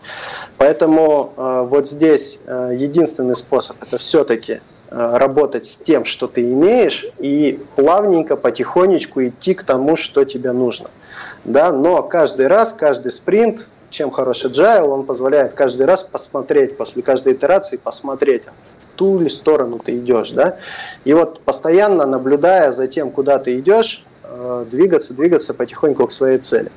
Поэтому 0.57 1.33
э, 1.37 1.65
вот 1.65 1.87
здесь 1.87 2.41
э, 2.45 2.75
единственный 2.77 3.37
способ 3.37 3.81
это 3.81 3.97
все-таки 3.97 4.59
э, 4.91 5.17
работать 5.17 5.63
с 5.63 5.77
тем, 5.77 6.03
что 6.03 6.27
ты 6.27 6.41
имеешь, 6.41 7.09
и 7.19 7.63
плавненько, 7.77 8.35
потихонечку 8.35 9.23
идти 9.23 9.53
к 9.53 9.63
тому, 9.63 9.95
что 9.95 10.25
тебе 10.25 10.51
нужно. 10.51 10.89
Да? 11.45 11.71
Но 11.71 12.03
каждый 12.03 12.47
раз, 12.47 12.73
каждый 12.73 13.11
спринт 13.11 13.71
чем 13.97 14.11
хорош 14.11 14.45
agile, 14.45 14.89
он 14.89 15.05
позволяет 15.05 15.55
каждый 15.55 15.87
раз 15.87 16.03
посмотреть, 16.03 16.77
после 16.77 17.01
каждой 17.01 17.33
итерации 17.33 17.77
посмотреть, 17.77 18.43
в 18.59 18.85
ту 18.95 19.19
ли 19.19 19.27
сторону 19.27 19.79
ты 19.79 19.97
идешь. 19.97 20.31
Да? 20.31 20.57
И 21.03 21.13
вот 21.13 21.41
постоянно 21.41 22.05
наблюдая 22.05 22.71
за 22.73 22.87
тем, 22.87 23.09
куда 23.09 23.39
ты 23.39 23.57
идешь, 23.57 24.05
э, 24.23 24.65
двигаться, 24.69 25.15
двигаться 25.15 25.55
потихоньку 25.55 26.05
к 26.05 26.11
своей 26.11 26.37
цели. 26.37 26.71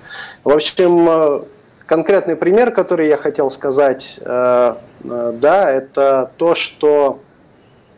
В 0.45 0.51
общем, 0.51 1.09
э, 1.11 1.43
конкретный 1.85 2.37
пример, 2.37 2.71
который 2.71 3.09
я 3.09 3.19
хотел 3.19 3.51
сказать, 3.51 4.19
э, 4.23 4.75
да, 5.05 5.71
это 5.71 6.31
то, 6.37 6.55
что 6.55 7.21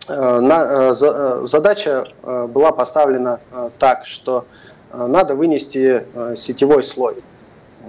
задача 0.09 2.09
была 2.23 2.73
поставлена 2.73 3.39
так, 3.79 4.05
что 4.05 4.47
надо 4.93 5.37
вынести 5.37 6.05
сетевой 6.35 6.83
слой 6.83 7.23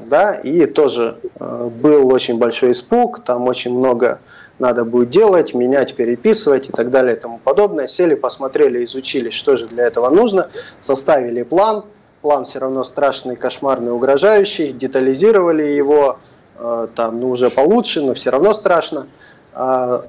да, 0.08 0.34
и 0.34 0.66
тоже 0.66 1.18
э, 1.40 1.70
был 1.82 2.14
очень 2.14 2.38
большой 2.38 2.72
испуг, 2.72 3.24
там 3.24 3.48
очень 3.48 3.78
много 3.78 4.20
надо 4.60 4.86
будет 4.86 5.10
делать, 5.10 5.54
менять, 5.54 5.96
переписывать 5.96 6.70
и 6.70 6.72
так 6.72 6.92
далее 6.92 7.16
и 7.16 7.20
тому 7.20 7.40
подобное. 7.44 7.88
Сели, 7.88 8.16
посмотрели, 8.16 8.84
изучили, 8.84 9.30
что 9.30 9.58
же 9.58 9.68
для 9.68 9.86
этого 9.86 10.10
нужно, 10.10 10.50
составили 10.82 11.44
план. 11.44 11.86
План 12.22 12.46
все 12.46 12.60
равно 12.60 12.84
страшный, 12.84 13.36
кошмарный, 13.36 13.92
угрожающий, 13.92 14.72
детализировали 14.72 15.64
его, 15.64 16.20
э, 16.58 16.88
там, 16.96 17.20
ну, 17.20 17.30
уже 17.32 17.50
получше, 17.50 18.02
но 18.02 18.14
все 18.14 18.30
равно 18.30 18.54
страшно. 18.54 19.08
Э, 19.54 20.04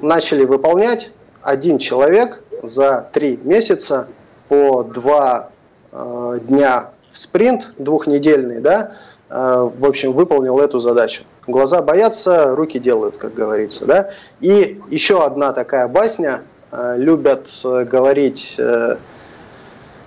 начали 0.00 0.44
выполнять 0.44 1.12
один 1.42 1.78
человек 1.78 2.42
за 2.62 3.08
три 3.12 3.38
месяца 3.44 4.08
по 4.48 4.82
два 4.82 5.50
э, 5.92 6.40
дня 6.48 6.90
в 7.10 7.18
спринт 7.18 7.74
двухнедельный, 7.78 8.60
да, 8.60 8.92
в 9.32 9.86
общем, 9.86 10.12
выполнил 10.12 10.60
эту 10.60 10.78
задачу. 10.78 11.24
Глаза 11.46 11.80
боятся, 11.80 12.54
руки 12.54 12.78
делают, 12.78 13.16
как 13.16 13.32
говорится, 13.32 13.86
да. 13.86 14.10
И 14.40 14.80
еще 14.90 15.24
одна 15.24 15.52
такая 15.52 15.88
басня, 15.88 16.42
э, 16.70 16.94
любят 16.98 17.48
э, 17.64 17.84
говорить 17.84 18.56
э, 18.58 18.96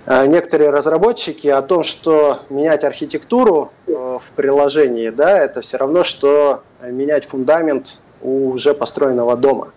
э, 0.06 0.26
некоторые 0.26 0.70
разработчики 0.70 1.48
о 1.48 1.60
том, 1.62 1.82
что 1.82 2.38
менять 2.50 2.84
архитектуру 2.84 3.72
э, 3.86 3.92
в 3.92 4.30
приложении, 4.36 5.10
да, 5.10 5.38
это 5.38 5.60
все 5.60 5.76
равно, 5.76 6.04
что 6.04 6.62
менять 6.80 7.24
фундамент 7.24 7.98
у 8.22 8.50
уже 8.50 8.74
построенного 8.74 9.36
дома. 9.36 9.72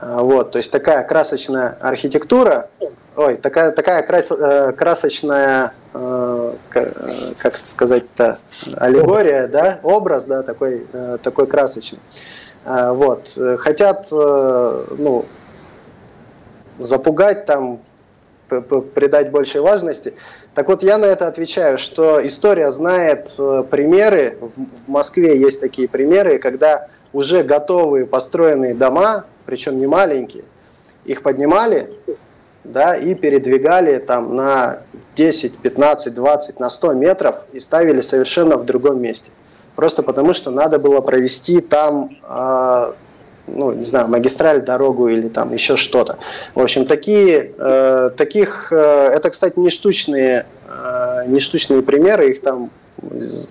Вот, 0.00 0.52
то 0.52 0.58
есть 0.58 0.72
такая 0.72 1.02
красочная 1.02 1.76
архитектура, 1.80 2.70
ой, 3.20 3.36
такая, 3.36 3.70
такая 3.72 4.02
крас, 4.02 4.26
э, 4.30 4.72
красочная, 4.72 5.72
э, 5.92 6.54
как 6.70 7.58
это 7.58 7.66
сказать-то, 7.66 8.38
аллегория, 8.76 9.46
да, 9.46 9.80
образ, 9.82 10.24
да, 10.24 10.42
такой, 10.42 10.86
э, 10.92 11.18
такой 11.22 11.46
красочный. 11.46 12.00
Вот, 12.62 13.38
хотят, 13.58 14.08
ну, 14.10 15.24
запугать 16.78 17.46
там, 17.46 17.80
придать 18.48 19.30
большей 19.30 19.62
важности. 19.62 20.12
Так 20.54 20.68
вот, 20.68 20.82
я 20.82 20.98
на 20.98 21.06
это 21.06 21.26
отвечаю, 21.26 21.78
что 21.78 22.24
история 22.24 22.70
знает 22.70 23.30
примеры, 23.70 24.36
в 24.42 24.90
Москве 24.90 25.40
есть 25.40 25.62
такие 25.62 25.88
примеры, 25.88 26.38
когда 26.38 26.88
уже 27.14 27.42
готовые 27.42 28.04
построенные 28.04 28.74
дома 28.74 29.24
причем 29.46 29.78
не 29.78 29.86
маленькие, 29.86 30.44
их 31.06 31.22
поднимали 31.22 31.90
да, 32.64 32.96
и 32.96 33.14
передвигали 33.14 33.98
там 33.98 34.34
на 34.36 34.80
10, 35.16 35.58
15, 35.58 36.14
20, 36.14 36.60
на 36.60 36.70
100 36.70 36.92
метров 36.94 37.44
и 37.52 37.60
ставили 37.60 38.00
совершенно 38.00 38.56
в 38.56 38.64
другом 38.64 39.00
месте. 39.00 39.30
Просто 39.76 40.02
потому, 40.02 40.34
что 40.34 40.50
надо 40.50 40.78
было 40.78 41.00
провести 41.00 41.60
там, 41.60 42.10
э, 42.28 42.92
ну, 43.46 43.72
не 43.72 43.84
знаю, 43.84 44.08
магистраль, 44.08 44.62
дорогу 44.62 45.08
или 45.08 45.28
там 45.28 45.52
еще 45.52 45.76
что-то. 45.76 46.18
В 46.54 46.60
общем, 46.60 46.84
такие, 46.84 47.52
э, 47.56 48.10
таких, 48.16 48.72
э, 48.72 48.76
это, 48.76 49.30
кстати, 49.30 49.58
не 49.58 49.70
штучные, 49.70 50.46
э, 50.68 51.24
не 51.26 51.40
штучные 51.40 51.82
примеры, 51.82 52.30
их 52.30 52.42
там 52.42 52.70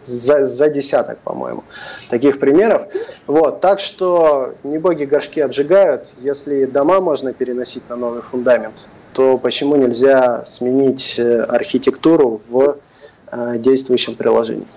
за, 0.06 0.46
за 0.46 0.70
десяток, 0.70 1.20
по-моему, 1.20 1.64
таких 2.10 2.40
примеров. 2.40 2.84
Вот, 3.26 3.62
так 3.62 3.80
что 3.80 4.54
не 4.64 4.78
боги 4.78 5.06
горшки 5.06 5.40
обжигают. 5.40 6.10
Если 6.20 6.66
дома 6.66 7.00
можно 7.00 7.34
переносить 7.34 7.90
на 7.90 7.96
новый 7.96 8.22
фундамент, 8.22 8.88
то 9.14 9.38
почему 9.38 9.76
нельзя 9.76 10.46
сменить 10.46 11.16
э, 11.18 11.42
архитектуру 11.44 12.42
в 12.48 12.78
э, 13.32 13.58
действующем 13.58 14.16
приложении? 14.16 14.68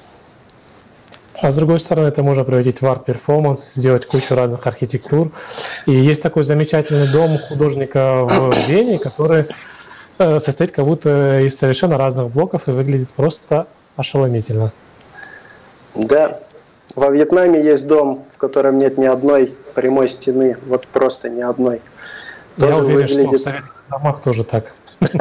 А 1.43 1.51
с 1.51 1.57
другой 1.57 1.81
стороны, 1.81 2.07
это 2.07 2.23
можно 2.23 2.45
превратить 2.45 2.81
в 2.81 2.87
арт-перформанс, 2.87 3.75
сделать 3.75 4.07
кучу 4.07 4.35
разных 4.35 4.65
архитектур. 4.67 5.33
И 5.87 5.93
есть 5.93 6.23
такой 6.23 6.45
замечательный 6.45 7.11
дом 7.11 7.39
художника 7.39 8.25
в 8.25 8.53
Вене, 8.69 9.01
который 9.01 9.47
э, 10.19 10.39
состоит 10.39 10.71
как 10.71 10.85
будто 10.85 11.41
из 11.41 11.59
совершенно 11.59 11.99
разных 11.99 12.31
блоков 12.31 12.69
и 12.69 12.71
выглядит 12.71 13.11
просто 13.11 13.67
ошеломительно. 13.97 14.73
Да. 15.95 16.39
Во 16.95 17.11
Вьетнаме 17.11 17.63
есть 17.63 17.89
дом, 17.89 18.25
в 18.31 18.39
котором 18.39 18.79
нет 18.79 18.97
ни 18.99 19.07
одной 19.07 19.55
прямой 19.75 20.09
стены, 20.09 20.57
вот 20.67 20.87
просто 20.87 21.29
ни 21.29 21.41
одной. 21.41 21.81
Тоже 22.59 22.73
Я 22.73 22.79
уверен, 22.79 23.07
выглядит... 23.09 23.41
что 23.41 23.51
в 23.51 23.82
домах 23.93 24.23
тоже 24.23 24.45
так. 24.45 24.75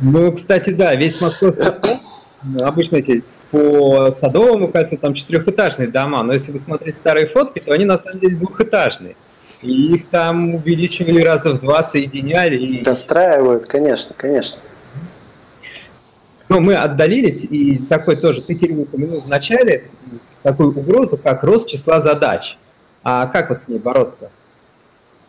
Ну, 0.00 0.32
кстати, 0.32 0.70
да, 0.70 0.94
весь 0.96 1.20
московский 1.20 1.64
обычно 2.60 2.96
эти 2.96 3.24
по 3.50 4.10
Садовому 4.10 4.68
кольцу 4.68 4.96
там 4.96 5.14
четырехэтажные 5.14 5.88
дома, 5.88 6.22
но 6.22 6.32
если 6.32 6.52
вы 6.52 6.58
смотрите 6.58 6.96
старые 6.96 7.26
фотки, 7.26 7.60
то 7.60 7.72
они 7.72 7.84
на 7.84 7.98
самом 7.98 8.20
деле 8.20 8.36
двухэтажные. 8.36 9.16
И 9.62 9.94
их 9.94 10.08
там 10.08 10.56
увеличивали 10.56 11.22
раза 11.22 11.54
в 11.54 11.60
два, 11.60 11.82
соединяли. 11.82 12.56
И... 12.56 12.82
Достраивают, 12.82 13.66
конечно, 13.66 14.14
конечно. 14.16 14.60
Но 16.48 16.60
мы 16.60 16.74
отдалились, 16.74 17.44
и 17.44 17.78
такой 17.78 18.16
тоже, 18.16 18.42
ты, 18.42 18.54
Кирилл, 18.54 18.82
упомянул 18.82 19.22
в 19.22 19.28
начале 19.28 19.84
такую 20.42 20.78
угрозу, 20.78 21.16
как 21.16 21.42
рост 21.42 21.66
числа 21.66 22.00
задач. 22.00 22.58
А 23.02 23.26
как 23.26 23.48
вот 23.48 23.58
с 23.58 23.68
ней 23.68 23.78
бороться? 23.78 24.30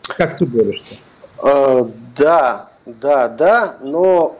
Как 0.07 0.37
ты 0.37 0.45
борешься? 0.45 0.95
Э, 1.43 1.85
да, 2.17 2.69
да, 2.85 3.27
да, 3.27 3.75
но 3.81 4.37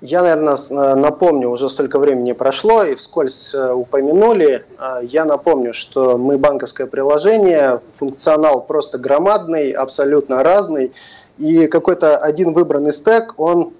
я, 0.00 0.22
наверное, 0.22 0.56
э, 0.56 0.94
напомню, 0.94 1.50
уже 1.50 1.68
столько 1.68 1.98
времени 1.98 2.32
прошло, 2.32 2.84
и 2.84 2.94
вскользь 2.94 3.54
э, 3.54 3.72
упомянули, 3.72 4.64
я 5.02 5.24
напомню, 5.24 5.72
что 5.72 6.18
мы 6.18 6.38
банковское 6.38 6.86
приложение, 6.86 7.80
функционал 7.98 8.62
просто 8.62 8.98
громадный, 8.98 9.70
абсолютно 9.70 10.42
разный, 10.42 10.92
и 11.38 11.66
какой-то 11.66 12.16
один 12.16 12.52
выбранный 12.52 12.92
стек, 12.92 13.34
он 13.36 13.72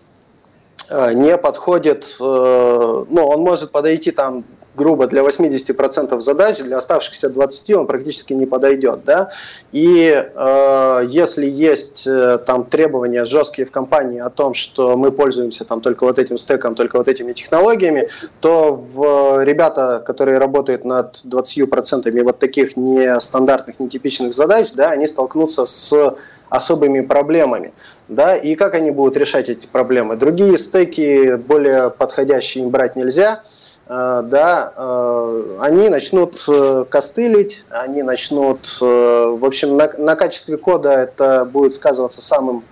Э, 0.89 1.13
не 1.13 1.37
подходит, 1.37 2.05
э, 2.21 3.05
ну, 3.09 3.27
он 3.27 3.41
может 3.41 3.73
подойти 3.73 4.13
там 4.13 4.45
грубо 4.77 5.07
для 5.07 5.23
80% 5.23 6.21
задач, 6.21 6.59
для 6.59 6.77
оставшихся 6.77 7.31
20 7.31 7.71
он 7.71 7.87
практически 7.87 8.33
не 8.35 8.47
подойдет. 8.47 9.01
Да? 9.05 9.31
И 9.73 10.13
э, 10.13 11.03
если 11.09 11.49
есть 11.49 12.07
э, 12.07 12.39
там 12.39 12.65
требования 12.65 13.25
жесткие 13.25 13.67
в 13.67 13.71
компании 13.71 14.21
о 14.21 14.31
том, 14.31 14.55
что 14.55 14.97
мы 14.97 15.11
пользуемся 15.11 15.65
там 15.65 15.81
только 15.81 16.05
вот 16.05 16.19
этим 16.19 16.37
стеком, 16.37 16.75
только 16.75 16.99
вот 16.99 17.09
этими 17.09 17.33
технологиями, 17.33 18.09
то 18.41 18.73
в, 18.73 19.43
ребята, 19.45 20.03
которые 20.05 20.39
работают 20.39 20.85
над 20.85 21.17
20% 21.25 22.23
вот 22.23 22.39
таких 22.39 22.77
нестандартных, 22.77 23.81
нетипичных 23.81 24.35
задач, 24.35 24.73
да, 24.73 24.91
они 24.91 25.07
столкнутся 25.07 25.67
с 25.67 26.17
особыми 26.49 27.01
проблемами. 27.01 27.73
Да, 28.09 28.37
и 28.37 28.55
как 28.55 28.75
они 28.75 28.93
будут 28.93 29.17
решать 29.17 29.49
эти 29.49 29.67
проблемы? 29.67 30.17
Другие 30.17 30.59
стеки, 30.59 31.35
более 31.35 31.91
подходящие 31.91 32.63
им 32.65 32.71
брать 32.71 32.95
нельзя, 32.95 33.43
э, 33.43 33.56
да, 33.89 34.73
э, 34.77 35.59
они 35.61 35.89
начнут 35.89 36.43
э, 36.49 36.85
костылить, 36.89 37.65
они 37.71 38.03
начнут, 38.03 38.81
в 38.81 39.45
общем, 39.45 39.77
на, 39.77 39.93
на 39.97 40.17
качестве 40.17 40.57
кода 40.57 40.91
это 40.91 41.45
будет 41.45 41.73
сказываться 41.73 42.21
самым 42.21 42.65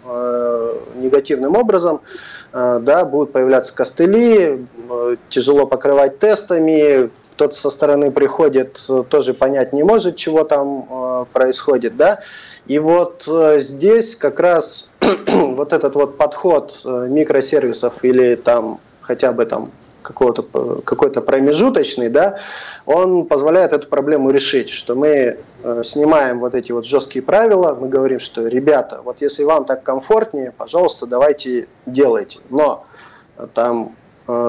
негативным 0.97 1.57
образом, 1.57 2.01
да, 2.53 3.05
будут 3.05 3.33
появляться 3.33 3.75
костыли, 3.75 4.67
тяжело 5.29 5.67
покрывать 5.67 6.19
тестами, 6.19 7.11
кто-то 7.35 7.57
со 7.57 7.71
стороны 7.71 8.11
приходит, 8.11 8.81
тоже 9.09 9.35
понять 9.35 9.73
не 9.73 9.83
может, 9.83 10.17
чего 10.17 10.45
там 10.45 11.27
происходит, 11.33 11.97
да, 11.97 12.21
и 12.67 12.79
вот 12.79 13.29
э, 13.29 13.61
здесь 13.61 14.17
как 14.17 14.41
раз 14.41 14.95
вот 15.27 15.73
этот 15.73 15.95
вот 15.97 16.17
подход 16.17 16.81
э, 16.85 17.07
микросервисов 17.11 18.03
или 18.05 18.37
там 18.37 18.81
хотя 19.03 19.33
бы 19.33 19.45
там 19.45 19.71
какого-то 20.05 20.47
э, 20.55 20.81
какой-то 20.85 21.21
промежуточный, 21.21 22.09
да, 22.09 22.39
он 22.87 23.27
позволяет 23.27 23.73
эту 23.73 23.89
проблему 23.89 24.31
решить, 24.31 24.69
что 24.69 24.95
мы 24.95 25.39
снимаем 25.83 26.41
вот 26.41 26.55
эти 26.55 26.73
вот 26.73 26.85
жесткие 26.85 27.23
правила, 27.23 27.75
мы 27.75 27.89
говорим, 27.89 28.19
что 28.19 28.47
ребята, 28.47 29.01
вот 29.03 29.23
если 29.23 29.45
вам 29.45 29.65
так 29.65 29.83
комфортнее, 29.83 30.53
пожалуйста, 30.57 31.07
давайте 31.07 31.69
делайте, 31.87 32.41
но 32.51 32.85
там 33.55 33.97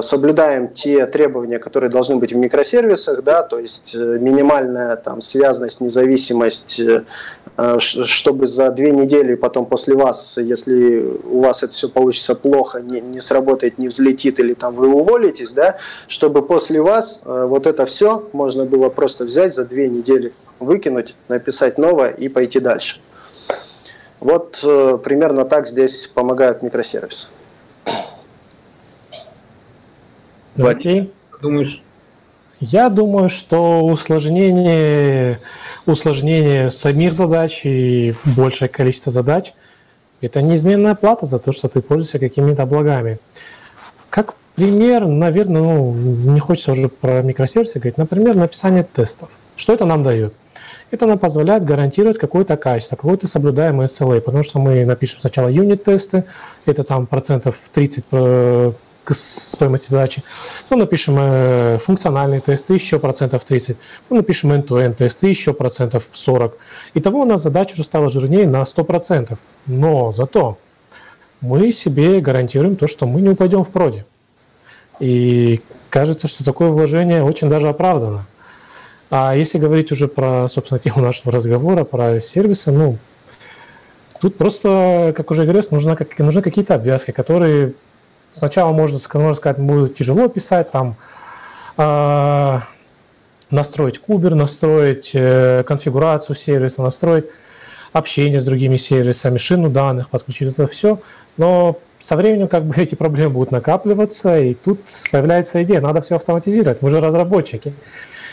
соблюдаем 0.01 0.67
те 0.67 1.05
требования, 1.05 1.57
которые 1.57 1.89
должны 1.89 2.17
быть 2.17 2.33
в 2.33 2.37
микросервисах, 2.37 3.23
да, 3.23 3.43
то 3.43 3.59
есть 3.59 3.95
минимальная 3.95 4.97
там 4.97 5.21
связность, 5.21 5.79
независимость, 5.79 6.81
Э, 6.81 7.44
чтобы 7.79 8.47
за 8.47 8.69
две 8.71 8.91
недели 8.91 9.35
потом 9.35 9.65
после 9.65 9.95
вас, 9.95 10.37
если 10.37 10.99
у 11.23 11.41
вас 11.41 11.63
это 11.63 11.71
все 11.71 11.87
получится 11.87 12.35
плохо, 12.35 12.81
не, 12.81 12.99
не 12.99 13.21
сработает, 13.21 13.77
не 13.77 13.87
взлетит 13.87 14.39
или 14.39 14.53
там 14.53 14.75
вы 14.75 14.93
уволитесь, 14.93 15.53
да, 15.53 15.77
чтобы 16.07 16.45
после 16.45 16.81
вас 16.81 17.21
э, 17.25 17.45
вот 17.47 17.65
это 17.65 17.85
все 17.85 18.27
можно 18.33 18.65
было 18.65 18.89
просто 18.89 19.23
взять 19.23 19.55
за 19.55 19.65
две 19.65 19.87
недели, 19.87 20.33
выкинуть, 20.59 21.15
написать 21.29 21.77
новое 21.77 22.09
и 22.09 22.27
пойти 22.27 22.59
дальше. 22.59 22.99
Вот 24.19 24.59
э, 24.63 24.97
примерно 25.01 25.45
так 25.45 25.67
здесь 25.67 26.07
помогают 26.07 26.61
микросервисы. 26.61 27.29
Вадим, 30.57 31.11
думаешь? 31.41 31.81
Я 32.59 32.89
думаю, 32.89 33.29
что 33.29 33.85
усложнение 33.85 35.39
усложнение 35.85 36.69
самих 36.69 37.13
задач 37.13 37.61
и 37.63 38.15
большее 38.23 38.69
количество 38.69 39.11
задач– 39.11 39.53
это 40.21 40.41
неизменная 40.41 40.95
плата 40.95 41.25
за 41.25 41.39
то, 41.39 41.51
что 41.51 41.67
ты 41.67 41.81
пользуешься 41.81 42.19
какими-то 42.19 42.65
благами. 42.65 43.19
Как 44.09 44.35
пример, 44.55 45.05
наверное, 45.05 45.61
ну, 45.61 45.93
не 45.93 46.39
хочется 46.39 46.71
уже 46.71 46.89
про 46.89 47.21
микросервисы 47.21 47.79
говорить, 47.79 47.97
например, 47.97 48.35
написание 48.35 48.83
тестов. 48.83 49.29
Что 49.55 49.73
это 49.73 49.85
нам 49.85 50.03
дает? 50.03 50.33
Это 50.91 51.07
нам 51.07 51.19
позволяет 51.19 51.65
гарантировать 51.65 52.17
какое-то 52.17 52.57
качество, 52.57 52.95
какой-то 52.95 53.27
соблюдаемый 53.27 53.87
SLA, 53.87 54.21
потому 54.21 54.43
что 54.43 54.59
мы 54.59 54.85
напишем 54.85 55.19
сначала 55.19 55.49
юнит-тесты, 55.49 56.23
это 56.65 56.83
там 56.83 57.05
процентов 57.07 57.57
30 57.73 58.05
э, 58.11 58.71
к 58.71 58.75
стоимости 59.13 59.89
задачи, 59.89 60.23
ну, 60.69 60.77
напишем 60.77 61.15
э, 61.19 61.77
функциональные 61.83 62.41
тесты, 62.41 62.73
еще 62.73 62.99
процентов 62.99 63.43
30, 63.43 63.77
ну, 64.09 64.17
напишем 64.17 64.51
end-to-end 64.51 64.95
тесты, 64.95 65.27
еще 65.27 65.53
процентов 65.53 66.05
40. 66.11 66.57
Итого 66.95 67.21
у 67.21 67.25
нас 67.25 67.43
задача 67.43 67.73
уже 67.73 67.83
стала 67.83 68.09
жирнее 68.09 68.47
на 68.47 68.63
100%. 68.63 69.37
Но 69.67 70.11
зато 70.11 70.57
мы 71.41 71.71
себе 71.71 72.19
гарантируем 72.21 72.75
то, 72.75 72.87
что 72.87 73.05
мы 73.05 73.21
не 73.21 73.29
упадем 73.29 73.63
в 73.63 73.69
проде. 73.69 74.05
И 74.99 75.61
кажется, 75.89 76.27
что 76.27 76.43
такое 76.43 76.69
вложение 76.69 77.23
очень 77.23 77.49
даже 77.49 77.67
оправдано. 77.67 78.25
А 79.09 79.35
если 79.35 79.59
говорить 79.59 79.91
уже 79.91 80.07
про, 80.07 80.47
собственно, 80.47 80.79
тему 80.79 81.01
нашего 81.01 81.31
разговора, 81.31 81.83
про 81.83 82.19
сервисы, 82.19 82.71
ну, 82.71 82.97
тут 84.19 84.37
просто, 84.37 85.13
как 85.15 85.31
уже 85.31 85.43
говорилось, 85.43 85.71
нужны, 85.71 85.95
как, 85.95 86.17
нужны 86.19 86.41
какие-то 86.41 86.75
обвязки, 86.75 87.11
которые 87.11 87.73
сначала, 88.35 88.71
можно, 88.71 88.99
можно 89.13 89.33
сказать, 89.33 89.59
будет 89.59 89.95
тяжело 89.95 90.27
писать, 90.27 90.71
там, 90.71 90.95
э, 91.77 92.59
настроить 93.49 93.99
кубер, 93.99 94.35
настроить 94.35 95.11
э, 95.13 95.63
конфигурацию 95.65 96.35
сервиса, 96.35 96.81
настроить 96.81 97.25
общение 97.93 98.41
с 98.41 98.43
другими 98.43 98.77
сервисами, 98.77 99.37
шину 99.37 99.69
данных, 99.69 100.09
подключить 100.09 100.49
это 100.49 100.67
все. 100.67 100.99
Но 101.37 101.77
со 101.99 102.15
временем 102.15 102.47
как 102.47 102.65
бы 102.65 102.75
эти 102.81 102.95
проблемы 102.95 103.31
будут 103.31 103.51
накапливаться, 103.51 104.39
и 104.39 104.53
тут 104.53 104.81
появляется 105.11 105.63
идея, 105.63 105.81
надо 105.81 106.01
все 106.01 106.15
автоматизировать, 106.15 106.81
мы 106.81 106.91
же 106.91 106.99
разработчики. 106.99 107.73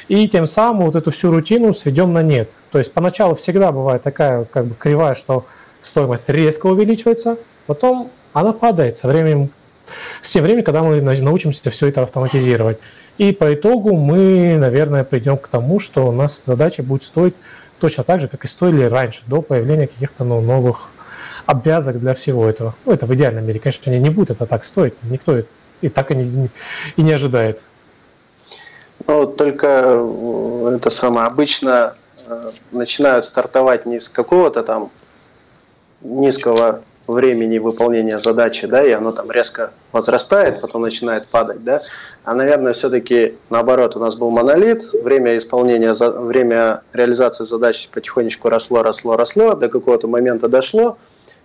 И 0.08 0.28
тем 0.28 0.46
самым 0.46 0.86
вот 0.86 0.96
эту 0.96 1.10
всю 1.10 1.30
рутину 1.30 1.72
сведем 1.72 2.12
на 2.12 2.22
нет. 2.22 2.50
То 2.72 2.78
есть 2.78 2.92
поначалу 2.92 3.36
всегда 3.36 3.70
бывает 3.70 4.02
такая 4.02 4.44
как 4.44 4.66
бы 4.66 4.74
кривая, 4.74 5.14
что 5.14 5.46
стоимость 5.80 6.28
резко 6.28 6.66
увеличивается, 6.66 7.38
потом 7.66 8.10
она 8.32 8.52
падает 8.52 8.96
со 8.96 9.06
временем, 9.06 9.50
с 10.22 10.30
тем 10.30 10.44
временем, 10.44 10.64
когда 10.64 10.82
мы 10.82 11.00
научимся 11.00 11.70
все 11.70 11.88
это 11.88 12.02
автоматизировать. 12.02 12.78
И 13.18 13.32
по 13.32 13.52
итогу 13.52 13.94
мы, 13.96 14.56
наверное, 14.56 15.04
придем 15.04 15.36
к 15.36 15.48
тому, 15.48 15.78
что 15.78 16.08
у 16.08 16.12
нас 16.12 16.44
задача 16.44 16.82
будет 16.82 17.02
стоить 17.02 17.34
точно 17.78 18.04
так 18.04 18.20
же, 18.20 18.28
как 18.28 18.44
и 18.44 18.48
стоили 18.48 18.84
раньше, 18.84 19.22
до 19.26 19.42
появления 19.42 19.86
каких-то 19.86 20.24
ну, 20.24 20.40
новых 20.40 20.90
обвязок 21.46 21.98
для 21.98 22.14
всего 22.14 22.48
этого. 22.48 22.74
Ну, 22.84 22.92
это 22.92 23.06
в 23.06 23.14
идеальном 23.14 23.44
мире, 23.44 23.60
конечно, 23.60 23.90
не, 23.90 24.10
будет 24.10 24.30
это 24.30 24.46
так 24.46 24.64
стоить, 24.64 24.94
никто 25.02 25.42
и 25.80 25.88
так 25.88 26.10
и 26.10 26.14
не, 26.14 26.48
и 26.96 27.02
не 27.02 27.12
ожидает. 27.12 27.60
Ну, 29.06 29.26
только 29.26 29.66
э, 29.66 30.74
это 30.76 30.90
самое, 30.90 31.26
обычно 31.26 31.96
э, 32.26 32.52
начинают 32.70 33.24
стартовать 33.24 33.84
не 33.84 33.98
с 33.98 34.08
какого-то 34.08 34.62
там 34.62 34.90
низкого 36.02 36.82
времени 37.12 37.58
выполнения 37.58 38.18
задачи, 38.18 38.66
да, 38.66 38.84
и 38.84 38.90
оно 38.90 39.12
там 39.12 39.30
резко 39.30 39.72
возрастает, 39.92 40.60
потом 40.60 40.82
начинает 40.82 41.26
падать, 41.28 41.62
да, 41.64 41.82
а, 42.24 42.34
наверное, 42.34 42.72
все-таки 42.72 43.34
наоборот, 43.50 43.96
у 43.96 43.98
нас 43.98 44.16
был 44.16 44.30
монолит, 44.30 44.92
время 44.92 45.36
исполнения, 45.36 45.92
время 46.20 46.82
реализации 46.92 47.44
задач 47.44 47.88
потихонечку 47.88 48.48
росло, 48.48 48.82
росло, 48.82 49.16
росло, 49.16 49.54
до 49.54 49.68
какого-то 49.68 50.06
момента 50.06 50.48
дошло, 50.48 50.98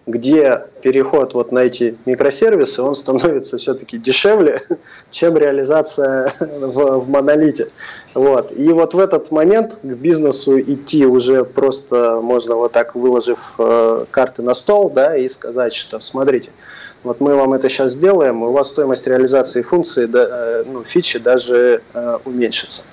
где 0.08 0.64
переход 0.82 1.34
вот 1.34 1.52
на 1.52 1.60
эти 1.60 1.98
микросервисы, 2.06 2.82
он 2.82 2.96
становится 2.96 3.58
все-таки 3.58 3.98
дешевле, 3.98 4.64
чем 5.12 5.38
реализация 5.38 6.34
в, 6.40 7.00
в 7.00 7.10
монолите. 7.10 7.70
Вот. 8.14 8.52
И 8.58 8.70
вот 8.70 8.94
в 8.94 9.00
этот 9.00 9.30
момент 9.32 9.78
к 9.84 9.86
бизнесу 9.86 10.60
идти 10.60 11.06
уже 11.06 11.44
просто 11.44 12.22
можно 12.22 12.56
вот 12.56 12.72
так 12.72 12.96
выложив 12.96 13.56
э, 13.60 14.06
карты 14.10 14.42
на 14.42 14.54
стол, 14.54 14.90
да, 14.90 15.18
и 15.18 15.28
сказать, 15.28 15.74
что 15.74 16.00
смотрите, 16.00 16.52
вот 17.08 17.22
мы 17.22 17.36
вам 17.36 17.54
это 17.54 17.70
сейчас 17.70 17.94
сделаем, 17.94 18.44
у 18.44 18.52
вас 18.52 18.70
стоимость 18.70 19.08
реализации 19.08 19.62
функции, 19.62 20.10
э, 20.14 20.64
ну, 20.66 20.84
фичи 20.84 21.20
даже 21.20 21.82
э, 21.94 22.18
уменьшится. 22.26 22.84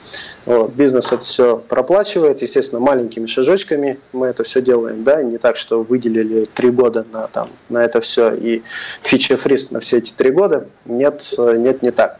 Вот, 0.46 0.72
бизнес 0.72 1.08
это 1.08 1.18
все 1.18 1.56
проплачивает, 1.56 2.40
естественно, 2.40 2.80
маленькими 2.80 3.26
шажочками 3.26 3.98
мы 4.12 4.28
это 4.28 4.44
все 4.44 4.62
делаем, 4.62 5.02
да, 5.02 5.22
не 5.22 5.38
так, 5.38 5.56
что 5.56 5.82
выделили 5.82 6.46
три 6.54 6.70
года 6.70 7.04
на, 7.12 7.26
там, 7.26 7.50
на 7.68 7.84
это 7.84 8.00
все 8.00 8.32
и 8.32 8.62
фича 9.02 9.36
фриз 9.36 9.72
на 9.72 9.80
все 9.80 9.98
эти 9.98 10.12
три 10.12 10.30
года. 10.30 10.68
Нет, 10.84 11.34
э, 11.36 11.56
нет, 11.56 11.82
не 11.82 11.90
так. 11.90 12.18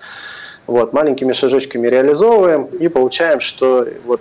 Вот, 0.67 0.93
маленькими 0.93 1.33
шажочками 1.33 1.87
реализовываем 1.87 2.65
и 2.65 2.89
получаем, 2.89 3.39
что 3.39 3.87
вот 4.05 4.21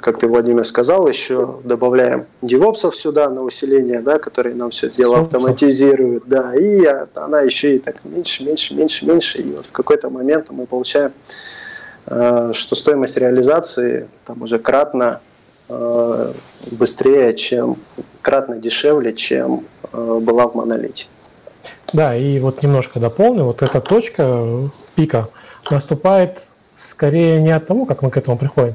как 0.00 0.18
ты, 0.18 0.28
Владимир, 0.28 0.64
сказал, 0.64 1.08
еще 1.08 1.56
добавляем 1.64 2.26
девопсов 2.40 2.96
сюда 2.96 3.28
на 3.30 3.42
усиление, 3.42 4.00
да, 4.00 4.18
которые 4.18 4.54
нам 4.54 4.70
все 4.70 4.90
дело 4.90 5.20
автоматизируют, 5.20 6.24
да, 6.26 6.54
и 6.54 6.84
она 7.14 7.40
еще 7.40 7.76
и 7.76 7.78
так 7.78 7.96
меньше, 8.04 8.44
меньше, 8.44 8.74
меньше, 8.74 9.06
меньше, 9.06 9.38
и 9.38 9.52
вот 9.52 9.66
в 9.66 9.72
какой-то 9.72 10.10
момент 10.10 10.50
мы 10.50 10.66
получаем, 10.66 11.12
э, 12.06 12.50
что 12.54 12.74
стоимость 12.74 13.16
реализации 13.16 14.08
там 14.26 14.42
уже 14.42 14.58
кратно 14.58 15.20
э, 15.68 16.32
быстрее, 16.70 17.34
чем 17.34 17.76
кратно 18.20 18.56
дешевле, 18.56 19.12
чем 19.12 19.64
э, 19.92 20.18
была 20.20 20.46
в 20.46 20.54
монолите. 20.54 21.06
Да, 21.92 22.16
и 22.16 22.38
вот 22.40 22.62
немножко 22.62 23.00
дополню, 23.00 23.44
вот 23.44 23.62
эта 23.62 23.80
точка 23.80 24.70
пика 24.94 25.28
наступает 25.70 26.46
скорее 26.76 27.40
не 27.40 27.50
от 27.50 27.66
того, 27.66 27.86
как 27.86 28.02
мы 28.02 28.10
к 28.10 28.16
этому 28.16 28.36
приходим, 28.36 28.74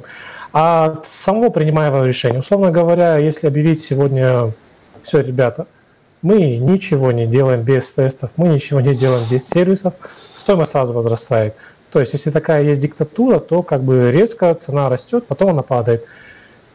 а 0.59 0.85
от 0.85 1.05
самого 1.05 1.51
принимаемого 1.51 2.03
решения. 2.03 2.39
Условно 2.39 2.71
говоря, 2.71 3.17
если 3.17 3.45
объявить 3.45 3.79
сегодня, 3.79 4.53
все, 5.03 5.21
ребята, 5.21 5.67
мы 6.23 6.57
ничего 6.57 7.11
не 7.11 7.27
делаем 7.27 7.61
без 7.61 7.93
тестов, 7.93 8.31
мы 8.37 8.47
ничего 8.47 8.81
не 8.81 8.95
делаем 8.95 9.23
без 9.29 9.47
сервисов, 9.47 9.93
стоимость 10.35 10.71
сразу 10.71 10.93
возрастает. 10.93 11.53
То 11.91 11.99
есть, 11.99 12.13
если 12.13 12.31
такая 12.31 12.63
есть 12.63 12.81
диктатура, 12.81 13.37
то 13.37 13.61
как 13.61 13.83
бы 13.83 14.11
резко 14.11 14.51
цена 14.55 14.89
растет, 14.89 15.27
потом 15.27 15.51
она 15.51 15.61
падает. 15.61 16.05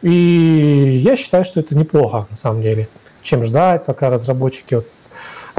И 0.01 1.01
я 1.03 1.17
считаю, 1.17 1.43
что 1.43 1.59
это 1.59 1.75
неплохо 1.77 2.25
на 2.29 2.37
самом 2.37 2.61
деле, 2.61 2.87
чем 3.21 3.43
ждать, 3.43 3.83
пока 3.83 4.09
разработчики 4.09 4.75
вот 4.75 4.87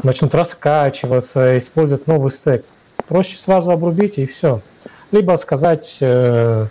начнут 0.01 0.33
раскачиваться, 0.33 1.59
использовать 1.59 2.07
новый 2.07 2.31
стек. 2.31 2.65
Проще 3.07 3.37
сразу 3.37 3.69
обрубить 3.69 4.17
и 4.17 4.25
все 4.25 4.61
либо 5.11 5.37
сказать, 5.37 5.97
э, 6.01 6.67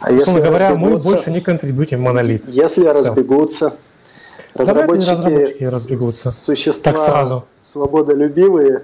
а 0.00 0.12
если 0.12 0.40
говоря, 0.40 0.74
мы 0.74 0.98
больше 0.98 1.30
не 1.30 1.40
контрибьютим 1.40 1.98
в 1.98 2.02
монолит. 2.02 2.44
Если 2.48 2.82
Все. 2.82 2.92
разбегутся, 2.92 3.74
разработчики, 4.54 5.10
разработчики 5.10 5.64
разбегутся. 5.64 6.30
существа 6.30 6.92
так 6.92 7.00
сразу. 7.00 7.44
свободолюбивые. 7.60 8.82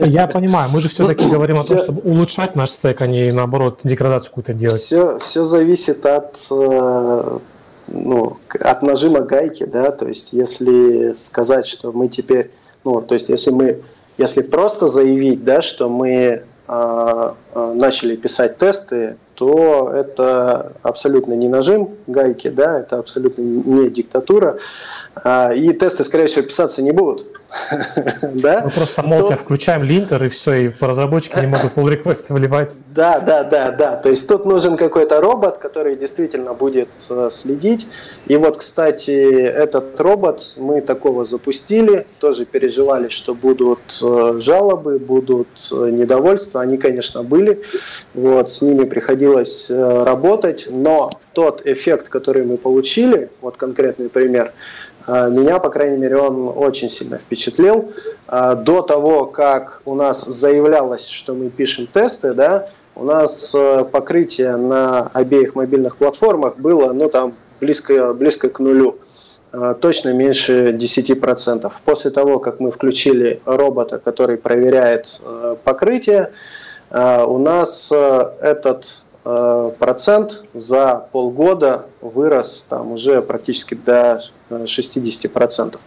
Я 0.00 0.26
понимаю, 0.26 0.70
мы 0.70 0.80
же 0.80 0.88
все-таки 0.88 1.26
ну, 1.26 1.32
говорим 1.32 1.56
все, 1.56 1.74
о 1.74 1.76
том, 1.76 1.84
чтобы 1.84 2.10
улучшать 2.10 2.56
наш 2.56 2.70
стек, 2.70 3.00
а 3.00 3.06
не 3.06 3.30
наоборот 3.30 3.80
деградацию 3.84 4.30
какую-то 4.30 4.54
делать. 4.54 4.80
Все, 4.80 5.18
все 5.18 5.44
зависит 5.44 6.04
от, 6.06 6.36
э, 6.50 7.38
ну, 7.88 8.36
от 8.58 8.82
нажима 8.82 9.20
гайки, 9.20 9.64
да, 9.64 9.90
то 9.90 10.08
есть 10.08 10.32
если 10.32 11.14
сказать, 11.14 11.66
что 11.66 11.92
мы 11.92 12.08
теперь, 12.08 12.50
ну, 12.84 13.00
то 13.02 13.14
есть 13.14 13.28
если 13.28 13.50
мы, 13.50 13.82
если 14.16 14.42
просто 14.42 14.88
заявить, 14.88 15.44
да, 15.44 15.62
что 15.62 15.88
мы 15.88 16.42
а, 16.68 17.34
начали 17.74 18.16
писать 18.16 18.58
тесты, 18.58 19.16
то 19.34 19.90
это 19.94 20.72
абсолютно 20.82 21.34
не 21.34 21.48
нажим 21.48 21.90
гайки, 22.08 22.48
да, 22.48 22.80
это 22.80 22.98
абсолютно 22.98 23.42
не 23.42 23.88
диктатура. 23.88 24.58
А, 25.14 25.52
и 25.52 25.72
тесты, 25.72 26.02
скорее 26.02 26.26
всего, 26.26 26.44
писаться 26.44 26.82
не 26.82 26.90
будут. 26.90 27.26
да? 28.22 28.62
Мы 28.64 28.70
просто 28.70 29.02
молча 29.02 29.36
тут... 29.36 29.44
включаем 29.44 29.82
линтер, 29.82 30.22
и 30.24 30.28
все, 30.28 30.52
и 30.54 30.72
разработчики 30.80 31.38
не 31.38 31.46
могут 31.46 31.72
pull 31.74 31.88
реквесты 31.88 32.34
выливать. 32.34 32.72
Да, 32.94 33.20
да, 33.20 33.42
да, 33.42 33.70
да. 33.70 33.96
То 33.96 34.10
есть 34.10 34.28
тут 34.28 34.44
нужен 34.44 34.76
какой-то 34.76 35.20
робот, 35.20 35.58
который 35.58 35.96
действительно 35.96 36.52
будет 36.52 36.88
э, 37.08 37.28
следить. 37.30 37.86
И 38.26 38.36
вот, 38.36 38.58
кстати, 38.58 39.10
этот 39.10 39.98
робот 40.00 40.56
мы 40.58 40.80
такого 40.82 41.24
запустили, 41.24 42.06
тоже 42.18 42.44
переживали, 42.44 43.08
что 43.08 43.34
будут 43.34 43.80
э, 44.02 44.34
жалобы, 44.38 44.98
будут 44.98 45.48
э, 45.72 45.90
недовольства. 45.90 46.60
Они, 46.60 46.76
конечно, 46.76 47.22
были. 47.22 47.47
Вот, 48.14 48.50
с 48.50 48.62
ними 48.62 48.84
приходилось 48.84 49.70
работать, 49.70 50.66
но 50.70 51.10
тот 51.32 51.66
эффект, 51.66 52.08
который 52.08 52.44
мы 52.44 52.56
получили, 52.56 53.30
вот 53.40 53.56
конкретный 53.56 54.08
пример, 54.08 54.52
а, 55.08 55.30
меня, 55.30 55.58
по 55.58 55.70
крайней 55.70 55.96
мере, 55.96 56.18
он 56.18 56.52
очень 56.54 56.90
сильно 56.90 57.16
впечатлил. 57.16 57.92
А, 58.26 58.54
до 58.54 58.82
того, 58.82 59.24
как 59.24 59.80
у 59.86 59.94
нас 59.94 60.26
заявлялось, 60.26 61.08
что 61.08 61.32
мы 61.32 61.48
пишем 61.48 61.86
тесты, 61.86 62.34
да, 62.34 62.68
у 62.94 63.04
нас 63.04 63.54
э, 63.54 63.84
покрытие 63.84 64.56
на 64.56 65.08
обеих 65.14 65.54
мобильных 65.54 65.96
платформах 65.96 66.58
было 66.58 66.92
ну, 66.92 67.08
там, 67.08 67.34
близко, 67.60 68.12
близко 68.12 68.48
к 68.48 68.58
нулю 68.58 68.98
точно 69.80 70.12
меньше 70.12 70.72
10%. 70.72 71.72
После 71.84 72.10
того, 72.10 72.38
как 72.38 72.60
мы 72.60 72.70
включили 72.70 73.40
робота, 73.46 73.98
который 73.98 74.36
проверяет 74.36 75.20
э, 75.22 75.56
покрытие, 75.64 76.32
у 76.90 77.38
нас 77.38 77.90
э, 77.92 78.32
этот 78.40 79.04
э, 79.24 79.70
процент 79.78 80.44
за 80.54 81.06
полгода 81.12 81.86
вырос 82.00 82.66
там 82.68 82.92
уже 82.92 83.20
практически 83.20 83.74
до 83.74 84.22
60%. 84.50 85.78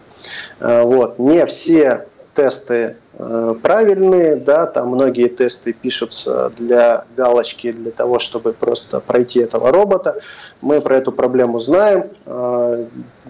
Э, 0.60 0.82
вот. 0.82 1.18
Не 1.18 1.44
все 1.46 2.06
тесты 2.34 2.96
Э, 3.24 3.54
правильные, 3.60 4.36
да, 4.36 4.66
там 4.66 4.88
многие 4.88 5.28
тесты 5.28 5.72
пишутся 5.74 6.50
для 6.56 7.04
галочки, 7.14 7.70
для 7.70 7.90
того, 7.90 8.18
чтобы 8.18 8.52
просто 8.52 9.00
пройти 9.00 9.40
этого 9.40 9.70
робота. 9.70 10.20
Мы 10.62 10.80
про 10.80 10.96
эту 10.96 11.12
проблему 11.12 11.58
знаем, 11.58 12.08
э, 12.24 12.86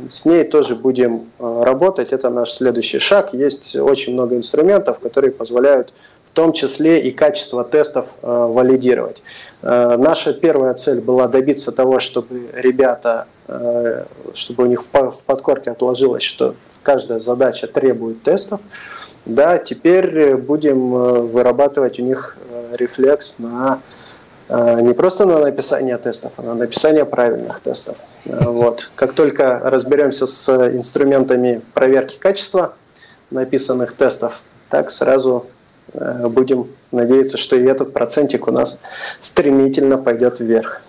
с 0.09 0.25
ней 0.25 0.45
тоже 0.45 0.77
будем 0.77 1.31
э, 1.39 1.63
работать, 1.65 2.13
это 2.13 2.31
наш 2.31 2.53
следующий 2.53 3.01
шаг. 3.01 3.35
Есть 3.35 3.75
очень 3.75 4.13
много 4.15 4.37
инструментов, 4.37 5.01
которые 5.01 5.33
позволяют 5.33 5.93
в 6.33 6.35
том 6.35 6.53
числе 6.53 7.01
и 7.01 7.11
качество 7.11 7.63
тестов 7.63 8.15
валидировать. 8.23 9.23
Наша 9.61 10.33
первая 10.33 10.73
цель 10.73 11.03
была 11.03 11.29
добиться 11.29 11.73
того, 11.73 11.99
чтобы 11.99 12.49
ребята, 12.55 13.27
чтобы 14.33 14.65
у 14.65 14.67
них 14.67 14.83
в 14.83 14.89
подкорке 14.89 15.71
отложилось, 15.71 16.23
что 16.23 16.55
каждая 16.83 17.19
задача 17.19 17.67
требует 17.67 18.23
тестов. 18.23 18.61
Да, 19.25 19.59
теперь 19.59 20.37
будем 20.37 20.95
э, 20.95 21.21
вырабатывать 21.21 22.01
у 22.01 22.03
них 22.03 22.37
э, 22.51 22.75
рефлекс 22.77 23.39
на 23.39 23.81
э, 24.49 24.81
не 24.81 24.95
просто 24.95 25.27
на 25.27 25.39
написание 25.39 25.97
тестов, 25.97 26.33
а 26.39 26.43
на 26.43 26.55
написание 26.55 27.05
правильных 27.05 27.61
тестов. 27.61 27.99
Вот. 28.25 28.91
Как 28.97 29.13
только 29.13 29.61
разберемся 29.63 30.27
с 30.27 30.49
инструментами 30.75 31.63
проверки 31.73 32.19
качества 32.19 32.75
написанных 33.31 33.95
тестов, 33.95 34.43
так 34.71 34.91
сразу 34.91 35.47
будем 35.95 36.69
надеяться, 36.91 37.39
что 37.39 37.57
и 37.57 37.65
этот 37.65 37.93
процентик 37.93 38.49
у 38.49 38.53
нас 38.53 38.81
стремительно 39.21 39.99
пойдет 39.99 40.41
вверх. 40.41 40.83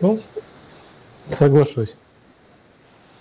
Ну, 0.00 0.20
соглашусь. 1.30 1.96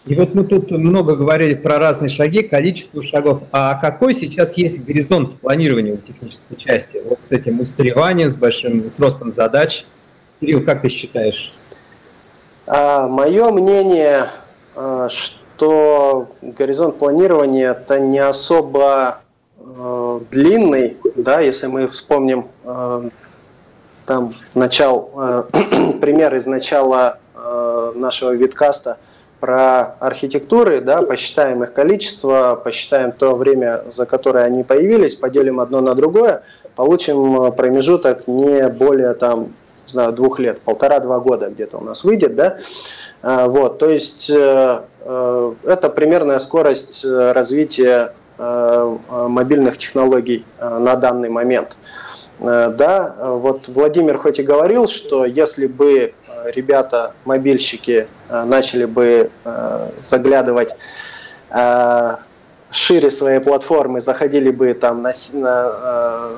И 0.06 0.16
вот 0.16 0.34
мы 0.34 0.44
тут 0.44 0.72
много 0.72 1.16
говорили 1.16 1.54
про 1.54 1.78
разные 1.78 2.10
шаги, 2.10 2.42
количество 2.42 3.04
шагов. 3.04 3.44
А 3.52 3.76
какой 3.76 4.16
сейчас 4.16 4.58
есть 4.58 4.84
горизонт 4.84 5.36
планирования 5.39 5.94
у 5.94 5.98
технической 5.98 6.58
части? 6.58 7.00
Вот 7.06 7.24
с 7.24 7.32
этим 7.32 7.60
устареванием, 7.60 8.30
с 8.30 8.38
большим 8.38 8.89
с 8.89 9.00
ростом 9.00 9.30
задач. 9.30 9.86
Кирилл, 10.39 10.64
как 10.64 10.82
ты 10.82 10.89
считаешь? 10.89 11.52
А, 12.66 13.08
мое 13.08 13.52
мнение, 13.52 14.30
а, 14.76 15.08
что 15.10 16.32
горизонт 16.42 16.98
планирования 16.98 17.74
это 17.74 18.00
не 18.00 18.18
особо 18.18 19.20
длинный, 20.32 20.97
да, 21.15 21.39
если 21.39 21.67
мы 21.67 21.88
вспомним 21.88 22.47
а, 22.63 23.09
там 24.05 24.34
начал, 24.53 25.11
пример 26.01 26.36
из 26.36 26.45
начала 26.45 27.19
нашего 27.95 28.32
видкаста– 28.32 28.97
про 29.41 29.95
архитектуры, 29.99 30.80
да, 30.80 31.01
посчитаем 31.01 31.63
их 31.63 31.74
количество, 31.74 32.61
посчитаем 32.63 33.11
то 33.11 33.36
время, 33.36 33.84
за 33.91 34.05
которое 34.05 34.45
они 34.45 34.63
появились, 34.63 35.15
поделим 35.15 35.59
одно 35.59 35.82
на 35.82 35.95
другое, 35.95 36.43
получим 36.76 37.41
э, 37.41 37.51
промежуток 37.51 38.28
не 38.28 38.69
более 38.69 39.15
там, 39.15 39.45
не 39.88 39.88
знаю, 39.88 40.13
двух 40.13 40.39
лет, 40.39 40.61
полтора-два 40.61 41.19
года 41.19 41.49
где-то 41.49 41.80
у 41.80 41.84
нас 41.84 42.03
выйдет, 42.03 42.36
да, 42.36 42.57
э, 43.24 43.45
вот, 43.47 43.80
то 43.80 43.89
есть 43.89 44.30
э, 44.30 44.82
это 45.63 45.89
примерная 45.89 46.38
скорость 46.38 47.03
развития 47.03 48.13
мобильных 49.10 49.78
технологий 49.78 50.46
на 50.60 50.96
данный 50.96 51.30
момент. 51.30 51.78
Да, 52.39 53.16
вот 53.20 53.68
Владимир 53.68 54.18
хоть 54.18 54.39
и 54.39 54.44
говорил, 54.44 54.88
что 54.88 55.26
если 55.26 55.68
бы 55.68 56.16
ребята, 56.46 57.14
мобильщики, 57.26 58.08
э, 58.30 58.44
начали 58.44 58.86
бы 58.86 59.30
э, 59.44 59.89
заглядывать 60.00 60.76
э, 61.50 62.16
шире 62.72 63.12
своей 63.12 63.39
платформы, 63.39 64.02
заходили 64.02 64.50
бы 64.52 64.74
там 64.74 65.02
на, 65.02 65.12
на, 65.34 66.30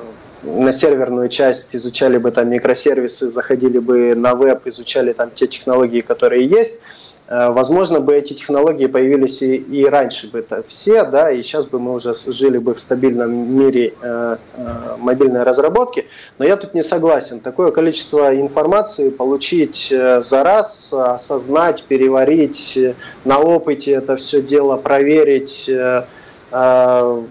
на 0.42 0.72
серверную 0.72 1.28
часть, 1.28 1.74
изучали 1.76 2.18
бы 2.18 2.30
там 2.30 2.48
микросервисы, 2.48 3.28
заходили 3.28 3.78
бы 3.78 4.14
на 4.14 4.34
веб, 4.34 4.66
изучали 4.66 5.12
там 5.12 5.30
те 5.30 5.46
технологии, 5.46 6.00
которые 6.00 6.46
есть, 6.46 6.80
Э, 6.80 7.03
возможно, 7.28 8.00
бы 8.00 8.14
эти 8.14 8.34
технологии 8.34 8.86
появились 8.86 9.40
и, 9.42 9.56
и 9.56 9.86
раньше 9.86 10.30
бы 10.30 10.40
это 10.40 10.62
все, 10.68 11.04
да, 11.04 11.30
и 11.30 11.42
сейчас 11.42 11.66
бы 11.66 11.78
мы 11.78 11.94
уже 11.94 12.14
жили 12.14 12.58
бы 12.58 12.74
в 12.74 12.80
стабильном 12.80 13.32
мире 13.58 13.94
э, 14.00 14.36
э, 14.56 14.96
мобильной 14.98 15.42
разработки. 15.42 16.06
Но 16.38 16.44
я 16.44 16.56
тут 16.56 16.74
не 16.74 16.82
согласен. 16.82 17.40
Такое 17.40 17.70
количество 17.70 18.34
информации 18.38 19.08
получить 19.08 19.90
э, 19.90 20.20
за 20.20 20.42
раз, 20.44 20.92
осознать, 20.92 21.84
переварить, 21.84 22.76
э, 22.76 22.94
на 23.24 23.38
опыте 23.38 23.92
это 23.92 24.16
все 24.16 24.42
дело 24.42 24.76
проверить, 24.76 25.68
э, 25.68 26.04
э, 26.52 27.22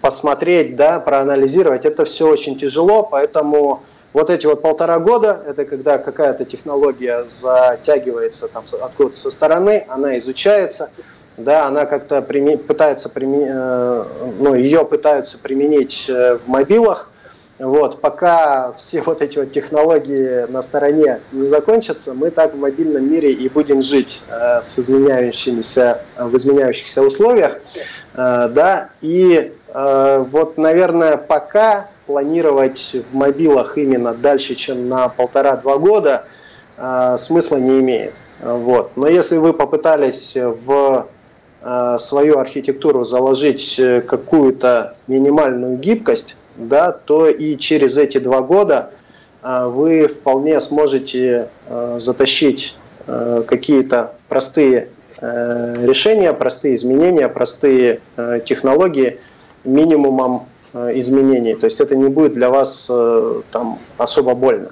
посмотреть, 0.00 0.76
да, 0.76 1.00
проанализировать, 1.00 1.84
это 1.84 2.04
все 2.04 2.28
очень 2.28 2.58
тяжело, 2.58 3.02
поэтому 3.02 3.82
вот 4.12 4.30
эти 4.30 4.46
вот 4.46 4.62
полтора 4.62 4.98
года, 4.98 5.42
это 5.46 5.64
когда 5.64 5.98
какая-то 5.98 6.44
технология 6.44 7.24
затягивается 7.28 8.48
там 8.48 8.64
откуда-то 8.80 9.16
со 9.16 9.30
стороны, 9.30 9.84
она 9.88 10.18
изучается, 10.18 10.90
да, 11.36 11.66
она 11.66 11.86
как-то 11.86 12.20
прими, 12.22 12.56
пытается, 12.56 13.08
прими, 13.08 13.46
э, 13.48 14.04
ну, 14.38 14.54
ее 14.54 14.84
пытаются 14.84 15.38
применить 15.38 16.06
э, 16.08 16.36
в 16.36 16.48
мобилах, 16.48 17.08
вот, 17.60 18.00
пока 18.00 18.72
все 18.72 19.02
вот 19.02 19.20
эти 19.20 19.38
вот 19.38 19.52
технологии 19.52 20.50
на 20.50 20.62
стороне 20.62 21.20
не 21.30 21.46
закончатся, 21.46 22.14
мы 22.14 22.30
так 22.30 22.54
в 22.54 22.58
мобильном 22.58 23.10
мире 23.10 23.30
и 23.30 23.48
будем 23.48 23.82
жить 23.82 24.24
э, 24.28 24.62
с 24.62 24.78
изменяющимися, 24.78 26.00
в 26.18 26.36
изменяющихся 26.36 27.02
условиях, 27.02 27.60
э, 28.14 28.48
да, 28.50 28.90
и 29.02 29.52
э, 29.68 30.24
вот, 30.30 30.56
наверное, 30.56 31.16
пока 31.16 31.88
планировать 32.10 32.96
в 33.08 33.14
мобилах 33.14 33.78
именно 33.78 34.12
дальше, 34.12 34.56
чем 34.56 34.88
на 34.88 35.08
полтора-два 35.08 35.78
года, 35.78 36.24
э, 36.76 37.16
смысла 37.18 37.58
не 37.58 37.78
имеет. 37.78 38.14
Вот. 38.40 38.90
Но 38.96 39.06
если 39.06 39.36
вы 39.36 39.52
попытались 39.52 40.34
в 40.34 41.06
э, 41.62 41.96
свою 42.00 42.38
архитектуру 42.38 43.04
заложить 43.04 43.78
э, 43.78 44.00
какую-то 44.00 44.96
минимальную 45.06 45.76
гибкость, 45.76 46.36
да, 46.56 46.90
то 46.90 47.28
и 47.28 47.56
через 47.56 47.96
эти 47.96 48.18
два 48.18 48.40
года 48.40 48.90
вы 49.42 50.06
вполне 50.06 50.60
сможете 50.60 51.48
затащить 51.96 52.76
какие-то 53.06 54.12
простые 54.28 54.88
решения, 55.22 56.34
простые 56.34 56.74
изменения, 56.74 57.26
простые 57.28 58.00
технологии 58.44 59.18
минимумом 59.64 60.48
изменений. 60.72 61.54
То 61.54 61.64
есть 61.64 61.80
это 61.80 61.96
не 61.96 62.08
будет 62.08 62.32
для 62.32 62.50
вас 62.50 62.86
э, 62.88 63.42
там 63.50 63.78
особо 63.98 64.34
больно. 64.34 64.70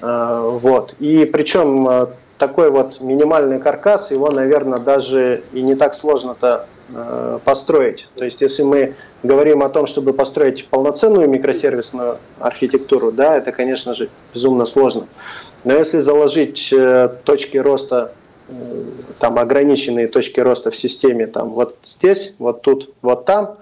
Э, 0.00 0.58
вот. 0.62 0.94
И 0.98 1.24
причем 1.24 2.08
такой 2.38 2.70
вот 2.70 3.00
минимальный 3.00 3.58
каркас, 3.58 4.10
его, 4.10 4.30
наверное, 4.30 4.78
даже 4.78 5.42
и 5.52 5.60
не 5.62 5.74
так 5.74 5.94
сложно-то 5.94 6.66
построить. 7.44 8.08
То 8.16 8.24
есть 8.24 8.40
если 8.40 8.64
мы 8.64 8.96
говорим 9.22 9.62
о 9.62 9.68
том, 9.68 9.86
чтобы 9.86 10.12
построить 10.12 10.66
полноценную 10.66 11.28
микросервисную 11.28 12.18
архитектуру, 12.40 13.12
да, 13.12 13.36
это, 13.36 13.52
конечно 13.52 13.94
же, 13.94 14.08
безумно 14.34 14.66
сложно. 14.66 15.06
Но 15.62 15.74
если 15.74 16.00
заложить 16.00 16.74
точки 17.22 17.58
роста, 17.58 18.12
там 19.20 19.38
ограниченные 19.38 20.08
точки 20.08 20.40
роста 20.40 20.72
в 20.72 20.76
системе, 20.76 21.28
там 21.28 21.50
вот 21.50 21.76
здесь, 21.84 22.34
вот 22.40 22.62
тут, 22.62 22.92
вот 23.02 23.24
там, 23.24 23.58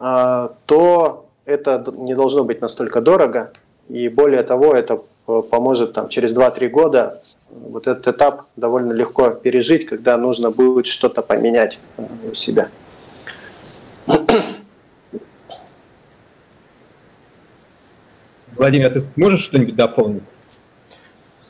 то 0.00 1.26
это 1.44 1.92
не 1.96 2.14
должно 2.14 2.44
быть 2.44 2.60
настолько 2.60 3.00
дорого. 3.00 3.52
И 3.88 4.08
более 4.08 4.42
того, 4.42 4.74
это 4.74 5.02
поможет 5.50 5.92
там, 5.92 6.08
через 6.08 6.36
2-3 6.36 6.68
года 6.68 7.22
вот 7.50 7.86
этот 7.86 8.08
этап 8.08 8.46
довольно 8.56 8.92
легко 8.92 9.30
пережить, 9.30 9.86
когда 9.86 10.16
нужно 10.16 10.50
будет 10.50 10.86
что-то 10.86 11.22
поменять 11.22 11.78
у 11.98 12.34
себя. 12.34 12.68
Владимир, 18.56 18.88
а 18.88 18.90
ты 18.90 19.00
сможешь 19.00 19.42
что-нибудь 19.42 19.76
дополнить? 19.76 20.22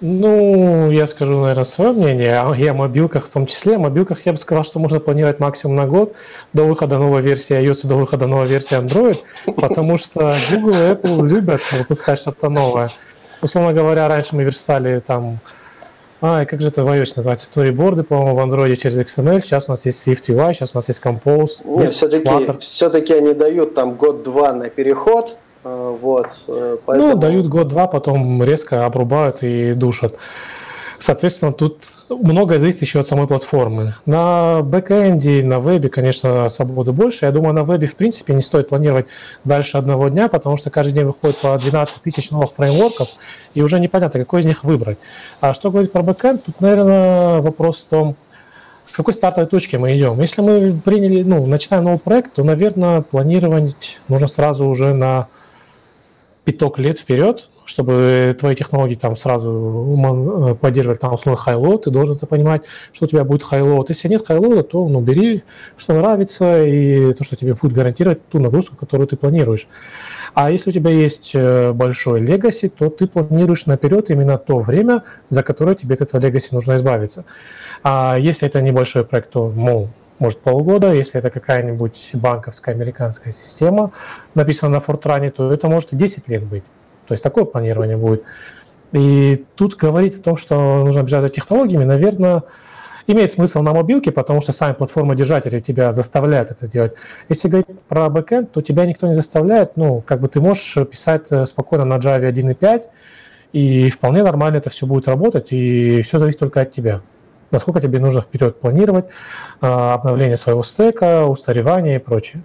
Ну, 0.00 0.90
я 0.90 1.06
скажу, 1.06 1.40
наверное, 1.40 1.64
свое 1.64 1.92
мнение, 1.92 2.42
и 2.58 2.66
о 2.66 2.74
мобилках 2.74 3.26
в 3.26 3.28
том 3.30 3.46
числе. 3.46 3.76
О 3.76 3.78
мобилках 3.78 4.24
я 4.24 4.32
бы 4.32 4.38
сказал, 4.38 4.64
что 4.64 4.78
можно 4.78 4.98
планировать 4.98 5.40
максимум 5.40 5.76
на 5.76 5.86
год 5.86 6.14
до 6.54 6.64
выхода 6.64 6.98
новой 6.98 7.20
версии 7.20 7.54
iOS 7.54 7.84
и 7.84 7.88
до 7.88 7.96
выхода 7.96 8.26
новой 8.26 8.46
версии 8.46 8.78
Android, 8.78 9.18
потому 9.56 9.98
что 9.98 10.34
Google 10.50 10.72
и 10.72 10.92
Apple 10.92 11.26
любят 11.26 11.60
выпускать 11.72 12.18
что-то 12.18 12.48
новое. 12.48 12.88
Условно 13.42 13.74
говоря, 13.74 14.08
раньше 14.08 14.34
мы 14.34 14.44
верстали 14.44 15.00
там 15.00 15.38
а, 16.22 16.42
и 16.42 16.46
как 16.46 16.60
же 16.60 16.68
это 16.68 16.84
в 16.84 16.88
iOS 16.88 17.12
называется? 17.16 17.46
Сториборды, 17.46 18.02
по-моему, 18.02 18.36
в 18.36 18.38
Android 18.40 18.76
через 18.76 18.98
XML. 18.98 19.40
Сейчас 19.40 19.68
у 19.68 19.72
нас 19.72 19.86
есть 19.86 20.06
Swift 20.06 20.26
UI, 20.28 20.52
сейчас 20.52 20.74
у 20.74 20.78
нас 20.78 20.88
есть 20.88 21.00
Compose. 21.02 21.62
Нет, 21.64 21.90
все-таки, 21.90 22.58
все-таки 22.58 23.14
они 23.14 23.32
дают 23.32 23.74
там 23.74 23.94
год-два 23.94 24.52
на 24.52 24.68
переход, 24.68 25.38
Вот, 25.62 26.28
поэтому... 26.86 27.08
Ну, 27.08 27.16
дают 27.16 27.46
год-два, 27.48 27.86
потом 27.86 28.42
резко 28.42 28.86
обрубают 28.86 29.42
и 29.42 29.74
душат. 29.74 30.14
Соответственно, 30.98 31.52
тут 31.52 31.78
многое 32.10 32.60
зависит 32.60 32.82
еще 32.82 33.00
от 33.00 33.06
самой 33.06 33.26
платформы. 33.26 33.94
На 34.04 34.60
бэкэнде, 34.62 35.42
на 35.42 35.58
вебе, 35.58 35.88
конечно, 35.88 36.48
свободы 36.50 36.92
больше. 36.92 37.24
Я 37.24 37.32
думаю, 37.32 37.54
на 37.54 37.64
вебе, 37.64 37.86
в 37.86 37.94
принципе, 37.94 38.34
не 38.34 38.42
стоит 38.42 38.68
планировать 38.68 39.06
дальше 39.44 39.78
одного 39.78 40.08
дня, 40.08 40.28
потому 40.28 40.58
что 40.58 40.68
каждый 40.70 40.92
день 40.92 41.04
выходит 41.04 41.38
по 41.38 41.56
12 41.58 42.02
тысяч 42.02 42.30
новых 42.30 42.52
фреймворков, 42.52 43.08
и 43.54 43.62
уже 43.62 43.80
непонятно, 43.80 44.20
какой 44.20 44.42
из 44.42 44.46
них 44.46 44.62
выбрать. 44.62 44.98
А 45.40 45.54
что 45.54 45.70
говорить 45.70 45.92
про 45.92 46.02
бэкэнд, 46.02 46.44
тут, 46.44 46.60
наверное, 46.60 47.40
вопрос 47.40 47.84
в 47.84 47.88
том, 47.88 48.16
с 48.84 48.92
какой 48.92 49.14
стартовой 49.14 49.48
точки 49.48 49.76
мы 49.76 49.96
идем. 49.96 50.20
Если 50.20 50.42
мы 50.42 50.78
приняли, 50.84 51.22
ну, 51.22 51.46
начинаем 51.46 51.84
новый 51.84 51.98
проект, 51.98 52.34
то, 52.34 52.44
наверное, 52.44 53.00
планировать 53.02 54.00
нужно 54.08 54.26
сразу 54.26 54.66
уже 54.66 54.92
на 54.92 55.28
пяток 56.44 56.78
лет 56.78 56.98
вперед, 56.98 57.48
чтобы 57.64 58.36
твои 58.38 58.56
технологии 58.56 58.94
там 58.94 59.14
сразу 59.14 60.56
поддерживали 60.60 60.98
там 60.98 61.14
условно 61.14 61.40
highload, 61.40 61.84
ты 61.84 61.90
должен 61.90 62.16
это 62.16 62.26
понимать, 62.26 62.64
что 62.92 63.04
у 63.04 63.08
тебя 63.08 63.24
будет 63.24 63.42
highload. 63.44 63.88
Если 63.88 64.08
нет 64.08 64.26
highload 64.26 64.57
а, 64.57 64.64
то 64.64 64.88
ну, 64.88 65.00
бери, 65.00 65.44
что 65.76 65.94
нравится, 65.94 66.64
и 66.64 67.12
то, 67.12 67.22
что 67.22 67.36
тебе 67.36 67.54
будет 67.54 67.72
гарантировать 67.72 68.26
ту 68.28 68.40
нагрузку, 68.40 68.76
которую 68.76 69.06
ты 69.06 69.16
планируешь. 69.16 69.68
А 70.34 70.50
если 70.50 70.70
у 70.70 70.72
тебя 70.72 70.90
есть 70.90 71.32
э, 71.34 71.72
большой 71.72 72.20
легаси, 72.20 72.68
то 72.68 72.88
ты 72.88 73.06
планируешь 73.06 73.66
наперед 73.66 74.10
именно 74.10 74.38
то 74.38 74.58
время, 74.58 75.04
за 75.28 75.42
которое 75.42 75.74
тебе 75.74 75.94
от 75.94 76.00
этого 76.02 76.20
легаси 76.20 76.52
нужно 76.52 76.76
избавиться. 76.76 77.24
А 77.82 78.16
если 78.18 78.46
это 78.48 78.60
небольшой 78.62 79.04
проект, 79.04 79.30
то, 79.30 79.48
мол, 79.48 79.88
может 80.20 80.40
полгода. 80.40 80.92
Если 80.92 81.18
это 81.18 81.30
какая-нибудь 81.30 82.10
банковская 82.14 82.72
американская 82.72 83.32
система, 83.32 83.92
написана 84.34 84.74
на 84.74 84.80
Фортране, 84.80 85.30
то 85.30 85.52
это 85.52 85.68
может 85.68 85.92
и 85.92 85.96
10 85.96 86.28
лет 86.28 86.44
быть. 86.44 86.64
То 87.06 87.14
есть 87.14 87.24
такое 87.24 87.44
планирование 87.44 87.96
будет. 87.96 88.22
И 88.92 89.44
тут 89.56 89.74
говорить 89.74 90.18
о 90.18 90.22
том, 90.22 90.36
что 90.36 90.84
нужно 90.84 91.02
бежать 91.02 91.22
за 91.22 91.28
технологиями, 91.28 91.84
наверное, 91.84 92.42
имеет 93.06 93.32
смысл 93.32 93.62
на 93.62 93.72
мобилке, 93.72 94.12
потому 94.12 94.40
что 94.40 94.52
сами 94.52 94.74
платформы-держатели 94.74 95.60
тебя 95.60 95.92
заставляют 95.92 96.50
это 96.50 96.68
делать. 96.68 96.94
Если 97.28 97.48
говорить 97.48 97.80
про 97.88 98.08
бэкэнд, 98.08 98.52
то 98.52 98.62
тебя 98.62 98.86
никто 98.86 99.06
не 99.06 99.14
заставляет. 99.14 99.76
Ну, 99.76 100.02
как 100.02 100.20
бы 100.20 100.28
ты 100.28 100.40
можешь 100.40 100.76
писать 100.88 101.26
э, 101.30 101.46
спокойно 101.46 101.84
на 101.84 101.98
Java 101.98 102.30
1.5, 102.30 102.84
и 103.52 103.90
вполне 103.90 104.22
нормально 104.22 104.58
это 104.58 104.70
все 104.70 104.86
будет 104.86 105.08
работать, 105.08 105.48
и 105.50 106.02
все 106.02 106.18
зависит 106.18 106.38
только 106.38 106.60
от 106.60 106.70
тебя. 106.70 107.00
Насколько 107.50 107.80
тебе 107.80 107.98
нужно 107.98 108.20
вперед 108.20 108.60
планировать 108.60 109.06
а, 109.60 109.94
обновление 109.94 110.36
своего 110.36 110.62
стека, 110.62 111.26
устаревание 111.26 111.96
и 111.96 111.98
прочее. 111.98 112.42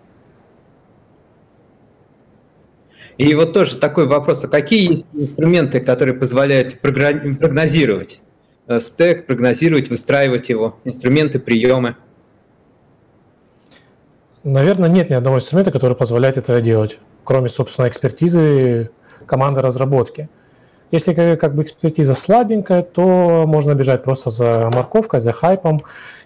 И 3.17 3.33
вот 3.33 3.53
тоже 3.53 3.77
такой 3.77 4.07
вопрос, 4.07 4.43
а 4.43 4.47
какие 4.47 4.89
есть 4.89 5.07
инструменты, 5.13 5.79
которые 5.79 6.15
позволяют 6.15 6.81
прогнозировать 6.81 8.21
э, 8.67 8.81
стек, 8.81 9.25
прогнозировать, 9.25 9.89
выстраивать 9.89 10.49
его, 10.49 10.79
инструменты, 10.83 11.39
приемы? 11.39 11.95
Наверное, 14.43 14.89
нет 14.89 15.09
ни 15.09 15.13
одного 15.13 15.37
инструмента, 15.37 15.71
который 15.71 15.95
позволяет 15.95 16.35
это 16.35 16.59
делать, 16.61 16.99
кроме, 17.23 17.47
собственно, 17.47 17.87
экспертизы 17.87 18.91
команды 19.25 19.61
разработки. 19.61 20.29
Если 20.91 21.13
как 21.13 21.55
бы 21.55 21.63
экспертиза 21.63 22.13
слабенькая, 22.15 22.81
то 22.83 23.45
можно 23.47 23.73
бежать 23.73 24.03
просто 24.03 24.29
за 24.29 24.69
морковкой, 24.73 25.19
за 25.19 25.33
хайпом 25.33 25.81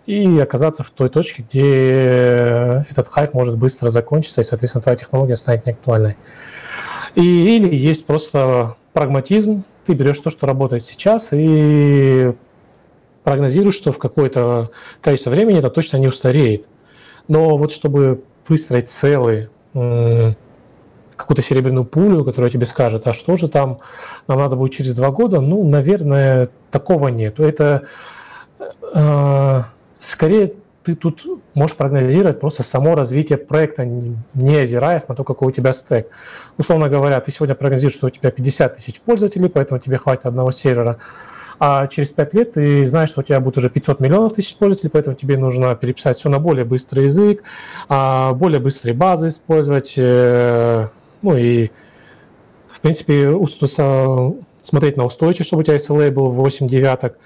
и 0.05 0.39
оказаться 0.39 0.84
в 0.84 0.89
той 0.89 1.10
точке, 1.10 1.45
где 1.49 2.86
этот 2.89 3.07
хайп 3.07 3.34
может 3.34 3.57
быстро 3.57 3.89
закончиться, 3.89 4.41
и, 4.41 4.43
соответственно, 4.43 4.82
твоя 4.82 4.97
технология 4.97 5.38
станет 5.38 5.66
неактуальной. 5.66 6.18
И, 7.16 7.55
или 7.55 7.74
есть 7.76 8.05
просто 8.05 8.76
прагматизм, 8.93 9.64
ты 9.86 9.93
берешь 9.93 10.20
то, 10.20 10.30
что 10.30 10.45
работает 10.45 10.84
сейчас, 10.84 11.30
и 11.32 12.34
прогнозируешь, 13.24 13.76
что 13.76 13.91
в 13.91 13.97
какое-то 13.97 14.72
количество 15.01 15.30
времени 15.30 15.60
это 15.60 15.70
точно 15.70 15.97
не 15.97 16.07
устареет. 16.07 16.68
Но 17.28 17.57
вот 17.57 17.72
чтобы 17.72 18.24
выстроить 18.47 18.89
целый 18.89 19.49
какую-то 21.20 21.41
серебряную 21.41 21.86
пулю, 21.86 22.24
которая 22.24 22.49
тебе 22.49 22.65
скажет, 22.65 23.05
а 23.05 23.13
что 23.13 23.38
же 23.38 23.49
там 23.49 23.80
нам 24.28 24.39
надо 24.39 24.55
будет 24.55 24.74
через 24.74 24.95
два 24.95 25.11
года, 25.11 25.41
ну, 25.41 25.67
наверное, 25.67 26.49
такого 26.72 27.09
нет. 27.09 27.39
Это 27.39 27.84
э, 28.93 29.61
скорее 29.99 30.53
ты 30.84 30.95
тут 30.95 31.26
можешь 31.53 31.76
прогнозировать 31.76 32.39
просто 32.39 32.63
само 32.63 32.95
развитие 32.95 33.38
проекта, 33.38 33.86
не 33.86 34.55
озираясь 34.55 35.07
на 35.07 35.15
то, 35.15 35.24
какой 35.24 35.49
у 35.49 35.51
тебя 35.51 35.74
стек. 35.74 36.09
Условно 36.57 36.88
говоря, 36.89 37.20
ты 37.20 37.32
сегодня 37.32 37.53
прогнозируешь, 37.53 37.95
что 37.95 38.07
у 38.07 38.09
тебя 38.09 38.32
50 38.32 38.78
тысяч 38.78 39.01
пользователей, 39.01 39.49
поэтому 39.49 39.80
тебе 39.80 39.97
хватит 39.97 40.26
одного 40.26 40.51
сервера, 40.51 40.97
а 41.59 41.88
через 41.88 42.11
5 42.11 42.34
лет 42.34 42.53
ты 42.53 42.88
знаешь, 42.88 43.09
что 43.09 43.20
у 43.20 43.24
тебя 43.24 43.41
будет 43.41 43.57
уже 43.57 43.70
500 43.70 43.99
миллионов 43.99 44.34
тысяч 44.34 44.55
пользователей, 44.55 44.91
поэтому 44.91 45.15
тебе 45.17 45.38
нужно 45.38 45.76
переписать 45.76 46.17
все 46.17 46.30
на 46.30 46.39
более 46.39 46.63
быстрый 46.63 47.05
язык, 47.05 47.43
а, 47.89 48.34
более 48.34 48.61
быстрые 48.61 48.95
базы 48.95 49.28
использовать, 49.28 49.93
э, 49.97 50.88
ну 51.22 51.38
и, 51.38 51.70
в 52.70 52.82
принципе, 52.82 53.32
смотреть 54.61 54.97
на 54.97 55.05
устойчивость, 55.05 55.47
чтобы 55.47 55.61
у 55.61 55.63
тебя 55.63 55.78
SLA 55.78 56.11
был 56.11 56.30
8 56.30 56.67
девяток, 56.67 57.17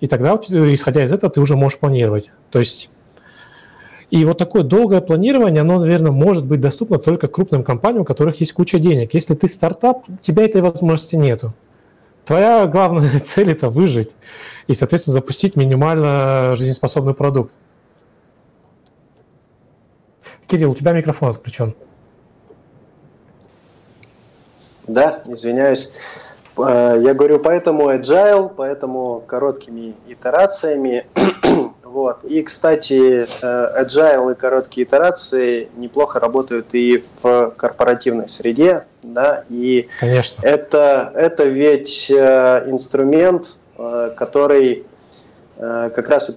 и 0.00 0.06
тогда, 0.06 0.34
исходя 0.34 1.04
из 1.04 1.12
этого, 1.12 1.30
ты 1.30 1.40
уже 1.40 1.56
можешь 1.56 1.78
планировать. 1.78 2.32
То 2.50 2.58
есть 2.58 2.90
и 4.10 4.24
вот 4.24 4.38
такое 4.38 4.64
долгое 4.64 5.00
планирование, 5.00 5.60
оно, 5.60 5.78
наверное, 5.78 6.10
может 6.10 6.44
быть 6.44 6.60
доступно 6.60 6.98
только 6.98 7.28
крупным 7.28 7.62
компаниям, 7.62 8.02
у 8.02 8.04
которых 8.04 8.40
есть 8.40 8.52
куча 8.52 8.80
денег. 8.80 9.14
Если 9.14 9.34
ты 9.34 9.48
стартап, 9.48 10.08
у 10.08 10.16
тебя 10.16 10.44
этой 10.44 10.62
возможности 10.62 11.14
нету. 11.14 11.54
Твоя 12.24 12.66
главная 12.66 13.20
цель– 13.24 13.50
это 13.52 13.70
выжить 13.70 14.10
и, 14.66 14.74
соответственно, 14.74 15.14
запустить 15.14 15.54
минимально 15.54 16.56
жизнеспособный 16.56 17.14
продукт. 17.14 17.54
Кирилл, 20.48 20.72
у 20.72 20.74
тебя 20.74 20.92
микрофон 20.92 21.30
отключен. 21.30 21.76
Да, 24.92 25.22
извиняюсь. 25.26 25.92
Э, 26.58 26.98
я 27.00 27.14
говорю, 27.14 27.38
поэтому 27.38 27.90
agile, 27.90 28.52
поэтому 28.54 29.22
короткими 29.26 29.94
итерациями. 30.08 31.06
вот. 31.84 32.24
И, 32.24 32.42
кстати, 32.42 33.26
э, 33.40 33.84
agile 33.84 34.32
и 34.32 34.34
короткие 34.34 34.84
итерации 34.84 35.68
неплохо 35.76 36.18
работают 36.18 36.66
и 36.72 37.04
в 37.22 37.54
корпоративной 37.56 38.28
среде. 38.28 38.84
Да? 39.04 39.44
И 39.48 39.88
Конечно. 40.00 40.42
Это, 40.42 41.12
это 41.14 41.44
ведь 41.44 42.10
э, 42.10 42.64
инструмент, 42.66 43.56
который 44.16 44.84
как 45.56 46.08
раз 46.10 46.28
и 46.28 46.32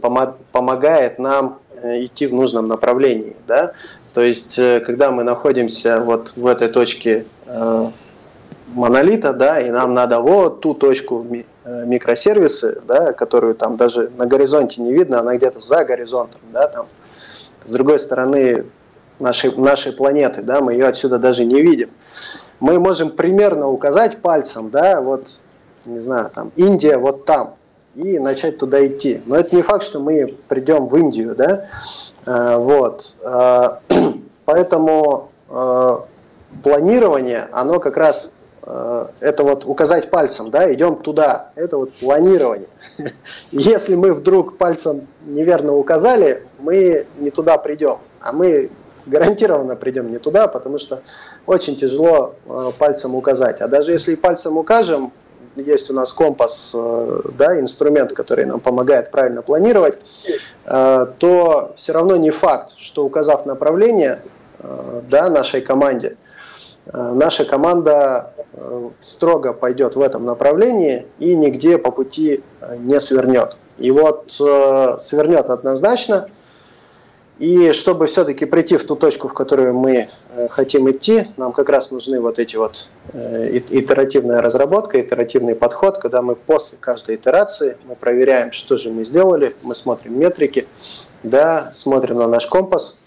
помогает 0.51 1.19
нам 1.19 1.59
идти 1.83 2.25
в 2.27 2.33
нужном 2.33 2.69
направлении. 2.69 3.35
Да? 3.47 3.73
То 4.13 4.21
есть, 4.21 4.55
когда 4.55 5.11
мы 5.11 5.23
находимся 5.23 5.99
вот 5.99 6.33
в 6.37 6.47
этой 6.47 6.69
точке 6.69 7.25
монолита, 8.73 9.33
да, 9.33 9.59
и 9.61 9.69
нам 9.69 9.93
надо 9.93 10.19
вот 10.19 10.61
ту 10.61 10.73
точку 10.73 11.25
э, 11.31 11.85
микросервисы, 11.85 12.81
да, 12.85 13.13
которую 13.13 13.55
там 13.55 13.77
даже 13.77 14.11
на 14.17 14.25
горизонте 14.25 14.81
не 14.81 14.93
видно, 14.93 15.19
она 15.19 15.35
где-то 15.35 15.59
за 15.59 15.85
горизонтом, 15.85 16.41
да, 16.51 16.67
там. 16.67 16.87
С 17.65 17.71
другой 17.71 17.99
стороны 17.99 18.65
нашей, 19.19 19.55
нашей 19.55 19.93
планеты, 19.93 20.41
да, 20.41 20.59
мы 20.59 20.73
ее 20.73 20.87
отсюда 20.87 21.17
даже 21.17 21.45
не 21.45 21.61
видим. 21.61 21.89
Мы 22.59 22.79
можем 22.79 23.09
примерно 23.09 23.69
указать 23.69 24.21
пальцем, 24.21 24.69
да, 24.69 25.01
вот, 25.01 25.27
не 25.85 26.01
знаю, 26.01 26.29
там, 26.33 26.51
Индия 26.55 26.97
вот 26.97 27.25
там, 27.25 27.55
и 27.95 28.19
начать 28.19 28.57
туда 28.57 28.85
идти. 28.85 29.21
Но 29.25 29.35
это 29.37 29.55
не 29.55 29.61
факт, 29.61 29.83
что 29.83 29.99
мы 29.99 30.35
придем 30.47 30.87
в 30.87 30.97
Индию, 30.97 31.35
да, 31.35 31.67
э, 32.25 32.57
вот. 32.57 33.15
Э, 33.21 33.77
поэтому 34.45 35.29
планирование, 36.63 37.47
оно 37.51 37.79
как 37.79 37.95
раз 37.95 38.33
это 38.65 39.43
вот 39.43 39.65
указать 39.65 40.09
пальцем, 40.09 40.49
да, 40.49 40.73
идем 40.73 40.95
туда, 40.95 41.51
это 41.55 41.77
вот 41.77 41.93
планирование. 41.95 42.69
Если 43.51 43.95
мы 43.95 44.13
вдруг 44.13 44.57
пальцем 44.57 45.07
неверно 45.25 45.75
указали, 45.75 46.47
мы 46.59 47.05
не 47.17 47.29
туда 47.29 47.57
придем, 47.57 47.97
а 48.21 48.31
мы 48.31 48.69
гарантированно 49.05 49.75
придем 49.75 50.09
не 50.09 50.17
туда, 50.17 50.47
потому 50.47 50.77
что 50.77 51.01
очень 51.45 51.75
тяжело 51.75 52.35
э, 52.45 52.71
пальцем 52.77 53.15
указать. 53.15 53.59
А 53.59 53.67
даже 53.67 53.91
если 53.91 54.15
пальцем 54.15 54.57
укажем, 54.57 55.11
есть 55.57 55.89
у 55.89 55.93
нас 55.93 56.13
компас, 56.13 56.71
э, 56.73 57.21
да, 57.37 57.59
инструмент, 57.59 58.13
который 58.13 58.45
нам 58.45 58.61
помогает 58.61 59.11
правильно 59.11 59.41
планировать, 59.41 59.99
то 60.63 61.73
все 61.75 61.91
равно 61.91 62.15
не 62.15 62.29
факт, 62.29 62.75
что 62.77 63.03
указав 63.03 63.45
направление 63.45 64.21
да, 65.09 65.29
нашей 65.29 65.59
команде, 65.59 66.15
наша 66.91 67.45
команда 67.45 68.33
Э, 68.55 68.89
строго 69.01 69.51
пойдет 69.51 69.95
в 69.95 70.01
этом 70.01 70.25
направлении 70.25 71.07
и 71.17 71.35
нигде 71.35 71.79
по 71.79 71.91
пути 71.91 72.43
э, 72.61 72.75
не 72.77 72.99
свернет. 72.99 73.57
И 73.79 73.89
вот 73.89 74.35
э, 74.39 74.97
свернет 74.99 75.49
однозначно, 75.49 76.29
И 77.39 77.71
чтобы 77.71 78.05
все-таки 78.05 78.45
прийти 78.45 78.77
в 78.77 78.85
ту 78.85 78.95
точку, 78.95 79.27
в 79.27 79.33
которую 79.33 79.73
мы 79.73 80.07
э, 80.35 80.47
хотим 80.49 80.89
идти, 80.91 81.29
нам 81.35 81.51
как 81.51 81.69
раз 81.69 81.89
нужны 81.89 82.21
вот 82.21 82.37
эти 82.37 82.57
вот 82.57 82.87
э, 83.11 83.57
итеративная 83.71 84.39
разработка, 84.39 85.01
итеративный 85.01 85.55
подход, 85.55 85.97
когда 85.97 86.21
мы 86.21 86.35
после 86.35 86.77
каждой 86.79 87.15
итерации 87.15 87.75
мы 87.85 87.95
проверяем, 87.95 88.51
что 88.51 88.77
же 88.77 88.91
мы 88.91 89.03
сделали, 89.03 89.55
мы 89.63 89.73
смотрим 89.73 90.19
метрики, 90.19 90.67
да, 91.23 91.71
смотрим 91.73 92.17
на 92.17 92.27
наш 92.27 92.45
компас, 92.45 92.99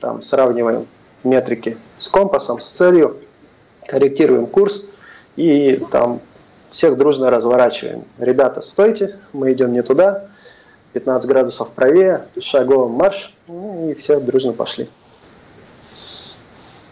там 0.00 0.22
сравниваем 0.22 0.86
метрики 1.24 1.76
с 1.98 2.08
компасом, 2.08 2.60
с 2.60 2.68
целью, 2.68 3.18
корректируем 3.86 4.46
курс 4.46 4.88
и 5.36 5.82
там 5.90 6.20
всех 6.70 6.96
дружно 6.96 7.30
разворачиваем. 7.30 8.04
Ребята, 8.18 8.62
стойте, 8.62 9.16
мы 9.32 9.52
идем 9.52 9.72
не 9.72 9.82
туда, 9.82 10.28
15 10.94 11.28
градусов 11.28 11.70
правее, 11.72 12.26
шаговым 12.40 12.92
марш, 12.92 13.34
ну, 13.46 13.90
и 13.90 13.94
все 13.94 14.20
дружно 14.20 14.52
пошли. 14.52 14.88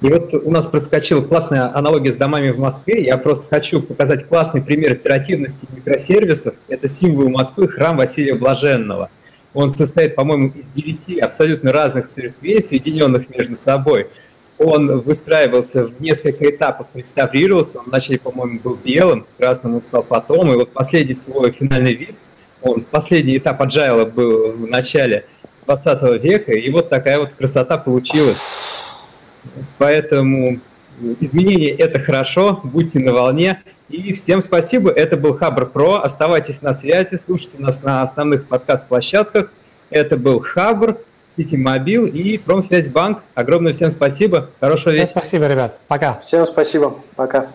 И 0.01 0.09
вот 0.09 0.33
у 0.33 0.51
нас 0.51 0.67
проскочила 0.67 1.21
классная 1.21 1.77
аналогия 1.77 2.11
с 2.11 2.17
домами 2.17 2.51
в 2.51 2.59
Москве. 2.59 3.05
Я 3.05 3.19
просто 3.19 3.49
хочу 3.51 3.83
показать 3.83 4.27
классный 4.27 4.63
пример 4.63 4.93
оперативности 4.93 5.67
микросервисов. 5.71 6.55
Это 6.69 6.89
символ 6.89 7.29
Москвы, 7.29 7.69
храм 7.69 7.99
Василия 7.99 8.35
Блаженного. 8.35 9.11
Он 9.55 9.69
состоит, 9.69 10.15
по-моему, 10.15 10.53
из 10.55 10.69
девяти 10.69 11.19
абсолютно 11.19 11.73
разных 11.73 12.07
церквей, 12.07 12.63
соединенных 12.63 13.29
между 13.31 13.55
собой. 13.55 14.09
Он 14.59 15.01
выстраивался 15.01 15.87
в 15.87 16.01
несколько 16.01 16.49
этапов, 16.49 16.89
реставрировался. 16.95 17.79
Он 17.79 17.87
вначале, 17.87 18.19
по-моему, 18.19 18.61
был 18.61 18.79
белым, 18.83 19.27
красным 19.39 19.75
он 19.75 19.81
стал 19.81 20.03
потом. 20.03 20.53
И 20.53 20.55
вот 20.55 20.73
последний 20.73 21.15
свой 21.15 21.51
финальный 21.53 21.95
вид– 21.95 22.15
он, 22.63 22.83
последний 22.83 23.39
этап 23.39 23.61
agile 23.63 24.11
был 24.11 24.53
в 24.53 24.67
начале 24.67 25.25
20 25.67 26.23
века, 26.23 26.53
и 26.53 26.71
вот 26.71 26.91
такая 26.91 27.19
вот 27.19 27.33
красота 27.33 27.79
получилась. 27.79 28.39
Поэтому 29.79 30.61
изменения– 31.21 31.71
это 31.79 31.99
хорошо, 32.01 32.61
будьте 32.63 32.99
на 32.99 33.13
волне. 33.13 33.63
И 33.91 34.13
всем 34.13 34.41
спасибо, 34.41 34.91
это 34.91 35.17
был 35.17 35.35
Хабр 35.35 35.67
Про. 35.67 36.03
Оставайтесь 36.03 36.63
на 36.63 36.73
связи, 36.73 37.17
слушайте 37.17 37.59
нас 37.59 37.83
на 37.83 38.03
основных 38.03 38.47
подкаст-площадках. 38.47 39.51
Это 39.91 40.17
был 40.17 40.41
Хабр, 40.41 40.99
Сити 41.37 41.57
Мобил 41.57 42.07
и 42.07 42.39
Промсвязьбанк. 42.39 43.19
Огромное 43.35 43.73
всем 43.73 43.91
спасибо, 43.91 44.51
хорошего 44.61 44.93
вечера. 44.93 45.07
Всем 45.07 45.23
спасибо, 45.23 45.47
ребят, 45.49 45.81
пока. 45.89 46.19
Всем 46.21 46.47
спасибо, 46.47 46.99
пока. 47.17 47.49